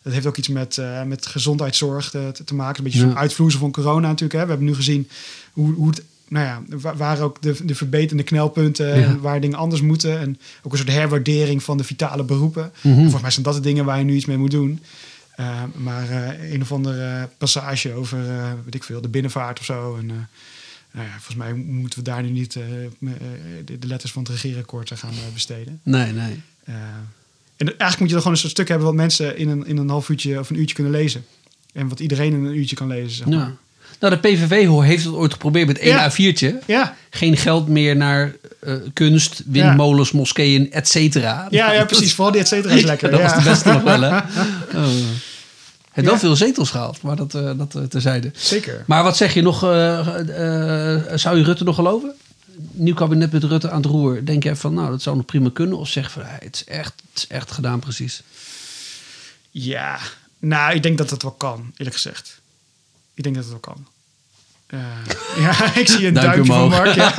[0.09, 2.77] Het heeft ook iets met, eh, met gezondheidszorg te, te maken.
[2.77, 3.05] Een beetje Ja.
[3.07, 4.33] zo'n uitvloeisel van corona natuurlijk.
[4.39, 4.43] Hè.
[4.43, 5.09] We hebben nu gezien
[5.53, 6.03] hoe, hoe het.
[6.27, 8.93] Nou ja, wa- waar ook de, de verbeterde knelpunten Ja.
[8.93, 10.19] en waar dingen anders moeten.
[10.19, 12.71] En ook een soort herwaardering van de vitale beroepen.
[12.81, 12.95] Mhm.
[13.01, 14.79] Volgens mij zijn dat de dingen waar je nu iets mee moet doen.
[15.39, 19.65] Uh, maar uh, een of andere passage over, uh, weet ik veel, de binnenvaart of
[19.65, 19.95] zo.
[19.97, 24.91] En, nou ja, volgens mij moeten we daar nu niet de, letters van het regeerakkoord
[24.95, 25.79] gaan besteden.
[25.83, 26.41] Nee, nee.
[27.61, 29.65] Uh, en eigenlijk moet je er gewoon een soort stuk hebben wat mensen in een,
[29.65, 31.25] in een half uurtje of een uurtje kunnen lezen.
[31.73, 33.11] En wat iedereen in een uurtje kan lezen.
[33.11, 33.37] Zeg maar.
[33.37, 33.51] ja.
[33.99, 36.11] Nou, de PVV heeft het ooit geprobeerd met één Ja.
[36.11, 36.65] A4'tje.
[36.65, 41.47] Ja, Geen geld meer naar eh, kunst, windmolens, moskeeën, et cetera.
[41.49, 42.13] ja, ja, precies.
[42.13, 43.11] Vooral die et cetera is lekker.
[43.11, 44.17] dat was de beste nog wel, hè?
[44.17, 44.23] Oh.
[45.91, 48.31] Het wel veel zetels gehaald, maar dat, uh, dat uh, terzijde.
[48.35, 48.83] Zeker.
[48.87, 49.63] Maar wat zeg je nog?
[49.63, 50.07] Uh,
[51.15, 52.13] zou je Rutte nog geloven?
[52.71, 54.25] Nieuw kabinet met Rutte aan het roer.
[54.25, 55.77] Denk je van, nou, dat zou nog prima kunnen?
[55.77, 58.23] Of zeg van, het is echt, het is echt gedaan precies?
[59.51, 59.99] Ja,
[60.39, 62.41] nou, ik denk dat het wel kan, eerlijk gezegd.
[63.13, 63.87] Ik denk dat het wel kan.
[64.73, 64.79] Uh,
[65.45, 66.95] ja, ik zie een duimpje, van Mark.
[66.95, 67.13] Ja.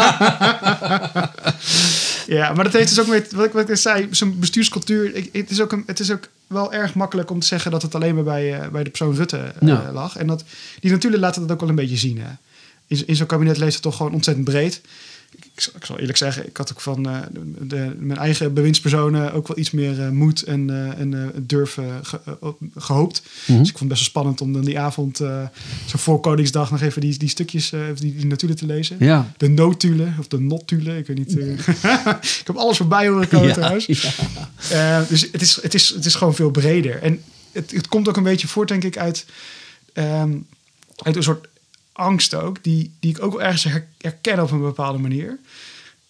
[2.37, 5.15] ja, maar dat heeft dus ook met wat ik, wat ik zei, zo'n bestuurscultuur.
[5.15, 7.83] Ik, het, is ook een, het is ook wel erg makkelijk om te zeggen dat
[7.83, 9.93] het alleen maar bij, uh, bij de persoon Rutte uh, ja.
[9.93, 10.17] lag.
[10.17, 10.45] En dat,
[10.81, 12.21] die natuurlijk laten dat ook wel een beetje zien.
[12.21, 12.31] Hè.
[12.87, 14.81] In, in zo'n kabinet leest het toch gewoon ontzettend breed.
[15.31, 19.33] Ik, ik, zal eerlijk zeggen, ik had ook van uh, de, de, mijn eigen bewindspersonen
[19.33, 22.21] ook wel iets meer uh, moed en, uh, en durf ge,
[22.77, 23.23] gehoopt.
[23.25, 23.59] Mm -hmm.
[23.59, 25.17] Dus ik vond het best wel spannend om dan die avond,
[25.87, 28.97] zo voor Koningsdag, nog even die, die stukjes, die, die notulen te lezen.
[28.99, 29.33] Ja.
[29.37, 31.37] De notulen of de notulen, ik weet niet.
[32.41, 33.87] ik heb alles voorbij horen komen ja, trouwens.
[33.87, 35.05] Ja.
[35.09, 37.03] dus het is, het, is, het is gewoon veel breder.
[37.03, 37.23] En
[37.53, 39.27] het, het komt ook een beetje voort, denk ik, uit,
[39.95, 40.47] um,
[40.97, 41.49] uit een soort
[41.93, 43.67] angst ook, die, die ik ook wel ergens
[43.99, 45.39] herken op een bepaalde manier.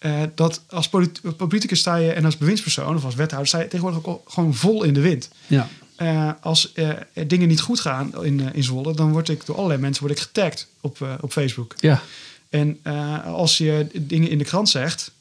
[0.00, 3.68] Uh, dat als polit politicus sta je en als bewindspersoon of als wethouder sta je
[3.68, 5.28] tegenwoordig ook gewoon vol in de wind.
[5.46, 5.68] Ja.
[5.98, 6.90] Uh, als uh,
[7.26, 10.24] dingen niet goed gaan in, in Zwolle, dan word ik door allerlei mensen word ik
[10.24, 11.74] getagd op, op Facebook.
[11.78, 12.02] Ja.
[12.48, 12.82] En
[13.24, 15.12] als je dingen in de krant zegt,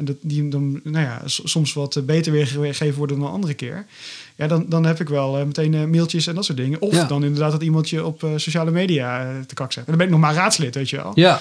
[0.00, 3.86] dat die dan nou ja, soms wat beter weergegeven worden dan een andere keer.
[4.36, 6.80] Ja, dan, dan heb ik wel uh, meteen uh, mailtjes en dat soort dingen.
[6.80, 7.04] Of ja.
[7.04, 9.84] dan inderdaad dat iemand je op sociale media te kak zet.
[9.84, 11.12] En dan ben ik nog maar raadslid, weet je wel.
[11.14, 11.40] Ja.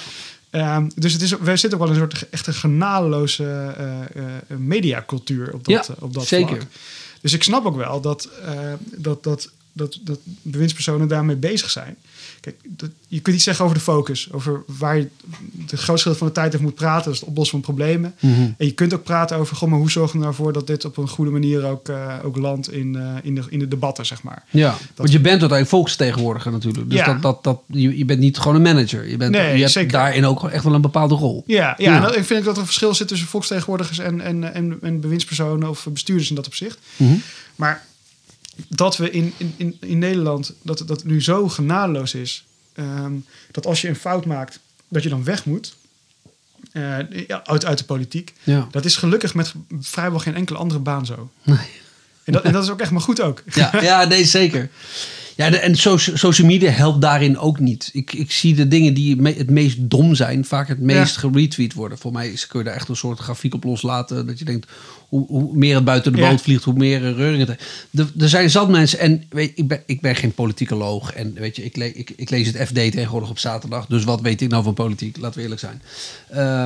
[0.52, 3.76] Um, dus het is, we zitten ook wel in een soort echte genadeloze
[4.48, 6.56] mediacultuur op dat, ja, op dat zeker.
[6.56, 6.68] vlak.
[7.22, 8.30] Dus ik snap ook wel dat,
[8.96, 11.98] dat, dat, dat, dat bewindspersonen daarmee bezig zijn.
[12.46, 15.08] Kijk, dat, je kunt iets zeggen over de focus, over waar je
[15.68, 18.16] de grootste deel van de tijd over moet praten, dat is het oplossen van problemen.
[18.20, 18.56] Mm -hmm.
[18.58, 20.98] En je kunt ook praten over, goh, maar hoe zorgen we ervoor dat dit op
[20.98, 24.24] een goede manier ook, uh, ook landt in, uh, in, de, in de debatten, zeg
[24.24, 24.44] maar.
[24.50, 26.90] Ja, dat, want je bent uiteindelijk volksvertegenwoordiger natuurlijk.
[26.90, 27.06] Dus ja.
[27.06, 29.10] dat, dat, dat, je, je bent niet gewoon een manager.
[29.10, 29.92] Je, bent, nee, je hebt zeker.
[29.92, 31.44] daarin ook echt wel een bepaalde rol.
[31.48, 31.96] Ja, ja, ja.
[31.96, 35.00] En dat, ik vind dat er een verschil zit tussen volksvertegenwoordigers en, en, en, en
[35.00, 36.80] bewindspersonen of bestuurders in dat opzicht.
[36.98, 37.22] Mm -hmm.
[37.56, 37.86] Maar
[38.68, 42.46] dat we in, in, in Nederland, dat dat nu zo genadeloos is,
[42.80, 45.76] um, dat als je een fout maakt, dat je dan weg moet.
[46.74, 46.98] Uh,
[47.44, 48.34] uit, uit de politiek.
[48.44, 48.68] Ja.
[48.72, 51.32] Dat is gelukkig met vrijwel geen enkele andere baan zo.
[51.44, 51.58] Nee.
[52.24, 53.44] En, dat, en dat is ook echt maar goed ook.
[53.54, 54.70] Ja, ja nee, zeker.
[55.36, 55.76] Ja, de, en
[56.18, 57.90] social media helpt daarin ook niet.
[57.94, 61.20] Ik, ik zie de dingen die het meest dom zijn, vaak het meest ja.
[61.20, 61.98] geretweet worden.
[61.98, 64.28] Voor mij is, kun je daar echt een soort grafiek op loslaten.
[64.28, 64.72] Dat je denkt,
[65.10, 66.38] hoe, hoe meer het buiten de boot ja.
[66.38, 67.60] vliegt, hoe meer reuring het
[67.92, 71.14] er, er zijn zat mensen, en weet, ik, ben, ik ben geen politicoloog.
[71.14, 73.86] En weet je, ik, le, ik, ik lees het FD tegenwoordig op zaterdag.
[73.86, 75.18] Dus wat weet ik nou van politiek?
[75.18, 75.82] Laten we eerlijk zijn.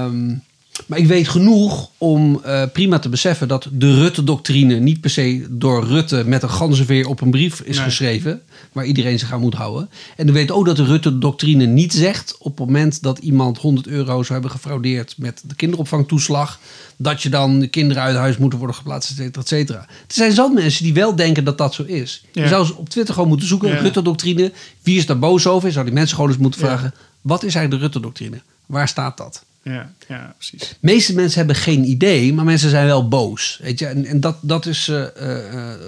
[0.06, 0.44] Um,
[0.86, 5.46] maar ik weet genoeg om uh, prima te beseffen dat de Rutte-doctrine niet per se
[5.50, 7.86] door Rutte met een ganzenveer op een brief is Nee.
[7.86, 9.90] geschreven, waar iedereen zich aan moet houden.
[10.16, 13.88] En ik weet ook dat de Rutte-doctrine niet zegt op het moment dat iemand 100
[13.88, 16.60] euro zou hebben gefraudeerd met de kinderopvangtoeslag,
[16.98, 19.80] dat je dan de kinderen uit huis moeten worden geplaatst, et cetera, et cetera.
[19.80, 22.24] Er zijn zat mensen die wel denken dat dat zo is.
[22.32, 22.42] Ja.
[22.44, 23.76] Je zou eens op Twitter gewoon moeten zoeken, Ja.
[23.80, 24.52] Rutte-doctrine,
[24.84, 25.68] wie is daar boos over?
[25.68, 26.68] Je zou die mensen gewoon eens moeten Ja.
[26.68, 28.42] vragen, wat is eigenlijk de Rutte-doctrine?
[28.66, 29.44] Waar staat dat?
[29.64, 30.60] Ja, ja, precies.
[30.70, 33.60] De meeste mensen hebben geen idee, maar mensen zijn wel boos.
[33.64, 33.86] Weet je?
[33.86, 35.80] En, en dat, dat is eh, eh, eh,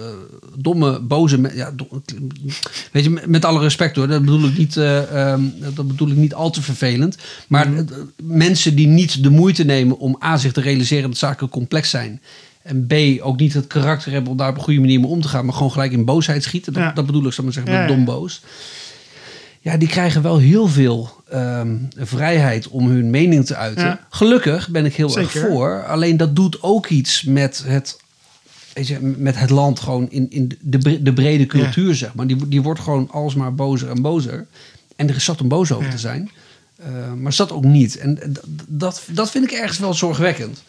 [0.58, 1.52] domme, boze.
[1.54, 1.74] Ja,
[2.92, 5.42] weet je, met- alle respect hoor, dat bedoel ik niet, eh, ehm,
[5.76, 7.18] dat bedoel ik niet al te vervelend.
[7.48, 7.84] Maar Mhm.
[8.24, 12.22] mensen die niet de moeite nemen om A zich te realiseren dat zaken complex zijn.
[12.62, 15.22] En B, ook niet het karakter hebben om daar op een goede manier mee om
[15.22, 16.74] te gaan, maar gewoon gelijk in boosheid schieten.
[16.74, 16.92] Dat, Ja.
[16.92, 17.96] dat bedoel ik, zal ik maar zeggen, Ja, met ja.
[17.96, 18.42] dom boos.
[19.64, 23.86] Ja, die krijgen wel heel veel ehm, vrijheid om hun mening te uiten.
[23.86, 24.00] Ja.
[24.10, 25.42] Gelukkig ben ik heel Zeker.
[25.42, 25.86] erg voor.
[25.86, 28.00] Alleen dat doet ook iets met het
[28.74, 32.28] weet je, met het land gewoon in, in de, de brede cultuur, zeg maar.
[32.28, 34.48] Die, die wordt gewoon alsmaar bozer en bozer.
[34.96, 35.92] En er is zat om boos over Ja.
[35.92, 36.32] te zijn.
[36.76, 37.98] Eh, maar zat ook niet.
[37.98, 38.34] En
[38.68, 40.64] dat, dat vind ik ergens wel zorgwekkend.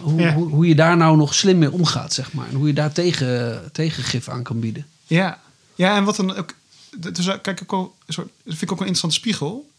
[0.00, 2.48] Hoe, hoe, hoe je daar nou nog slim mee omgaat, zeg maar.
[2.48, 4.86] En hoe je daar tegen, tegengif aan kan bieden.
[5.06, 5.38] Ja.
[5.74, 6.54] ja, en wat dan ook.
[6.96, 9.70] Dus, eh, kijk, ook al, dat vind ik ook een interessante spiegel.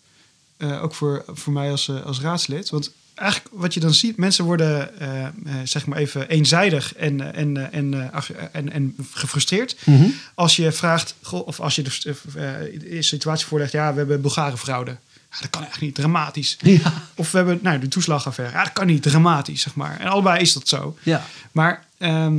[0.57, 2.69] Eh, ook voor, voor mij als, eh, als raadslid.
[2.69, 4.89] Want eigenlijk wat je dan ziet, mensen worden
[5.63, 8.11] zeg maar even eenzijdig en, en, en,
[8.51, 9.77] en, en gefrustreerd.
[10.33, 12.21] Als je vraagt, of als je de,
[12.89, 14.97] de situatie voorlegt, ja, we hebben Bulgare fraude.
[15.31, 16.57] Ja, dat kan echt niet, dramatisch.
[16.61, 16.93] Ja.
[17.15, 18.55] Of we hebben nou, de toeslagaffaire.
[18.55, 19.99] Ja, dat kan niet, dramatisch, zeg maar.
[19.99, 20.97] En allebei is dat zo.
[21.03, 21.25] Ja.
[21.51, 22.35] Maar, ehm,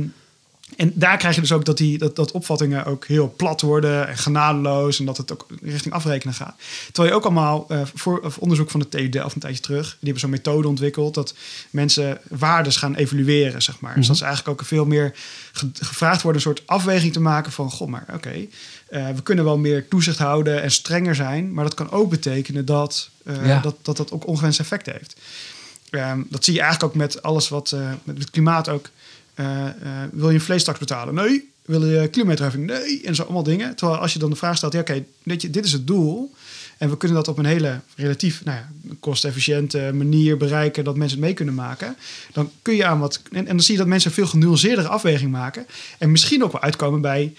[0.77, 4.07] en daar krijg je dus ook dat, die, dat, dat opvattingen ook heel plat worden
[4.07, 4.99] en genadeloos.
[4.99, 6.55] En dat het ook richting afrekenen gaat.
[6.85, 9.85] Terwijl je ook allemaal, eh, voor of onderzoek van de TU Delft een tijdje terug.
[9.85, 11.33] Die hebben zo'n methode ontwikkeld dat
[11.69, 13.95] mensen waardes gaan evalueren, zeg maar.
[13.95, 15.13] Dus dat is eigenlijk ook veel meer
[15.51, 17.71] ge- gevraagd worden een soort afweging te maken van...
[17.71, 18.47] Goh, maar oké,
[18.87, 21.53] eh, we kunnen wel meer toezicht houden en strenger zijn.
[21.53, 23.59] Maar dat kan ook betekenen dat eh, Ja.
[23.59, 25.15] dat, dat dat ook ongewenst effect heeft.
[25.89, 28.89] Ehm, dat zie je eigenlijk ook met alles wat met het klimaat ook.
[29.37, 29.73] Eh, eh,
[30.11, 31.13] wil je een vleestaks betalen?
[31.13, 31.51] Nee.
[31.65, 32.65] Wil je kilometerheffing?
[32.65, 33.01] Nee.
[33.03, 33.75] En zo allemaal dingen.
[33.75, 36.33] Terwijl als je dan de vraag stelt, ja, oké, dit is het doel.
[36.77, 38.69] En we kunnen dat op een hele relatief nou ja,
[38.99, 41.97] kostefficiënte manier bereiken dat mensen het mee kunnen maken.
[42.33, 43.21] Dan kun je aan wat.
[43.31, 45.65] En, en dan zie je dat mensen een veel genuanceerdere afweging maken.
[45.97, 47.33] En misschien ook wel uitkomen bij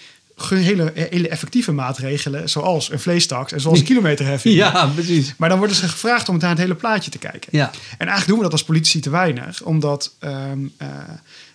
[0.47, 2.49] hele, hele effectieve maatregelen.
[2.49, 4.55] Zoals een vleestaks en zoals een kilometerheffing.
[4.55, 5.33] Ja, precies.
[5.37, 7.49] Maar dan worden ze gevraagd om naar het hele plaatje te kijken.
[7.51, 7.71] Ja.
[7.97, 10.87] En eigenlijk doen we dat als politici te weinig, omdat ehm, eh,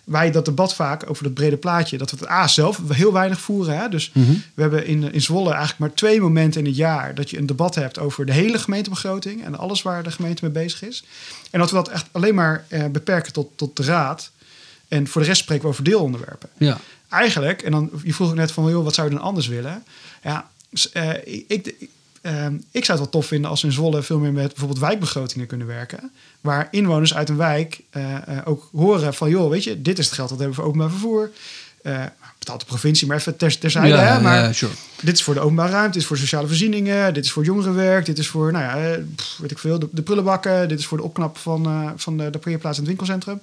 [0.05, 3.39] wij dat debat vaak over dat brede plaatje, dat we het A zelf heel weinig
[3.39, 3.77] voeren.
[3.77, 3.89] Hè?
[3.89, 4.11] Dus
[4.53, 7.45] we hebben in, in Zwolle eigenlijk maar twee momenten in het jaar dat je een
[7.45, 11.03] debat hebt over de hele gemeentebegroting en alles waar de gemeente mee bezig is.
[11.51, 14.31] En dat we dat echt alleen maar eh, beperken tot, tot de raad.
[14.87, 16.77] En voor de rest spreken we over deelonderwerpen Ja.
[17.09, 19.83] eigenlijk, en dan, je vroeg ook net van, joh, wat zou je dan anders willen?
[20.23, 20.49] Ja,
[20.93, 21.89] eh, ik, ik,
[22.25, 24.79] ehm, ik zou het wel tof vinden als we in Zwolle veel meer met bijvoorbeeld
[24.79, 26.11] wijkbegrotingen kunnen werken.
[26.41, 30.05] Waar inwoners uit een wijk eh, eh, ook horen van, joh, weet je, dit is
[30.05, 31.31] het geld dat we hebben voor openbaar vervoer.
[31.81, 32.03] Eh,
[32.39, 33.87] betaalt de provincie, maar even ter, terzijde.
[33.87, 34.21] ja, hè?
[34.21, 34.71] Maar ja, sure.
[35.01, 38.05] dit is voor de openbare ruimte, dit is voor sociale voorzieningen, dit is voor jongerenwerk,
[38.05, 40.97] dit is voor, nou ja, pff, weet ik veel, de, de prullenbakken, dit is voor
[40.97, 43.41] de opknap van, van de, de parkeerplaats in het winkelcentrum.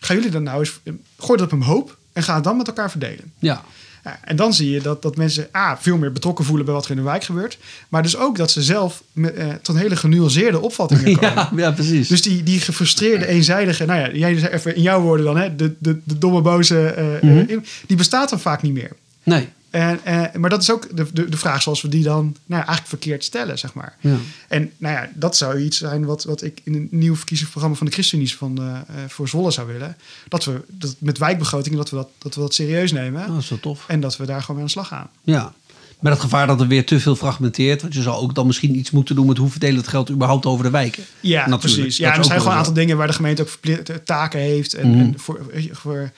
[0.00, 0.80] Gaan jullie dan nou eens,
[1.18, 3.32] gooi dat op een hoop en ga het dan met elkaar verdelen.
[3.38, 3.64] Ja.
[4.04, 6.84] Ja, en dan zie je dat, dat mensen A, veel meer betrokken voelen bij wat
[6.84, 7.58] er in de wijk gebeurt.
[7.88, 11.34] Maar dus ook dat ze zelf met, eh, tot hele genuanceerde opvattingen komen.
[11.34, 12.08] Ja, ja, precies.
[12.08, 15.74] Dus die, die gefrustreerde, eenzijdige, nou ja, jij even in jouw woorden dan, hè, de,
[15.78, 17.38] de, de domme, boze, eh, Mhm.
[17.48, 18.90] eh, die bestaat dan vaak niet meer.
[19.22, 19.48] nee.
[19.70, 22.34] En, eh, maar dat is ook de, de, de vraag zoals we die dan nou,
[22.46, 23.96] ja, eigenlijk verkeerd stellen, zeg maar.
[24.00, 24.16] Ja.
[24.48, 27.86] En nou ja, dat zou iets zijn wat, wat ik in een nieuw verkiezingsprogramma van
[27.86, 29.96] de ChristenUnie van, eh, eh, voor Zwolle zou willen.
[30.28, 33.22] Dat we dat met wijkbegrotingen, dat we dat, dat we dat serieus nemen.
[33.22, 33.84] Oh, dat is wel tof.
[33.88, 35.10] En dat we daar gewoon mee aan de slag gaan.
[35.22, 35.52] Ja.
[36.00, 37.82] Met het gevaar dat er weer te veel fragmenteert.
[37.82, 40.46] Want je zou ook dan misschien iets moeten doen met hoe verdelen het geld überhaupt
[40.46, 41.04] over de wijken.
[41.20, 41.60] Ja, Natuurlijk.
[41.74, 41.96] precies.
[41.96, 44.74] Ja, er zijn gewoon een aantal dingen waar de gemeente ook verplicht taken heeft.
[44.74, 44.98] En, Mhm.
[45.00, 45.40] en voor,
[45.72, 46.10] voor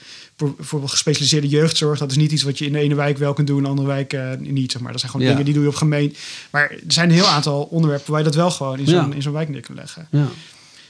[0.56, 3.46] bijvoorbeeld gespecialiseerde jeugdzorg, dat is niet iets wat je in de ene wijk wel kunt
[3.46, 4.72] doen, in de andere wijk eh, niet.
[4.72, 4.90] Zeg maar.
[4.90, 5.32] Dat zijn gewoon Ja.
[5.32, 6.18] dingen die doe je op gemeente.
[6.50, 9.14] Maar er zijn een heel aantal onderwerpen waar je dat wel gewoon in zo'n Ja.
[9.14, 10.08] in zo'n wijk neer kunt leggen.
[10.10, 10.28] Ja.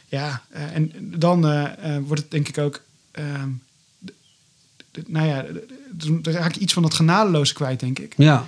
[0.09, 2.80] Ja, eh, en dan eh, wordt het denk ik ook.
[3.11, 3.48] ehm,
[5.07, 5.44] nou ja,
[5.90, 8.14] dan raak iets van dat genadeloze kwijt, denk ik.
[8.16, 8.46] Ja.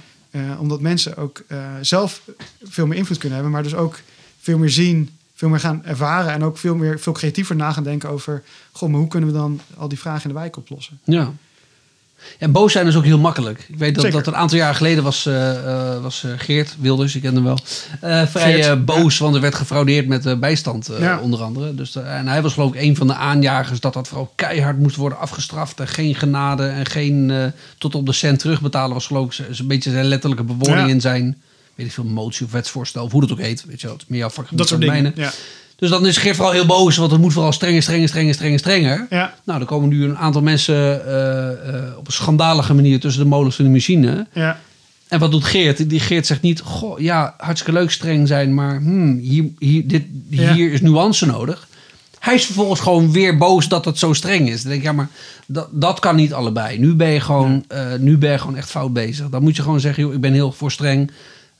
[0.58, 1.44] Omdat mensen ook
[1.80, 2.20] zelf
[2.62, 4.00] veel meer invloed kunnen hebben, maar dus ook
[4.40, 7.82] veel meer zien, veel meer gaan ervaren en ook veel meer veel creatiever na gaan
[7.84, 11.00] denken over, goh, maar hoe kunnen we dan al die vragen in de wijk oplossen?
[11.04, 11.32] Ja.
[12.38, 13.66] En boos zijn is ook heel makkelijk.
[13.68, 14.22] Ik weet dat, Zeker.
[14.22, 17.44] dat een aantal jaar geleden was, eh, eh, was eh, Geert Wilders, ik ken hem
[17.44, 17.58] wel,
[18.26, 21.18] vrij boos, want er werd gefraudeerd met bijstand Ja.
[21.18, 21.74] onder andere.
[21.74, 24.96] Dus, en hij was geloof ik een van de aanjagers dat dat vooral keihard moest
[24.96, 29.58] worden afgestraft en geen genade en geen tot op de cent terugbetalen was geloof ik
[29.58, 30.92] een beetje zijn letterlijke bewoording Ja.
[30.92, 31.42] in zijn,
[31.74, 33.64] weet ik veel, motie of wetsvoorstel, of hoe dat ook heet.
[33.66, 35.12] Weet je wel, is meer jouw vakgebied Dat soort dan dingen.
[35.16, 35.32] Ja.
[35.76, 38.58] Dus dan is Geert vooral heel boos, want het moet vooral strenger, strenger, strenger, strenger,
[38.58, 39.06] strenger.
[39.10, 39.34] Ja.
[39.44, 43.28] Nou, er komen nu een aantal mensen eh, eh, op een schandalige manier tussen de
[43.28, 44.26] molens van de machine.
[44.32, 44.60] Ja.
[45.08, 45.90] En wat doet Geert?
[45.90, 50.02] Die Geert zegt niet, goh, ja, hartstikke leuk streng zijn, maar hmm, hier, hier, dit,
[50.28, 50.54] Ja.
[50.54, 51.68] hier is nuance nodig.
[52.18, 54.62] Hij is vervolgens gewoon weer boos dat het zo streng is.
[54.62, 55.08] Dan denk ik, ja, maar
[55.46, 56.78] dat, dat kan niet allebei.
[56.78, 59.28] Nu ben, je gewoon, eh, nu ben je gewoon echt fout bezig.
[59.28, 61.10] Dan moet je gewoon zeggen, joh, ik ben heel voor streng.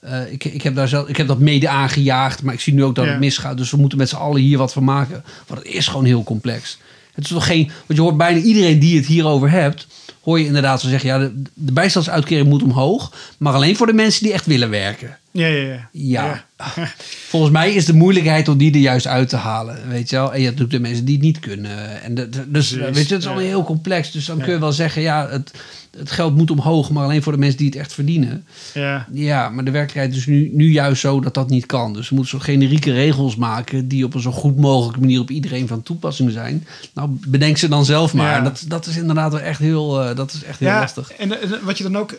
[0.05, 2.84] Eh, ik, ik, heb daar zelf, ik heb dat mede aangejaagd, maar ik zie nu
[2.84, 3.11] ook dat Ja.
[3.11, 3.57] het misgaat.
[3.57, 5.24] Dus we moeten met z'n allen hier wat van maken.
[5.46, 6.78] Want het is gewoon heel complex.
[7.14, 7.66] Het is toch geen.
[7.66, 9.86] Want je hoort bijna iedereen die het hierover hebt.
[10.22, 13.12] Hoor je inderdaad zo zeggen: ja, de, de bijstandsuitkering moet omhoog.
[13.38, 15.18] Maar alleen voor de mensen die echt willen werken.
[15.30, 15.88] Ja, ja, ja.
[15.92, 16.44] Ja.
[17.28, 20.32] Volgens mij is de moeilijkheid om die er juist uit te halen, weet je wel.
[20.32, 22.02] En je hebt natuurlijk de mensen die het niet kunnen.
[22.02, 24.11] En de, de- dus, weet je, het is allemaal heel complex.
[24.11, 25.50] Dus dan kun je wel zeggen, ja, het,
[25.99, 28.45] het geld moet omhoog, maar alleen voor de mensen die het echt verdienen.
[28.74, 29.07] ja.
[29.12, 31.92] Ja, maar de werkelijkheid is nu, nu juist zo dat dat niet kan.
[31.92, 35.30] Dus we moeten zo generieke regels maken die op een zo goed mogelijke manier op
[35.30, 36.66] iedereen van toepassing zijn.
[36.95, 38.36] Nou, bedenk ze dan zelf maar.
[38.36, 38.40] Ja.
[38.40, 41.12] Dat, dat is inderdaad wel echt heel, eh, dat is echt heel ja, lastig.
[41.12, 42.12] En, en wat je dan ook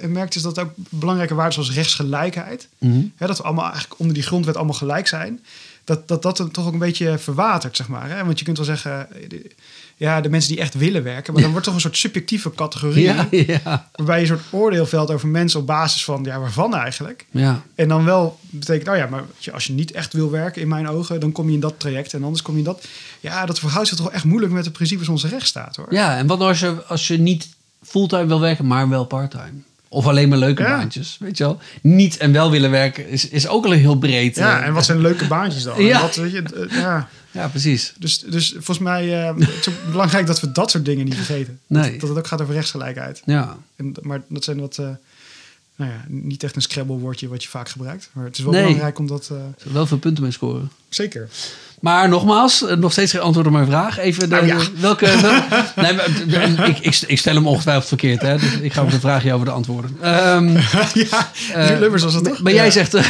[0.00, 3.00] eh, merkt is dat ook belangrijke waarden zoals rechtsgelijkheid, Mhm.
[3.16, 5.40] hè, dat we allemaal eigenlijk onder die grondwet allemaal gelijk zijn,
[5.84, 8.10] dat dat, dat dan toch ook een beetje verwatert, zeg maar.
[8.10, 8.24] Hè?
[8.24, 9.38] Want je kunt wel zeggen, eh,
[9.98, 13.02] ja, de mensen die echt willen werken, maar dan wordt toch een soort subjectieve categorie,
[13.02, 13.28] Ja,
[13.64, 17.26] ja, waarbij je een soort oordeel velt over mensen op basis van, ja, waarvan eigenlijk?
[17.30, 17.62] ja.
[17.74, 20.88] En dan wel betekent, nou ja, maar als je niet echt wil werken in mijn
[20.88, 22.84] ogen, dan kom je in dat traject en anders kom je in dat.
[23.20, 25.86] Ja, dat verhoudt zich toch echt moeilijk met de principes onze rechtsstaat hoor.
[25.90, 27.48] Ja, en wat nou als je, als je niet
[27.82, 29.62] fulltime wil werken, maar wel parttime?
[29.88, 30.76] Of alleen maar leuke Ja.
[30.76, 31.58] baantjes, weet je wel?
[31.82, 34.36] Niet en wel willen werken is, is ook al heel breed.
[34.36, 34.66] Ja, eh.
[34.66, 35.82] en wat zijn leuke baantjes dan?
[35.84, 36.00] Ja.
[36.00, 37.08] Wat, weet je, eh, ja.
[37.30, 37.92] Ja, precies.
[37.98, 41.14] Dus, dus volgens mij eh, het is ook belangrijk dat we dat soort dingen niet
[41.14, 41.60] vergeten.
[41.66, 41.90] Nee.
[41.90, 43.22] Dat, dat het ook gaat over rechtsgelijkheid.
[43.24, 44.80] Ja, En, maar dat zijn wat,
[45.78, 48.08] nou ja, niet echt een Scrabble woordje wat je vaak gebruikt.
[48.12, 48.62] Maar het is wel Nee.
[48.62, 49.28] belangrijk om dat...
[49.32, 50.70] eh, wel veel punten mee scoren.
[50.88, 51.28] zeker.
[51.80, 53.98] Maar nogmaals, eh, nog steeds geen antwoord op mijn vraag.
[53.98, 54.58] Even de, Nou ja.
[54.80, 55.06] welke.
[55.20, 55.32] wel-
[55.84, 58.38] nee, maar, en ik, ik, ik stel hem ongetwijfeld verkeerd, hè?
[58.38, 59.96] Dus ik ga ook de vraag over de antwoorden.
[60.00, 60.48] Ehm
[61.10, 62.42] ja, eh, Lubbers was dat maar- toch?
[62.42, 62.70] Maar jij Ja.
[62.70, 62.94] zegt.
[62.94, 63.04] eh,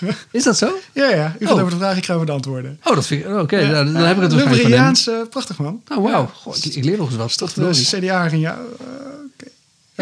[0.30, 0.70] is dat zo?
[0.92, 1.36] Ja, ja.
[1.38, 1.60] U gaat Oh.
[1.60, 2.78] over de vraag, ik ga over de antwoorden.
[2.84, 3.30] Oh, dat vind ik.
[3.38, 3.70] Oké, Ja.
[3.70, 5.20] nou, dan heb ik het waarschijnlijk van hem.
[5.22, 5.82] Eh, prachtig man.
[5.88, 6.30] Oh, wauw.
[6.62, 7.36] Ik, ik leer nog eens wat.
[7.38, 8.58] Toch Toch de CDA in jou?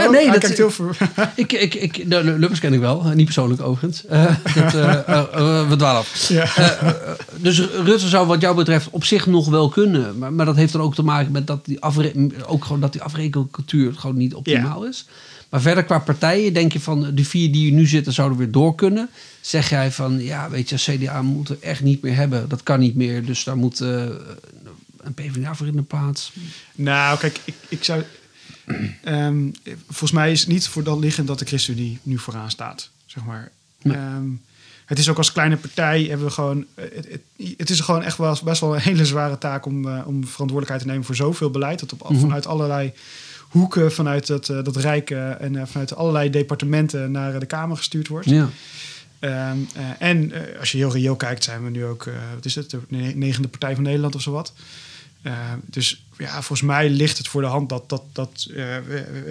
[0.00, 0.90] Ja, Oh, nee, hij dat- kijkt heel.
[1.36, 4.06] Ik, ik, ik, de Lubbers ken ik wel, niet persoonlijk overigens.
[4.06, 4.24] Eh,
[4.54, 6.28] dat, eh, eh, we dwalen af.
[6.28, 6.48] ja.
[7.36, 10.18] Dus Rutte zou wat jou betreft op zich nog wel kunnen.
[10.18, 12.12] Maar, maar dat heeft dan ook te maken met dat die, afre
[12.46, 15.06] ook gewoon dat die afrekencultuur gewoon niet optimaal is.
[15.48, 18.74] Maar verder qua partijen denk je van de vier die nu zitten zouden weer door
[18.74, 19.08] kunnen.
[19.40, 22.48] Zeg jij van ja weet je CDA moeten we echt niet meer hebben.
[22.48, 23.24] Dat kan niet meer.
[23.24, 26.32] Dus daar moet een PvdA voor in de plaats.
[26.74, 28.02] Nou, kijk, ik, ik zou.
[29.04, 29.48] Ehm,
[29.86, 32.90] volgens mij is het niet voor dan liggend dat de ChristenUnie nu vooraan staat.
[33.06, 33.50] Zeg maar.
[33.82, 33.96] Nee.
[33.96, 34.28] Ehm,
[34.84, 36.64] het is ook als kleine partij hebben we gewoon.
[36.74, 39.88] eh, Het, het, het is gewoon echt wel, best wel een hele zware taak om,
[39.88, 41.80] eh, om verantwoordelijkheid te nemen voor zoveel beleid.
[41.80, 42.20] Dat op, Mhm.
[42.20, 42.92] vanuit allerlei
[43.48, 48.08] hoeken, vanuit dat, eh, dat Rijk eh, en vanuit allerlei departementen naar de Kamer gestuurd
[48.08, 48.28] wordt.
[48.30, 48.48] Ja.
[49.18, 52.04] Ehm, eh, en als je heel reëel kijkt, zijn we nu ook,
[52.34, 54.52] wat is het, de ne- negende partij van Nederland of zo wat.
[55.22, 58.76] Ehm, dus ja, volgens mij ligt het voor de hand dat, dat, dat eh,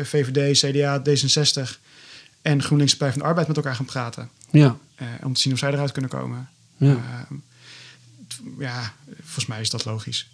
[0.02, 1.80] VVD, CDA, D66
[2.42, 4.30] en GroenLinks Partij van de Arbeid met elkaar gaan praten.
[4.52, 4.78] Ja.
[4.96, 6.50] eh, om te zien of zij eruit kunnen komen.
[6.78, 6.88] Ja.
[6.88, 7.36] Ehm,
[8.60, 10.30] ja, volgens mij is dat logisch.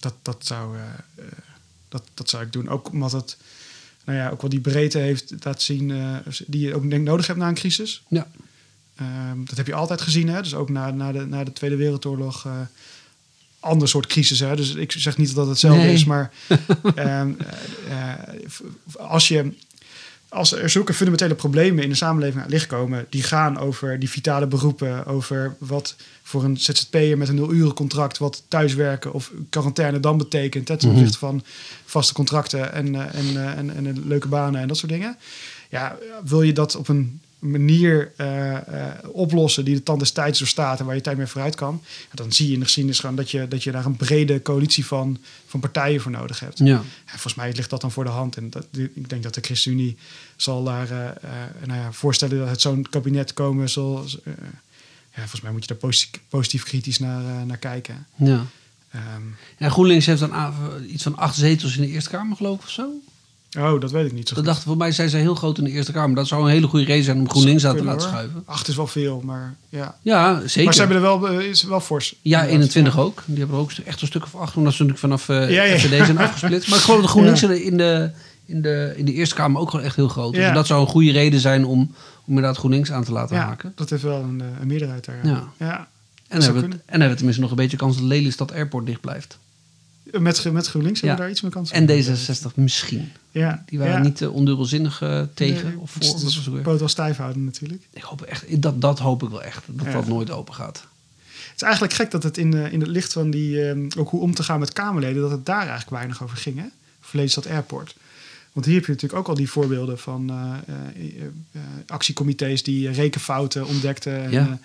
[0.00, 1.24] Dat, dat, zou, eh,
[1.88, 2.68] dat, dat zou ik doen.
[2.68, 3.36] Ook omdat het
[4.04, 5.92] nou ja, ook wel die breedte heeft laten zien
[6.46, 8.02] die je ook denk, nodig hebt na een crisis.
[8.08, 8.30] Ja.
[8.94, 10.42] Ehm, dat heb je altijd gezien, hè?
[10.42, 12.46] dus ook na, na, de, na de Tweede Wereldoorlog.
[13.68, 14.40] Ander soort crisis.
[14.40, 14.56] Hè?
[14.56, 15.92] Dus ik zeg niet dat het hetzelfde Nee.
[15.92, 16.30] is, maar
[16.94, 17.30] ehm,
[17.88, 18.36] eh, eh,
[18.98, 19.52] als je
[20.30, 24.10] als er zulke fundamentele problemen in de samenleving aan licht komen, die gaan over die
[24.10, 29.32] vitale beroepen, over wat voor een ZZP'er met een nul uren contract, wat thuiswerken of
[29.50, 30.88] quarantaine dan betekent, ten Mhm.
[30.88, 31.42] opzichte van
[31.84, 35.16] vaste contracten en, en, eh, en, en, en leuke banen en dat soort dingen.
[35.70, 40.38] Ja, wil je dat op een manier eh, eh, oplossen die de tand des tijds
[40.38, 41.82] doorstaat en waar je tijd mee vooruit kan,
[42.14, 44.86] dan zie je in de geschiedenis gewoon dat je, dat je daar een brede coalitie
[44.86, 46.58] van, van partijen voor nodig hebt.
[46.58, 46.64] Ja.
[46.64, 48.36] Ja, volgens mij ligt dat dan voor de hand.
[48.36, 49.96] En dat, ik denk dat de ChristenUnie
[50.36, 51.30] zal daar eh,
[51.66, 54.04] nou ja, voorstellen dat het zo'n kabinet komen zal.
[54.24, 58.06] ja, volgens mij moet je daar positief, positief kritisch naar, naar kijken.
[58.16, 58.46] ja.
[59.58, 60.54] En GroenLinks heeft dan
[60.86, 62.90] iets van acht zetels in de Eerste Kamer, geloof ik, of zo.
[63.58, 64.52] Oh, dat weet ik niet zo Dat goed.
[64.52, 66.16] dacht, voor mij zijn ze heel groot in de Eerste Kamer.
[66.16, 68.10] Dat zou een hele goede reden zijn om GroenLinks aan te laten hoor.
[68.10, 68.42] schuiven.
[68.46, 69.96] Acht is wel veel, maar ja.
[70.02, 70.64] Ja, zeker.
[70.64, 72.14] Maar ze hebben er wel, eh, is wel fors.
[72.22, 72.50] Ja, Inderdaad.
[72.74, 73.22] 21 ook.
[73.26, 75.62] Die hebben er ook echt een stuk of acht, omdat ze natuurlijk vanaf eh Ja,
[75.62, 75.78] ja.
[75.78, 76.68] FVD zijn afgesplitst.
[76.68, 77.48] Maar ik geloof dat GroenLinks Ja.
[77.50, 78.10] in, de,
[78.46, 80.44] in, de, in de Eerste Kamer ook gewoon echt heel groot is.
[80.44, 81.94] En dat zou een goede reden zijn om, om
[82.26, 83.72] inderdaad GroenLinks aan te laten Ja, haken.
[83.74, 85.20] dat heeft wel een, eh, een meerderheid daar.
[85.58, 85.88] Ja.
[86.28, 89.00] En hebben we, en hebben we tenminste nog een beetje kans dat Lelystad Airport dicht
[89.00, 89.38] blijft.
[90.12, 91.88] Met, met GroenLinks hebben we daar iets meer kans En op.
[91.88, 93.12] D66 misschien.
[93.30, 93.64] Ja.
[93.66, 96.04] Die waren niet uh, ondubbelzinnig eh, tegen Nee, of voor.
[96.04, 96.62] ook weer?
[96.62, 97.82] poot wel stijf houden natuurlijk.
[97.92, 99.64] Ik hoop echt, dat, dat hoop ik wel echt.
[99.66, 100.86] Dat dat nooit open gaat.
[101.26, 104.08] Het is eigenlijk gek dat het in, eh, in het licht van die, ehm, ook
[104.10, 106.58] hoe om te gaan met Kamerleden, dat het daar eigenlijk weinig over ging.
[106.58, 106.66] Hè?
[107.10, 107.94] Lelystad Airport.
[108.52, 110.36] Want hier heb je natuurlijk ook al die voorbeelden van eh,
[110.66, 114.24] eh, eh, eh, actiecomité's die rekenfouten ontdekten.
[114.24, 114.58] En, Ja.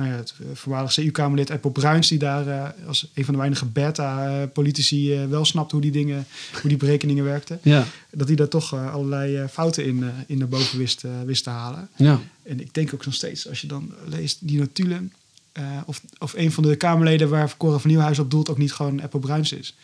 [0.00, 3.40] Nou ja, het eh, voormalig CU-Kamerlid Apple Bruins, die daar eh, als een van de
[3.40, 6.26] weinige beta-politici eh, wel snapt hoe die dingen,
[6.60, 7.58] hoe die berekeningen werkten.
[7.62, 11.88] Ja, Dat hij daar toch allerlei fouten in, in naar boven wist, wist te halen.
[11.96, 12.20] ja.
[12.42, 15.12] En ik denk ook nog steeds, als je dan leest die notulen,
[15.84, 19.02] of, of een van de Kamerleden waar Cora van Nieuwhuizen op doelt ook niet gewoon
[19.02, 19.76] Apple Bruins is.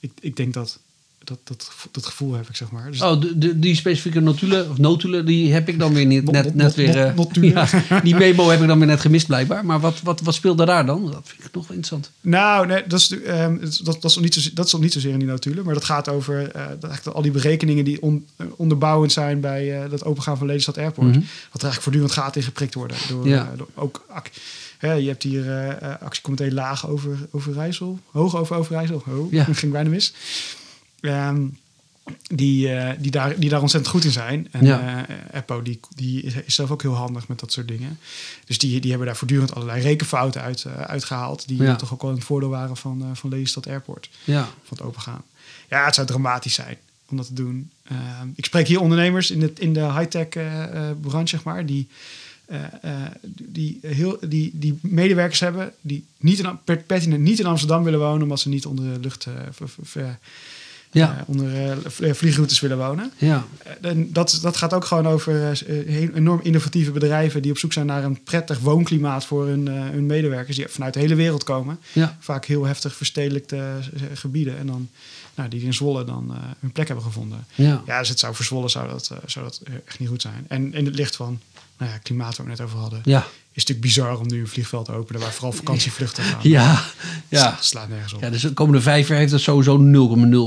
[0.00, 0.78] Ik, ik denk dat,
[1.26, 2.90] dat, dat, dat gevoel heb ik, zeg maar.
[2.90, 6.30] Dus Oh, de, de- die specifieke notulen, of notulen, die heb ik dan weer niet,
[6.30, 6.96] net, net weer...
[6.96, 7.14] eh,
[7.88, 9.64] ja, die memo heb ik dan weer net gemist blijkbaar.
[9.64, 11.04] Maar wat, wat, wat speelde daar dan?
[11.10, 12.10] Dat vind ik nog wel interessant.
[12.20, 15.12] Nou, nee, dat, is, het- dat, dat, is niet zo, dat is nog niet zozeer
[15.12, 15.64] in die notulen.
[15.64, 19.40] Maar dat gaat over eh, dat eigenlijk al die berekeningen die on- eh, onderbouwend zijn
[19.40, 21.06] bij eh, dat opengaan van Lelystad Airport.
[21.08, 21.18] Mhm.
[21.18, 22.96] Wat er eigenlijk voortdurend gaat in geprikt worden.
[23.08, 23.52] Door, Ja.
[23.56, 24.04] door ook
[24.80, 27.98] je hebt hier eh, actiecomité laag over Overijssel.
[28.10, 29.02] Hoog over Overijssel.
[29.08, 29.44] Oh, Ja.
[29.52, 30.14] ging bijna mis.
[31.00, 31.46] Ehm,
[32.34, 34.48] die, eh, die, daar, die daar ontzettend goed in zijn.
[34.50, 35.06] En Ja.
[35.08, 37.98] eh, Eppo die, die is, is zelf ook heel handig met dat soort dingen.
[38.46, 41.48] Dus die, die hebben daar voortdurend allerlei rekenfouten uit, eh, uitgehaald.
[41.48, 41.76] Die Ja.
[41.76, 44.10] toch ook wel het voordeel waren van, eh van Lelystad Airport.
[44.24, 45.22] Ja, Van het opengaan.
[45.70, 46.76] Ja, het zou dramatisch zijn
[47.08, 47.70] om dat te doen.
[47.84, 51.66] Ehm, ik spreek hier ondernemers in de, in de high-tech eh, eh, branche, zeg maar.
[51.66, 51.88] Die,
[52.46, 57.46] eh, eh, die, heel, die, die medewerkers hebben die niet in, per- pertinent niet in
[57.46, 58.22] Amsterdam willen wonen...
[58.22, 59.26] omdat ze niet onder de lucht...
[59.26, 59.96] eh, v- v- v-
[60.98, 63.12] ja, eh, onder eh, vl- vliegroutes willen wonen.
[63.16, 63.46] ja.
[63.80, 67.72] Eh, en dat, dat gaat ook gewoon over eh, enorm innovatieve bedrijven die op zoek
[67.72, 71.44] zijn naar een prettig woonklimaat voor hun, eh, hun medewerkers die vanuit de hele wereld
[71.44, 71.78] komen.
[71.92, 72.16] ja.
[72.20, 74.88] Vaak heel heftig verstedelijkte eh, gebieden en dan
[75.34, 77.44] nou, die in Zwolle dan eh, hun plek hebben gevonden.
[77.54, 77.82] ja.
[77.86, 80.44] Ja, dus het zou voor Zwolle zou dat, eh, zou dat echt niet goed zijn.
[80.48, 81.40] En in het licht van
[81.78, 83.26] nou ja, klimaat waar we net over hadden, Ja,
[83.56, 86.38] is natuurlijk bizar om nu een vliegveld te openen waar vooral vakantievluchten gaan.
[86.42, 86.84] ja,
[87.28, 87.58] ja.
[87.60, 88.20] Slaat nergens op.
[88.20, 89.78] Ja, dus de komende vijf jaar heeft het sowieso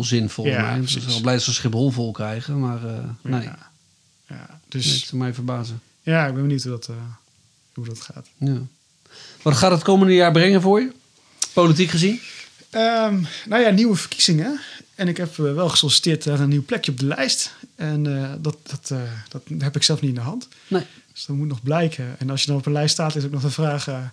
[0.02, 0.80] 0,0 zin Ja, mij.
[0.82, 3.72] Dus ik ben blij dat ze Schiphol vol krijgen, maar eh, nee, Ja.
[4.28, 5.82] Ja, nee, dus zou mij verbazen.
[6.02, 6.96] ja, ik ben benieuwd hoe dat, eh,
[7.74, 8.28] hoe dat gaat.
[8.38, 8.58] Ja.
[9.42, 10.92] Wat gaat het komende jaar brengen voor je?
[11.54, 12.20] Politiek gezien?
[12.70, 14.60] Ehm, nou ja, nieuwe verkiezingen.
[14.96, 17.56] En ik heb eh, wel gesolliciteerd naar een nieuw plekje op de lijst.
[17.76, 18.04] En
[18.42, 18.94] dat, dat,
[19.30, 20.48] dat heb ik zelf niet in de hand.
[20.68, 20.84] Nee.
[21.20, 22.16] Dus dat moet nog blijken.
[22.20, 23.88] En als je dan op een lijst staat, is ook nog de vraag...
[23.88, 24.04] eh,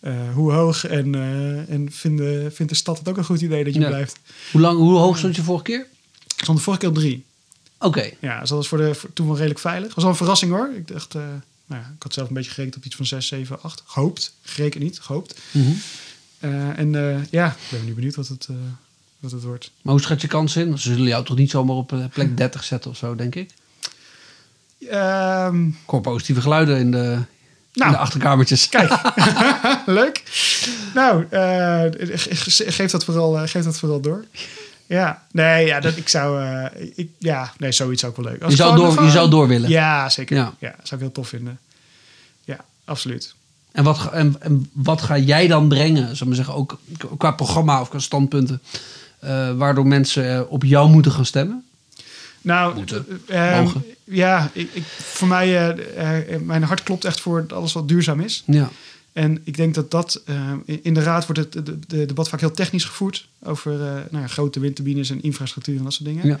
[0.00, 3.40] eh, hoe hoog en, eh, en vindt, de, vindt de stad het ook een goed
[3.40, 3.86] idee dat je Ja.
[3.88, 4.18] blijft?
[4.52, 5.86] Hoe, lang, hoe hoog stond je vorige keer?
[6.36, 7.24] Ik stond de vorige keer op drie.
[7.78, 9.94] Oké, Ja, dus dat was voor de, voor- toen wel redelijk veilig.
[9.94, 10.70] was wel een verrassing hoor.
[10.76, 11.32] Ik dacht, nou
[11.66, 13.82] ja, ik had zelf een beetje gerekend op iets van 6, 7, 8.
[13.86, 14.32] Gehoopt.
[14.42, 15.40] Gerekend niet, gehoopt.
[15.50, 15.70] Mhm.
[16.76, 18.48] En eh, ja, ik ben nu benieuwd wat het,
[19.18, 19.70] wat het wordt.
[19.82, 20.78] maar hoe schat je kans in?
[20.78, 23.50] Ze zullen jou toch niet zomaar op plek 30 zetten of zo, denk ik?
[25.86, 27.26] Hoor positieve geluiden in de, in
[27.72, 27.90] Nou.
[27.90, 28.68] de achterkamertjes.
[28.68, 29.00] Kijk,
[29.86, 30.22] leuk.
[30.94, 34.24] Nou, ge- geef, dat vooral, geef dat vooral door.
[34.86, 38.42] Ja, nee, ja, dat, ik zou, eh, ik, ja, nee, zoiets zou ik wel leuk.
[38.42, 39.70] Als Je zou, door, je zou door willen.
[39.70, 40.36] Ja, zeker.
[40.36, 40.52] Ja.
[40.58, 40.74] Ja.
[40.82, 41.58] zou ik heel tof vinden.
[42.44, 43.34] Ja, absoluut.
[43.72, 46.78] En, wat, ga- en, en wat ga jij dan brengen, we maar zeggen, ook
[47.18, 48.62] qua programma of qua standpunten,
[49.56, 51.64] waardoor mensen op jou moeten gaan stemmen?
[52.40, 53.06] Nou, Moeten.
[53.26, 53.84] eh, eh, Mogen.
[54.04, 58.20] ja, ik, ik, voor mij, eh, eh, mijn hart klopt echt voor alles wat duurzaam
[58.20, 58.42] is.
[58.46, 58.70] Ja,
[59.12, 62.40] En ik denk dat dat, eh, in- de raad wordt het de, de debat vaak
[62.40, 63.72] heel technisch gevoerd over
[64.10, 66.26] nou ja, grote windturbines en infrastructuur en dat soort dingen.
[66.26, 66.40] ja.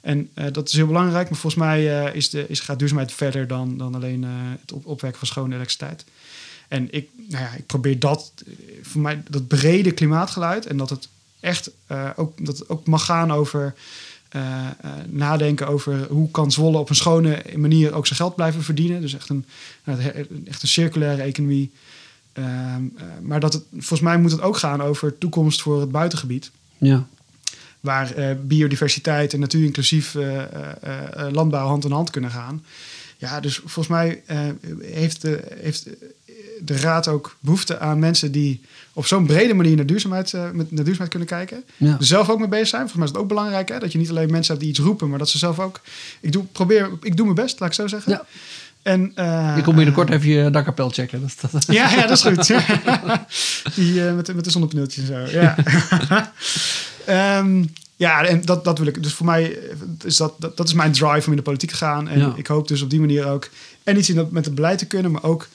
[0.00, 3.78] En dat is heel belangrijk, maar volgens mij is de, is, gaat duurzaamheid verder dan,
[3.78, 4.22] dan alleen
[4.60, 6.04] het op, opwekken van schone elektriciteit.
[6.68, 8.32] En ik, nou ja, ik probeer dat,
[8.82, 11.08] voor mij, dat brede klimaatgeluid en dat het
[11.40, 13.74] echt uh, ook, dat het ook mag gaan over
[14.36, 14.42] uh,
[14.84, 19.00] uh, nadenken over hoe kan Zwolle op een schone manier ook zijn geld blijven verdienen.
[19.00, 19.44] Dus echt een,
[20.46, 21.72] echt een circulaire economie.
[22.38, 22.44] Uh,
[23.22, 26.50] maar dat het, volgens mij moet het ook gaan over toekomst voor het buitengebied.
[26.78, 27.06] Ja.
[27.80, 30.16] Waar biodiversiteit en natuur inclusief
[31.30, 32.64] landbouw hand in hand kunnen gaan.
[33.16, 34.22] Ja, dus volgens mij
[34.80, 35.88] heeft, de, heeft
[36.60, 38.60] de raad ook behoefte aan mensen die
[38.94, 41.64] op zo'n brede manier naar duurzaamheid, uh, met, naar duurzaamheid kunnen kijken.
[41.76, 41.96] Ja.
[41.98, 42.80] Er zelf ook mee bezig zijn.
[42.80, 44.78] Volgens mij is het ook belangrijk hè, dat je niet alleen mensen hebt die iets
[44.80, 45.80] roepen, maar dat ze zelf ook.
[46.20, 48.12] Ik doe, probeer, ik doe mijn best, laat ik zo zeggen.
[48.12, 48.24] Ja.
[48.82, 51.20] En, uh, je komt binnenkort even je dakkapel checken.
[51.20, 51.64] Dat, dat...
[51.74, 52.46] Ja, ja, dat is goed.
[53.76, 55.38] die, uh, met, met de zonnepaneeltjes en zo.
[55.38, 55.56] Ja.
[57.38, 59.02] um, ja, en dat, dat wil ik.
[59.02, 59.58] Dus voor mij
[60.04, 62.08] is dat, dat, dat is mijn drive om in de politiek te gaan.
[62.08, 62.32] En ja.
[62.36, 63.48] ik hoop dus op die manier ook
[63.82, 65.48] en iets in dat, met het beleid te kunnen, maar ook eh,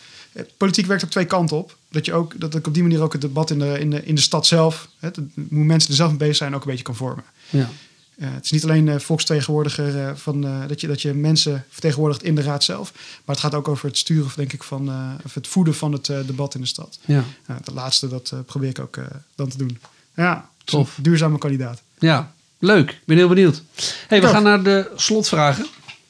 [0.58, 1.78] politiek werkt op twee kanten op.
[1.90, 4.06] Dat je ook dat ik op die manier ook het debat in de, in de,
[4.06, 5.10] in de stad zelf, hè,
[5.50, 7.24] hoe mensen er zelf mee bezig zijn, ook een beetje kan vormen.
[7.50, 7.70] Ja.
[8.18, 12.24] Uh, het is niet alleen uh, volksvertegenwoordiger uh, van dat, je, dat je mensen vertegenwoordigt
[12.24, 12.92] in de raad zelf,
[13.26, 14.92] maar het gaat ook over het sturen, denk ik, van
[15.26, 17.00] of het voeden van het debat in de stad.
[17.06, 17.24] Ja.
[17.64, 19.00] dat laatste, dat probeer ik ook
[19.36, 19.80] dan te doen.
[20.16, 20.98] Ja, tof.
[21.02, 21.82] duurzame kandidaat.
[22.00, 22.92] Ja, leuk.
[22.92, 23.62] Ik ben heel benieuwd.
[24.08, 25.66] Hey, we gaan naar de slotvragen.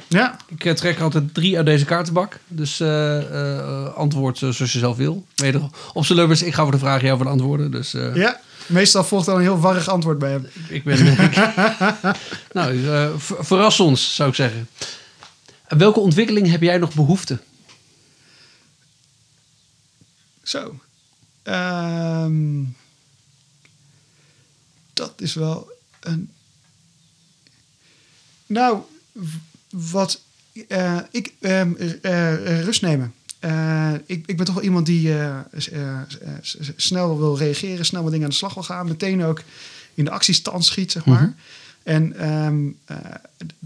[0.10, 2.40] Ja, Ik eh, trek altijd drie uit deze kaartenbak.
[2.48, 5.26] Dus eh, eh, antwoord zoals je zelf wil.
[5.36, 7.72] Weder op zijn lubbers, ik ga voor de vraag, jou voor de antwoorden.
[7.72, 8.42] Dus ja.
[8.66, 10.48] Meestal volgt dan een heel warrig antwoord bij hem.
[10.70, 11.06] ik ben...
[11.08, 11.36] ik-
[12.54, 12.80] nou,
[13.20, 14.70] ver- verras ons, zou ik zeggen.
[15.68, 17.40] En welke ontwikkeling heb jij nog behoefte?
[20.44, 20.80] Zo.
[21.44, 22.64] Ehm,
[24.94, 26.32] dat is wel een.
[28.46, 28.80] Nou,
[29.70, 30.22] wat.
[30.68, 31.34] eh, ik.
[31.40, 33.14] ehm, eh, eh, rust nemen.
[34.06, 35.14] Ik, ik ben toch wel iemand die
[36.76, 38.88] snel wil reageren, snel met dingen aan de slag wil gaan.
[38.88, 39.44] Meteen ook
[39.94, 41.22] in de actiestand schiet, zeg maar.
[41.22, 41.32] Mhm.
[41.84, 42.98] En ehm, eh,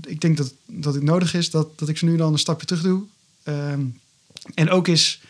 [0.05, 2.65] ik denk dat, dat het nodig is dat, dat ik zo nu dan een stapje
[2.65, 3.03] terug doe.
[3.43, 3.81] Ehm,
[4.53, 5.21] en ook is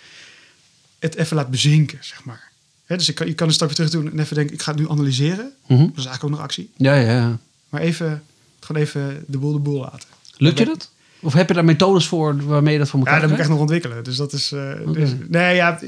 [0.99, 2.51] het even laat bezinken, zeg maar.
[2.85, 4.71] Hè, dus ik kan, je kan een stapje terug doen en even denken, ik ga
[4.71, 5.53] het nu analyseren.
[5.67, 5.79] Mhm.
[5.79, 6.71] Dat is eigenlijk ook nog actie.
[6.75, 7.39] Ja, ja, ja.
[7.69, 8.23] Maar even,
[8.59, 10.07] gewoon even de boel de boel laten.
[10.43, 10.91] Lukt je dat?
[11.19, 13.43] Of heb je daar methodes voor waarmee je dat voor elkaar Ja, dat moet ik
[13.43, 14.03] echt nog ontwikkelen.
[14.03, 14.51] Dus dat is.
[14.51, 15.79] eh, dus- nee, ja.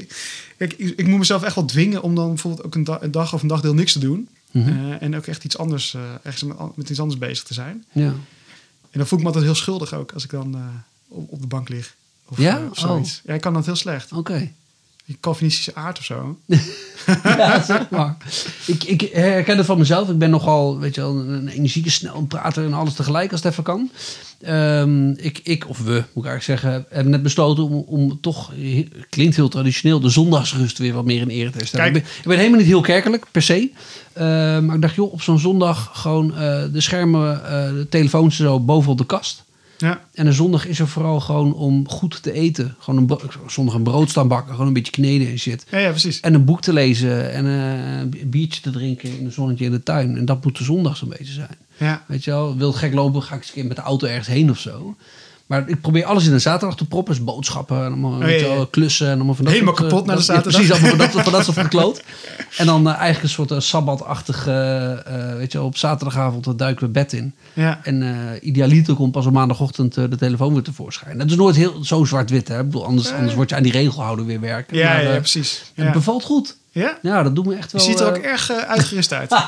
[0.56, 3.10] Kijk, ik, ik moet mezelf echt wel dwingen om dan bijvoorbeeld ook een, da- een
[3.10, 4.28] dag of een dagdeel niks te doen.
[4.50, 4.68] Mhm.
[4.68, 7.84] Eh, en ook echt iets anders, ergens met, met iets anders bezig te zijn.
[7.92, 8.14] Ja.
[8.90, 10.60] En dan voel ik me altijd heel schuldig ook als ik dan eh,
[11.08, 11.94] op, op de bank lig.
[12.28, 12.60] Of, Ja?
[12.70, 13.22] of zoiets.
[13.24, 14.12] Ja, ik kan dat heel slecht.
[14.12, 14.52] Oké.
[15.06, 16.38] Die Calvinistische aard of zo.
[17.22, 18.16] ja, zeg maar.
[18.66, 20.08] Ik, ik herken het van mezelf.
[20.08, 23.52] Ik ben nogal, weet je wel, een energieke, snel prater en alles tegelijk als het
[23.52, 23.90] even kan.
[24.40, 28.52] Ehm, ik, ik, of we, moet ik eigenlijk zeggen, hebben net besloten om, om toch,
[29.08, 31.86] klinkt heel traditioneel, de zondagsrust weer wat meer in ere te stellen.
[31.86, 33.70] Ik ben, ik ben helemaal niet heel kerkelijk, per se.
[34.12, 38.36] Ehm, maar ik dacht, joh, op zo'n zondag gewoon eh, de schermen, eh, de telefoons
[38.36, 39.44] zo boven op de kast.
[39.78, 42.74] Ja, En een zondag is er vooral gewoon om goed te eten.
[42.78, 45.66] Gewoon een, zondag een brood staan bakken, gewoon een beetje kneden en shit.
[45.70, 46.20] ja, ja precies.
[46.20, 49.70] En een boek te lezen en eh, een biertje te drinken in een zonnetje in
[49.70, 50.16] de tuin.
[50.16, 51.56] En dat moet de zondag zo'n beetje zijn.
[51.76, 54.06] Ja, Weet je wel, wil gek lopen, ga ik eens een keer met de auto
[54.06, 54.96] ergens heen of zo.
[55.46, 57.14] Maar ik probeer alles in een zaterdag te proppen.
[57.14, 58.54] Dus boodschappen, en allemaal, je Oh, ja, ja.
[58.54, 60.52] wel, klussen en allemaal van dat Helemaal soort, eh, kapot naar de ja, zaterdag.
[60.52, 62.02] precies, allemaal van dat, van dat soort gekloot.
[62.56, 66.58] En dan eh, eigenlijk een soort uh, sabbatachtig, eh, eh, weet je wel, op zaterdagavond
[66.58, 67.34] duiken we bed in.
[67.52, 67.80] ja.
[67.82, 71.18] En idealiter komt pas op maandagochtend de telefoon weer tevoorschijn.
[71.18, 72.58] Dat is nooit heel zo zwart-wit, hè.
[72.58, 74.76] Ik bedoel, anders, anders word je aan die regelhouden weer werken.
[74.76, 75.72] Ja, Maar, ja, precies.
[75.74, 76.56] Het bevalt goed.
[76.70, 76.98] ja?
[77.02, 77.86] Ja, dat doet me echt Je wel...
[77.86, 79.30] ziet er ook erg uitgerust uit.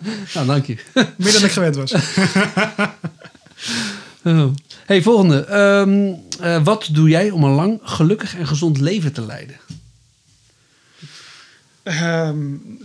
[0.34, 0.76] Nou, dank je.
[1.16, 1.94] Meer dan ik gewend was.
[4.24, 4.52] Oh.
[4.86, 5.44] Hey, volgende.
[5.44, 9.56] Ehm, eh, wat doe jij om een lang, gelukkig en gezond leven te leiden?
[11.82, 12.36] Ehm,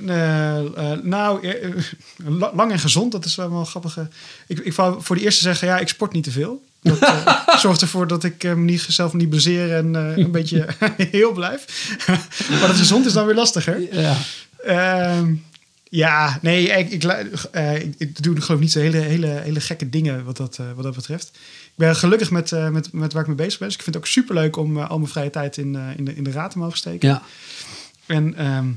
[0.08, 1.54] eh, eh, nou,
[2.26, 4.08] la- lang en gezond, dat is wel een grappige.
[4.48, 6.64] Ik, ik wou voor de eerste zeggen, ja, ik sport niet te veel.
[6.82, 6.98] Dat
[7.62, 10.68] zorgt ervoor dat ik eh, me niet, zelf niet blaseer en eh, een beetje
[11.12, 11.66] heel blijf.
[12.50, 14.00] maar dat gezond is dan weer lastiger.
[14.02, 14.16] Ja.
[14.64, 15.34] Ehm,
[15.96, 17.04] ja, nee, ik, ik,
[17.98, 20.84] ik doe geloof ik niet zo hele, hele, hele gekke dingen wat dat, eh, wat
[20.84, 21.28] dat betreft.
[21.64, 23.68] Ik ben gelukkig met, eh, met, met waar ik mee bezig ben.
[23.68, 26.24] Dus ik vind het ook superleuk om al mijn vrije tijd in, in, de, in
[26.24, 27.10] de raad te mogen steken.
[27.10, 27.24] Ja.
[28.06, 28.68] En ehm,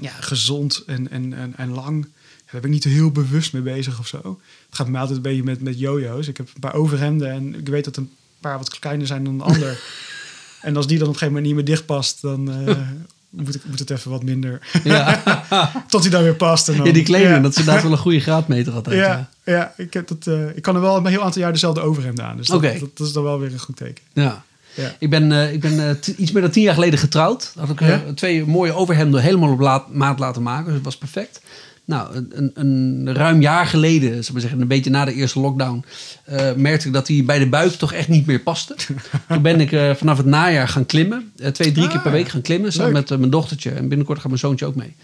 [0.00, 2.02] ja, gezond en, en, en, en lang.
[2.50, 4.40] Daar ben ik niet heel bewust mee bezig of zo.
[4.66, 6.28] Het gaat mij altijd een beetje met, met jojo's.
[6.28, 8.10] Ik heb een paar overhemden en ik weet dat een
[8.40, 9.80] paar wat kleiner zijn dan de ander.
[10.60, 12.48] en als die dan op een gegeven moment niet meer dicht past, dan
[13.44, 14.60] moet, ik, moet het even wat minder.
[14.84, 15.22] Ja.
[15.88, 16.68] Tot hij dan weer past.
[16.68, 18.96] En dan, ja, die kleding, Ja, dat is inderdaad wel een goede graadmeter altijd.
[18.96, 19.52] ja, Ja.
[19.52, 22.24] ja, ik, heb dat, eh, ik kan er wel een heel aantal jaar dezelfde overhemden
[22.24, 22.36] aan.
[22.36, 22.78] Dus dat, Oké.
[22.80, 24.04] dat, dat is dan wel weer een goed teken.
[24.12, 24.44] ja.
[24.74, 24.92] Ja.
[24.98, 27.52] Ik ben, eh, ik ben eh, iets meer dan tien jaar geleden getrouwd.
[27.58, 30.64] Had ik twee mooie overhemden helemaal op laat- maat laten maken.
[30.64, 31.40] Dus het was perfect.
[31.86, 35.84] Nou, een, een, ruim jaar geleden, maar zeggen, een beetje na de eerste lockdown,
[36.24, 38.74] eh, merkte ik dat die bij de buik toch echt niet meer paste.
[39.28, 41.32] Toen ben ik eh, vanaf het najaar gaan klimmen.
[41.36, 42.72] Eh, twee, drie Ah, keer per week gaan klimmen.
[42.72, 43.08] Samen leuk.
[43.08, 43.70] met mijn dochtertje.
[43.70, 44.94] En binnenkort gaat mijn zoontje ook mee.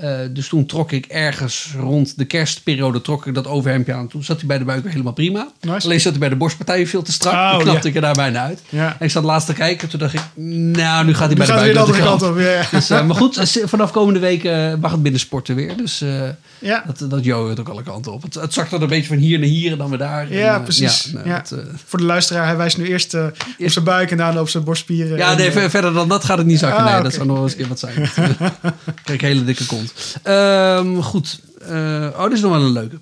[0.00, 4.08] Eh, dus toen trok ik ergens rond de kerstperiode trok ik dat overhemdje aan.
[4.08, 5.48] Toen zat hij bij de buik helemaal prima.
[5.60, 5.86] Nice.
[5.86, 7.34] Alleen zat hij bij de borstpartijen veel te strak.
[7.34, 8.62] Oh, toen knapte ik er daar bijna uit.
[8.70, 9.88] En ik zat laatst te kijken.
[9.88, 12.36] Toen dacht ik, nou, nu gaat hij Nu bij de buik weer de kant op.
[12.70, 15.76] Dus, eh, maar goed, eh, vanaf komende week eh, mag het binnen sporten weer.
[15.76, 16.04] Dus
[16.58, 16.84] ja.
[16.86, 18.22] dat, dat joh het ook alle kanten op.
[18.22, 20.32] Het, het zakt er een beetje van hier naar hier en dan weer daar.
[20.32, 21.04] Ja, En, precies.
[21.04, 21.42] Ja, nou, Ja.
[21.86, 25.16] Voor de luisteraar, hij wijst nu eerst op zijn buik en daarna op zijn borstspieren.
[25.16, 26.78] ja, En, nee, ver- verder dan dat gaat het niet zakken.
[26.78, 27.02] Ah, nee, oké.
[27.02, 28.08] dat zou nog wel eens een keer wat zijn.
[29.04, 29.87] Kijk, hele dikke kont.
[30.22, 31.40] Ehm, goed.
[31.60, 32.98] Eh, oh, dit is nog wel een leuke.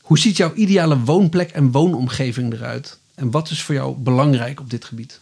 [0.00, 2.98] Hoe ziet jouw ideale woonplek en woonomgeving eruit?
[3.14, 5.20] En wat is voor jou belangrijk op dit gebied?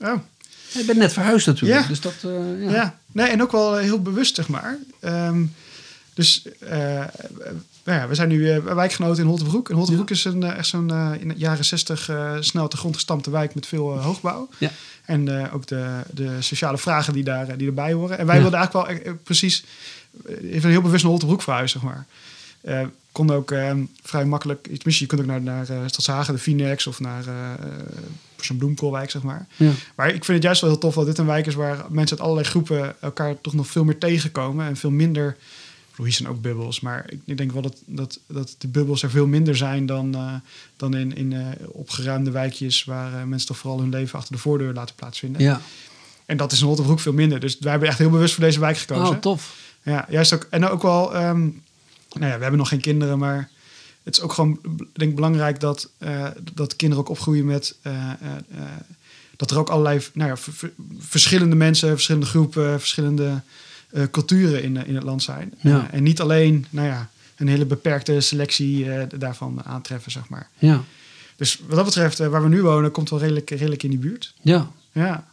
[0.00, 0.14] oh,
[0.72, 1.80] Je bent net verhuisd natuurlijk.
[1.80, 1.88] Ja.
[1.88, 2.70] Dus dat, eh, ja.
[2.70, 2.98] ja.
[3.12, 4.78] nee, en ook wel eh, heel bewust, zeg maar.
[5.00, 5.44] Ehm,
[6.14, 6.42] dus
[7.84, 9.68] nou ja, we zijn nu eh, wijkgenoten in Holtenbroek.
[9.70, 12.10] En Holtenbroek is een, echt zo'n in de jaren zestig
[12.40, 14.48] snel uit de grond gestampte wijk met veel hoogbouw.
[14.58, 14.70] Ja.
[15.04, 18.18] En ook de, de sociale vragen die, daar, die erbij horen.
[18.18, 18.40] En wij Ja.
[18.40, 19.64] wilden eigenlijk wel precies,
[20.26, 22.06] eh, even heel bewust naar Holtenbroek verhuizen, zeg maar.
[22.60, 24.62] Eh, kon ook ehm, vrij makkelijk...
[24.62, 27.24] Tenminste, je kunt ook naar, naar uh, Stadshagen, de Phoenix of naar
[28.36, 29.46] zo'n bloemkoolwijk, zeg maar.
[29.56, 29.70] Ja.
[29.94, 31.54] Maar ik vind het juist wel heel tof dat dit een wijk is...
[31.54, 34.66] waar mensen uit allerlei groepen elkaar toch nog veel meer tegenkomen...
[34.66, 35.36] en veel minder...
[35.96, 39.10] Hier zijn ook bubbels, maar ik, ik denk wel dat, dat, dat de bubbels er
[39.10, 40.16] veel minder zijn dan,
[40.76, 44.94] dan in, in opgeruimde wijkjes waar mensen toch vooral hun leven achter de voordeur laten
[44.94, 45.42] plaatsvinden.
[45.42, 45.60] Ja.
[46.28, 47.40] En dat is in Rotterdam veel minder.
[47.40, 49.14] Dus wij hebben echt heel bewust voor deze wijk gekozen.
[49.14, 49.56] Oh, tof.
[49.88, 50.46] Ja, juist ook.
[50.50, 51.62] En ook wel, um,
[52.12, 53.50] nou ja, we hebben nog geen kinderen, maar
[54.02, 54.60] het is ook gewoon
[54.92, 57.92] denk belangrijk dat, uh, dat kinderen ook opgroeien met uh,
[58.22, 58.62] uh,
[59.36, 60.36] dat er ook allerlei nou ja,
[60.98, 63.40] verschillende mensen, verschillende groepen, verschillende
[64.10, 65.54] culturen in, in het land zijn.
[65.60, 65.90] Ja.
[65.90, 70.48] en niet alleen, nou ja, een hele beperkte selectie daarvan aantreffen, zeg maar.
[70.58, 70.84] Ja.
[71.36, 74.34] Dus wat dat betreft, waar we nu wonen, komt wel redelijk, redelijk in die buurt.
[74.40, 74.70] Ja.
[74.92, 75.26] Ja.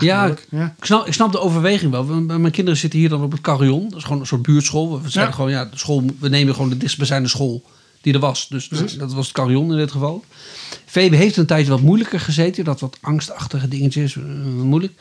[0.00, 0.74] Ja, ja.
[0.78, 2.04] Ik, snap, ik snap de overweging wel.
[2.04, 3.88] Mijn kinderen zitten hier dan op het carillon.
[3.88, 5.02] Dat is gewoon een soort buurtschool.
[5.02, 5.30] We ja.
[5.30, 7.64] gewoon, ja, de school, we nemen gewoon de dichtstbijzijnde school
[8.00, 8.48] die er was.
[8.48, 8.68] Dus
[8.98, 10.24] dat was het carillon in dit geval.
[10.86, 12.64] Febe heeft een tijdje wat moeilijker gezeten.
[12.64, 14.16] Dat wat angstachtige dingetjes,
[14.56, 14.92] moeilijk.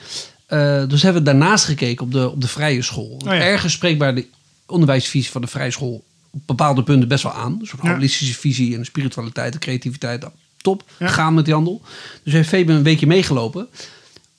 [0.49, 3.21] Uh, dus hebben we daarnaast gekeken op de, op de vrije school.
[3.25, 3.33] Oh, ja.
[3.33, 4.25] Ergens spreekbaar de
[4.65, 7.51] onderwijsvisie van de vrije school op bepaalde punten best wel aan.
[7.51, 7.93] Een Ja.
[7.93, 10.25] holistische visie en spiritualiteit en creativiteit.
[10.57, 11.81] Top, gaan met die handel.
[12.23, 13.67] Dus heeft Febe een weekje meegelopen.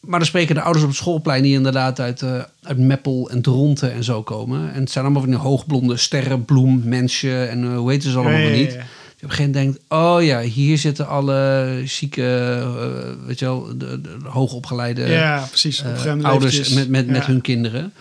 [0.07, 3.43] Maar dan spreken de ouders op het schoolplein die inderdaad uit, eh, uit Meppel en
[3.43, 4.73] Dronten en zo komen.
[4.73, 8.39] En het zijn allemaal van die hoogblonde sterrenbloem, mensje en eh, hoe heet ze allemaal
[8.39, 8.73] ja, niet.
[8.73, 8.79] ja.
[9.19, 12.23] Je op een gegeven moment denkt, oh ja, hier zitten alle zieke,
[12.61, 15.85] eh, weet je wel, de, de, de hoogopgeleide Ja, precies.
[16.23, 17.27] ouders met, met, met Ja.
[17.27, 17.93] hun kinderen.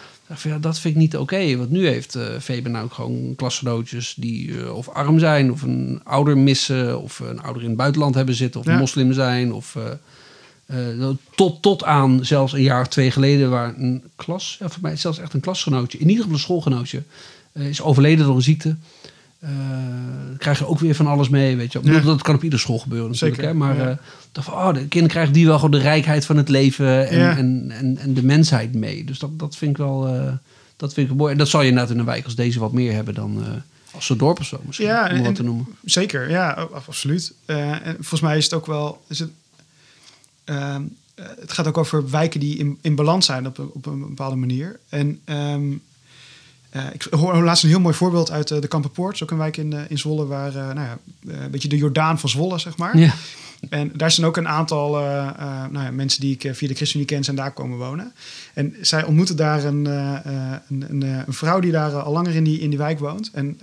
[0.44, 1.57] Ja, dat vind ik niet oké.
[1.57, 6.38] Want nu heeft Faber nou ook gewoon klasgenootjes die of arm zijn, of een ouder
[6.38, 8.77] missen, of een ouder in het buitenland hebben zitten, of Ja.
[8.77, 9.76] moslim zijn, of
[10.66, 10.78] eh,
[11.36, 14.96] tot, tot aan zelfs een jaar of twee geleden, waar een klas, ja, voor mij
[14.96, 17.04] zelfs echt een klasgenootje, in ieder geval een schoolgenootje,
[17.52, 18.76] eh, is overleden door een ziekte.
[19.40, 21.80] Dan krijg je ook weer van alles mee, weet je.
[21.84, 22.00] Ja.
[22.00, 23.36] Dat kan op iedere school gebeuren natuurlijk.
[23.36, 23.58] Zeker, Hè?
[23.58, 23.92] Maar ja.
[23.92, 23.98] ik
[24.32, 27.18] dacht van, oh, de kinderen krijgen die wel gewoon de rijkheid van het leven en,
[27.18, 27.38] Ja.
[27.38, 29.04] en, en, en de mensheid mee.
[29.04, 30.30] Dus dat, dat vind ik wel
[30.78, 31.32] dat vind ik mooi.
[31.32, 33.44] En dat zal je inderdaad in een wijk als deze wat meer hebben dan
[33.96, 35.68] als zo'n dorp of zo misschien, Ja, om wat te noemen.
[35.86, 37.34] Zeker, ja, absoluut.
[37.46, 39.02] En volgens mij is het ook wel.
[39.08, 39.30] Is het,
[40.45, 40.81] ehm,
[41.15, 43.99] eh, het gaat ook over wijken die in, in balans zijn op, een- op een
[43.99, 44.80] bepaalde manier.
[44.89, 45.63] En ehm,
[46.69, 49.57] eh, ik hoor laatst een heel mooi voorbeeld uit eh, de Kampenpoort, ook een wijk
[49.57, 50.97] in, eh, in Zwolle, waar nou ja,
[51.27, 52.97] een beetje de Jordaan van Zwolle, zeg maar.
[52.97, 53.13] Ja.
[53.69, 54.91] En daar zijn ook een aantal
[55.72, 58.13] nou ja, mensen die ik via de ChristenUnie ken, zijn daar komen wonen.
[58.53, 62.59] En zij ontmoeten daar een, een, een, een vrouw die daar al langer in die,
[62.59, 63.30] in die wijk woont.
[63.34, 63.59] En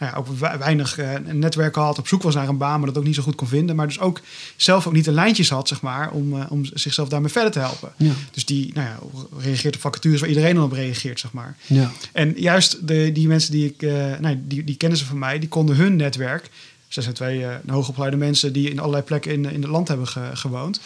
[0.00, 2.88] nou ja, ook we- weinig eh, netwerk had, op zoek was naar een baan, maar
[2.88, 3.76] dat ook niet zo goed kon vinden.
[3.76, 4.20] Maar dus ook
[4.56, 7.58] zelf ook niet de lijntjes had, zeg maar, om, eh, om zichzelf daarmee verder te
[7.58, 7.92] helpen.
[7.96, 8.12] Ja.
[8.32, 8.98] Dus die nou ja,
[9.38, 11.56] reageert op vacatures waar iedereen dan op reageert, zeg maar.
[11.66, 11.90] Ja.
[12.12, 15.38] En juist de, die mensen die ik, eh nou, die, die kennen ze van mij,
[15.38, 16.50] die konden hun netwerk.
[16.88, 20.30] Ze zijn twee hoogopgeleide mensen die in allerlei plekken in, in het land hebben ge-
[20.32, 20.80] gewoond.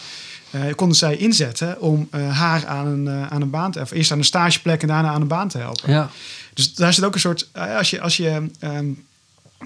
[0.55, 3.97] Eh, konden zij inzetten om eh, haar aan een, eh, aan een baan te helpen.
[3.97, 5.93] Eerst aan een stageplek en daarna aan een baan te helpen.
[5.93, 6.11] Ja.
[6.55, 7.49] Dus daar zit ook een soort.
[7.53, 8.87] als je, als je ehm,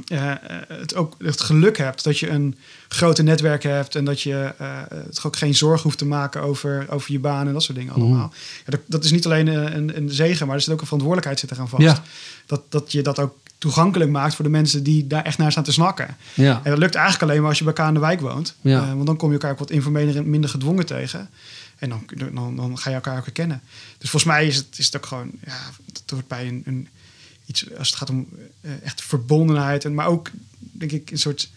[0.07, 0.39] eh, eh,
[0.69, 2.59] het ook het geluk hebt dat je een
[2.89, 7.13] grote netwerk hebt en dat je het ook geen zorgen hoeft te maken over, over
[7.13, 8.33] je baan en dat soort dingen allemaal.
[8.65, 11.41] Ja, dat, dat is niet alleen een, een, zegen, maar er zit ook een verantwoordelijkheid
[11.41, 11.83] zit eraan vast.
[11.83, 12.03] Ja.
[12.47, 15.65] Dat, dat je dat ook toegankelijk maakt voor de mensen die daar echt naar staan
[15.65, 16.17] te snakken.
[16.35, 16.61] Ja.
[16.65, 18.55] En dat lukt eigenlijk alleen maar als je bij elkaar in de wijk woont.
[18.61, 18.83] Ja.
[18.83, 21.31] Eh, want dan kom je elkaar ook wat informeler en minder gedwongen tegen.
[21.79, 22.05] En dan,
[22.35, 23.63] dan, dan ga je elkaar ook herkennen.
[23.99, 25.31] Dus volgens mij is het, is het ook gewoon...
[25.45, 26.89] Ja, het hoort bij een, een,
[27.47, 27.77] iets...
[27.77, 28.29] Als het gaat om
[28.61, 29.85] eh, echt verbondenheid.
[29.85, 31.51] En, maar ook, denk ik, een soort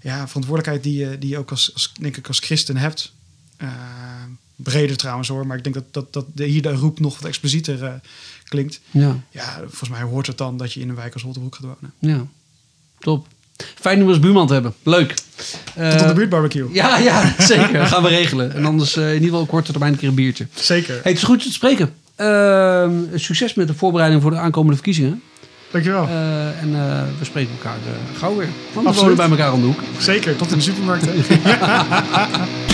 [0.00, 0.82] ja, verantwoordelijkheid...
[0.82, 3.12] die je, die je ook als, als, denk ik, als christen hebt.
[3.56, 3.68] Eh,
[4.56, 5.46] breder trouwens hoor.
[5.46, 8.00] Maar ik denk dat, dat, dat de, hier de roep nog wat explicieter
[8.48, 8.80] klinkt.
[8.90, 9.16] Ja.
[9.30, 11.92] Ja, volgens mij hoort het dan dat je in een wijk als Rotterbroek gaat wonen.
[11.98, 12.26] Ja.
[12.98, 13.26] Top.
[13.74, 14.74] Fijn om als buurman te hebben.
[14.82, 15.14] Leuk.
[15.14, 15.24] Tot
[15.76, 16.68] op Eh, de buurtbarbecue.
[16.72, 17.86] Ja, ja, zeker.
[17.86, 18.54] Gaan we regelen.
[18.54, 20.46] En anders eh, in ieder geval op korte termijn een keer een biertje.
[20.54, 20.92] Zeker.
[20.94, 21.94] Hey, het is goed te spreken.
[22.16, 25.22] Ehm, succes met de voorbereiding voor de aankomende verkiezingen.
[25.70, 26.06] Dankjewel.
[26.06, 28.48] Eh, en eh, we spreken elkaar eh, gauw weer.
[28.72, 29.00] Want we Absoluut.
[29.00, 29.80] wonen bij elkaar om de hoek.
[29.98, 30.36] Zeker.
[30.36, 31.06] Tot in de supermarkt.